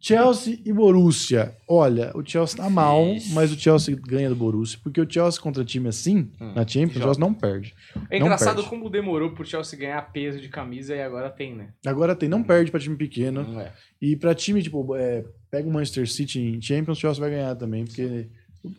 Chelsea 0.00 0.60
e 0.64 0.72
Borussia. 0.72 1.56
Olha, 1.68 2.12
o 2.14 2.24
Chelsea 2.24 2.56
tá 2.56 2.70
mal, 2.70 3.04
Isso. 3.14 3.34
mas 3.34 3.52
o 3.52 3.58
Chelsea 3.58 3.96
ganha 3.96 4.28
do 4.28 4.36
Borussia, 4.36 4.78
porque 4.82 5.00
o 5.00 5.10
Chelsea 5.10 5.40
contra 5.40 5.64
time 5.64 5.88
assim, 5.88 6.30
Hum, 6.40 6.52
na 6.54 6.66
Champions, 6.66 6.96
o. 6.96 7.00
Chelsea 7.00 7.20
não 7.20 7.34
perde. 7.34 7.74
É 8.10 8.18
engraçado 8.18 8.56
perde. 8.56 8.70
como 8.70 8.88
demorou 8.88 9.32
pro 9.32 9.44
Chelsea 9.44 9.78
ganhar 9.78 10.00
peso 10.12 10.40
de 10.40 10.48
camisa 10.48 10.94
e 10.94 11.02
agora 11.02 11.28
tem, 11.30 11.54
né? 11.54 11.70
Agora 11.84 12.14
tem, 12.14 12.28
não 12.28 12.42
perde 12.42 12.70
pra 12.70 12.78
time 12.80 12.96
pequeno. 12.96 13.42
Não 13.42 13.60
é. 13.60 13.72
E 14.00 14.14
pra 14.16 14.34
time, 14.34 14.62
tipo, 14.62 14.94
é, 14.94 15.24
pega 15.50 15.68
o 15.68 15.72
Manchester 15.72 16.08
City 16.08 16.40
em 16.40 16.60
Champions, 16.62 16.98
o 16.98 17.00
Chelsea 17.00 17.20
vai 17.20 17.30
ganhar 17.30 17.54
também, 17.56 17.84
porque 17.84 18.28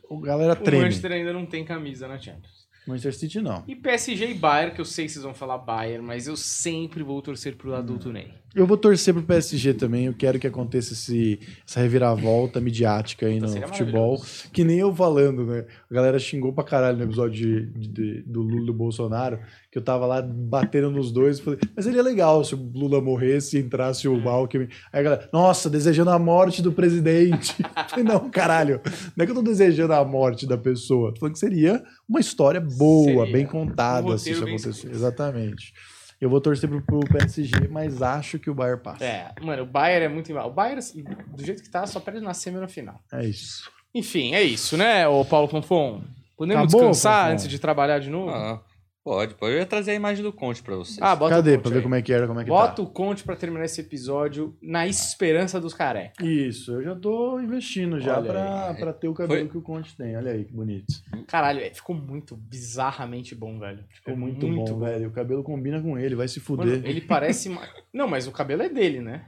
o, 0.10 0.16
o 0.16 0.20
galera 0.22 0.54
O 0.54 0.56
treme. 0.64 0.84
Manchester 0.84 1.12
ainda 1.12 1.34
não 1.34 1.46
tem 1.46 1.66
camisa 1.66 2.08
na 2.08 2.18
Champions. 2.18 2.60
Manchester 2.88 3.14
City 3.14 3.42
não. 3.42 3.64
E 3.68 3.76
PSG 3.76 4.32
e 4.32 4.34
Bayern, 4.34 4.74
que 4.74 4.82
eu 4.82 4.86
sei 4.86 5.06
que 5.06 5.12
vocês 5.12 5.24
vão 5.24 5.34
falar 5.34 5.60
Bayern, 5.60 6.04
mas 6.04 6.28
eu 6.28 6.36
sempre 6.36 7.04
vou 7.04 7.22
torcer 7.22 7.56
pro 7.56 7.72
Hum. 7.72 7.76
adulto 7.76 8.12
Ney. 8.12 8.34
Eu 8.56 8.66
vou 8.66 8.78
torcer 8.78 9.14
pro 9.14 9.22
PSG 9.24 9.76
também. 9.76 10.06
Eu 10.06 10.14
quero 10.14 10.40
que 10.40 10.48
aconteça 10.48 10.94
esse, 10.94 11.40
essa 11.68 11.80
reviravolta 11.80 12.60
midiática 12.60 13.28
aí 13.28 13.40
no 13.40 13.48
Seria 13.48 13.68
futebol. 13.68 14.20
Que 14.52 14.64
nem 14.64 14.80
eu 14.80 14.94
falando, 14.94 15.46
né? 15.46 15.66
A 15.90 15.94
galera 15.94 16.18
xingou 16.18 16.52
pra 16.52 16.64
caralho 16.64 16.98
no 16.98 17.04
episódio 17.04 17.32
de, 17.70 17.88
de- 17.90 18.22
do 18.24 18.42
Lula 18.42 18.64
e 18.64 18.66
do 18.66 18.74
Bolsonaro, 18.74 19.40
que 19.72 19.78
eu 19.78 19.84
tava 19.84 20.06
lá 20.08 20.22
batendo 20.22 20.90
nos 20.90 21.12
dois. 21.12 21.40
Falei, 21.40 21.60
mas 21.76 21.86
seria 21.86 22.02
legal 22.02 22.44
se 22.44 22.56
o 22.56 22.72
Lula 22.74 23.00
morresse 23.00 23.58
e 23.58 23.62
entrasse 23.62 24.08
É. 24.08 24.10
o 24.10 24.28
Alckmin. 24.28 24.68
Aí 24.92 25.00
a 25.00 25.04
galera, 25.04 25.30
nossa, 25.32 25.70
desejando 25.70 26.10
a 26.10 26.18
morte 26.18 26.62
do 26.62 26.72
presidente. 26.72 27.56
Falei, 27.90 28.04
não, 28.04 28.30
caralho. 28.32 28.82
Não 29.16 29.24
é 29.24 29.26
que 29.26 29.32
eu 29.32 29.36
tô 29.36 29.44
desejando 29.44 29.94
a 29.94 30.04
morte 30.04 30.48
da 30.48 30.58
pessoa. 30.58 31.14
Tô 31.14 31.20
falando 31.20 31.34
que 31.34 31.40
seria 31.40 31.84
uma 32.08 32.20
história 32.20 32.60
boa, 32.60 33.26
Seria. 33.26 33.32
bem 33.34 33.46
contada, 33.46 34.08
Um 34.08 34.18
se 34.18 34.32
isso 34.32 34.44
escrito. 34.48 34.96
Exatamente. 34.96 35.72
Eu 36.20 36.30
vou 36.30 36.42
torcer 36.42 36.70
pro, 36.70 36.82
pro 36.82 37.00
PSG, 37.00 37.68
mas 37.70 38.02
acho 38.02 38.38
que 38.40 38.50
o 38.50 38.54
Bayern 38.54 38.82
passa. 38.82 39.06
É, 39.06 39.32
mano, 39.42 39.64
o 39.64 39.66
Bayern 39.66 40.06
é 40.06 40.10
muito 40.10 40.34
mal. 40.34 40.50
O 40.50 40.54
Bayern, 40.54 40.80
assim, 40.80 41.04
do 41.04 41.46
jeito 41.46 41.64
que 41.64 41.70
tá, 41.70 41.86
só 41.88 42.00
perde 42.00 42.20
na 42.20 42.34
semifinal. 42.34 43.00
É 43.14 43.26
isso. 43.26 43.72
Enfim, 43.96 44.34
é 44.36 44.44
isso, 44.44 44.76
né, 44.78 45.08
ô 45.08 45.24
Paulo 45.24 45.48
Fonfon? 45.48 46.02
Podemos 46.38 46.64
Acabou, 46.64 46.82
descansar 46.82 47.24
Fonfon? 47.24 47.34
antes 47.34 47.48
de 47.48 47.60
trabalhar 47.60 48.00
de 48.00 48.10
novo? 48.10 48.30
Ah, 48.32 48.62
pode, 49.04 49.34
pode. 49.36 49.54
Eu 49.54 49.60
ia 49.60 49.66
trazer 49.66 49.92
a 49.92 49.96
imagem 49.96 50.24
do 50.24 50.32
Conte 50.32 50.62
pra 50.62 50.76
vocês. 50.76 51.00
Ah, 51.02 51.16
bota 51.16 51.36
Cadê? 51.36 51.56
o 51.56 51.62
Pra 51.62 51.72
ver 51.72 51.82
como 51.84 51.96
é 51.96 52.02
que 52.02 52.14
era, 52.14 52.28
como 52.28 52.40
é 52.40 52.44
que 52.44 52.50
Bota 52.50 52.76
tá. 52.76 52.82
o 52.82 52.88
Conte 52.88 53.24
pra 53.24 53.36
terminar 53.36 53.66
esse 53.66 53.82
episódio 53.82 54.56
na 54.62 54.88
esperança 54.88 55.60
dos 55.60 55.74
carecas. 55.74 56.26
Isso, 56.26 56.74
eu 56.74 56.84
já 56.84 56.96
tô 56.96 57.40
investindo 57.40 58.00
já 58.00 58.18
Olha 58.20 58.32
pra, 58.32 58.70
aí. 58.70 58.76
pra 58.78 58.94
ter 58.94 59.08
o 59.08 59.14
cabelo 59.14 59.40
Foi- 59.42 59.50
que 59.50 59.58
o 59.58 59.62
Conte 59.62 59.96
tem. 59.98 60.16
Olha 60.16 60.32
aí 60.32 60.46
que 60.46 60.54
bonito. 60.54 60.94
Caralho, 61.28 61.60
é, 61.62 61.70
ficou 61.74 61.96
muito 61.96 62.36
bizarramente 62.36 63.34
bom, 63.34 63.58
velho. 63.60 63.84
Ficou 63.90 64.16
muito, 64.16 64.48
bom, 64.48 64.80
velho. 64.80 65.08
O 65.10 65.12
cabelo 65.12 65.44
combina 65.44 65.82
com 65.82 65.98
ele, 65.98 66.16
vai 66.16 66.28
se 66.28 66.40
Mano, 66.40 66.64
fuder. 66.64 66.86
ele 66.86 67.02
parece 67.02 67.50
mais... 67.50 67.70
Não, 67.94 68.08
mas 68.08 68.28
o 68.28 68.32
cabelo 68.32 68.62
é 68.64 68.70
dele, 68.70 69.02
né? 69.02 69.26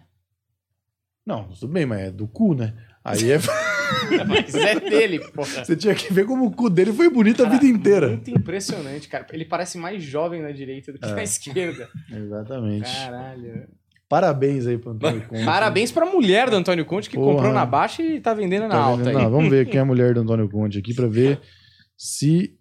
Não, 1.25 1.47
tudo 1.49 1.67
bem, 1.71 1.85
mas 1.85 1.99
é 2.01 2.11
do 2.11 2.27
cu, 2.27 2.53
né? 2.55 2.73
Aí 3.03 3.31
é... 3.31 3.37
Mas 4.27 4.53
é 4.55 4.79
dele, 4.79 5.19
porra. 5.19 5.65
você 5.65 5.75
tinha 5.75 5.93
que 5.95 6.11
ver 6.13 6.25
como 6.25 6.45
o 6.45 6.51
cu 6.51 6.69
dele 6.69 6.91
foi 6.93 7.09
bonito 7.09 7.41
a 7.43 7.45
Cara, 7.47 7.57
vida 7.59 7.65
inteira. 7.77 8.07
Muito 8.09 8.29
impressionante, 8.31 9.07
cara. 9.07 9.25
Ele 9.31 9.45
parece 9.45 9.77
mais 9.77 10.01
jovem 10.03 10.41
na 10.41 10.51
direita 10.51 10.91
do 10.91 10.99
que 10.99 11.05
É. 11.07 11.13
na 11.13 11.23
esquerda. 11.23 11.89
Exatamente. 12.11 12.91
Caralho. 12.91 13.67
Parabéns 14.09 14.67
aí 14.67 14.77
pro 14.77 14.91
Antônio 14.91 15.21
Conte. 15.27 15.45
Parabéns 15.45 15.91
pra 15.91 16.05
mulher 16.05 16.49
do 16.49 16.55
Antônio 16.57 16.85
Conte 16.85 17.09
que 17.09 17.15
Porra. 17.15 17.33
comprou 17.35 17.53
na 17.53 17.65
baixa 17.65 18.01
e 18.03 18.19
tá 18.19 18.33
vendendo 18.33 18.63
na 18.63 18.69
Tá 18.69 18.77
alta 18.77 19.03
vendo? 19.03 19.17
aí. 19.17 19.23
Não, 19.23 19.31
vamos 19.31 19.49
ver 19.49 19.65
quem 19.67 19.77
é 19.77 19.81
a 19.81 19.85
mulher 19.85 20.13
do 20.13 20.19
Antônio 20.21 20.49
Conte 20.49 20.77
aqui 20.77 20.93
pra 20.93 21.07
ver 21.07 21.39
se 21.97 22.57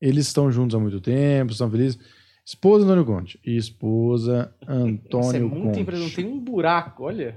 eles 0.00 0.26
estão 0.26 0.50
juntos 0.50 0.74
há 0.76 0.78
muito 0.78 1.00
tempo, 1.00 1.52
estão 1.52 1.70
felizes. 1.70 1.98
Esposa 2.44 2.84
Antônio 2.84 3.04
Conte. 3.04 3.38
Esposa 3.44 4.52
Nossa, 4.60 4.72
é 4.72 4.74
Antônio 4.84 5.48
muito 5.48 5.64
Conte. 5.66 5.80
impressionante. 5.80 6.16
Tem 6.16 6.24
um 6.26 6.38
buraco, 6.38 7.04
olha. 7.04 7.36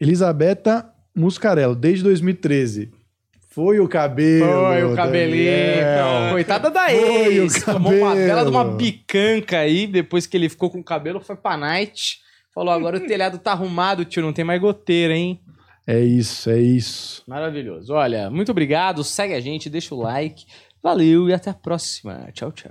Elisabetta 0.00 0.90
Muscarello, 1.18 1.74
desde 1.74 2.04
2013. 2.04 2.90
Foi 3.48 3.80
o 3.80 3.88
cabelo. 3.88 4.46
Foi 4.46 4.84
o 4.84 4.94
cabelinho. 4.94 5.50
Coitada 6.30 6.70
da 6.70 6.86
Foi 6.86 7.38
o 7.38 7.42
ex. 7.42 7.64
Tomou 7.64 7.92
uma 7.92 8.14
bela 8.14 8.44
de 8.44 8.50
uma 8.50 8.64
bicanca 8.64 9.58
aí, 9.58 9.86
depois 9.86 10.26
que 10.26 10.36
ele 10.36 10.48
ficou 10.48 10.70
com 10.70 10.78
o 10.78 10.84
cabelo, 10.84 11.20
foi 11.20 11.34
pra 11.34 11.56
night. 11.56 12.20
Falou, 12.54 12.72
agora 12.72 12.98
o 12.98 13.06
telhado 13.06 13.38
tá 13.38 13.52
arrumado, 13.52 14.04
tio, 14.04 14.22
não 14.22 14.32
tem 14.32 14.44
mais 14.44 14.60
goteira, 14.60 15.14
hein? 15.14 15.40
É 15.86 16.00
isso, 16.00 16.50
é 16.50 16.58
isso. 16.60 17.22
Maravilhoso. 17.26 17.94
Olha, 17.94 18.30
muito 18.30 18.52
obrigado, 18.52 19.02
segue 19.02 19.34
a 19.34 19.40
gente, 19.40 19.70
deixa 19.70 19.94
o 19.94 19.98
like. 19.98 20.44
Valeu 20.82 21.28
e 21.28 21.32
até 21.32 21.50
a 21.50 21.54
próxima. 21.54 22.28
Tchau, 22.32 22.52
tchau. 22.52 22.70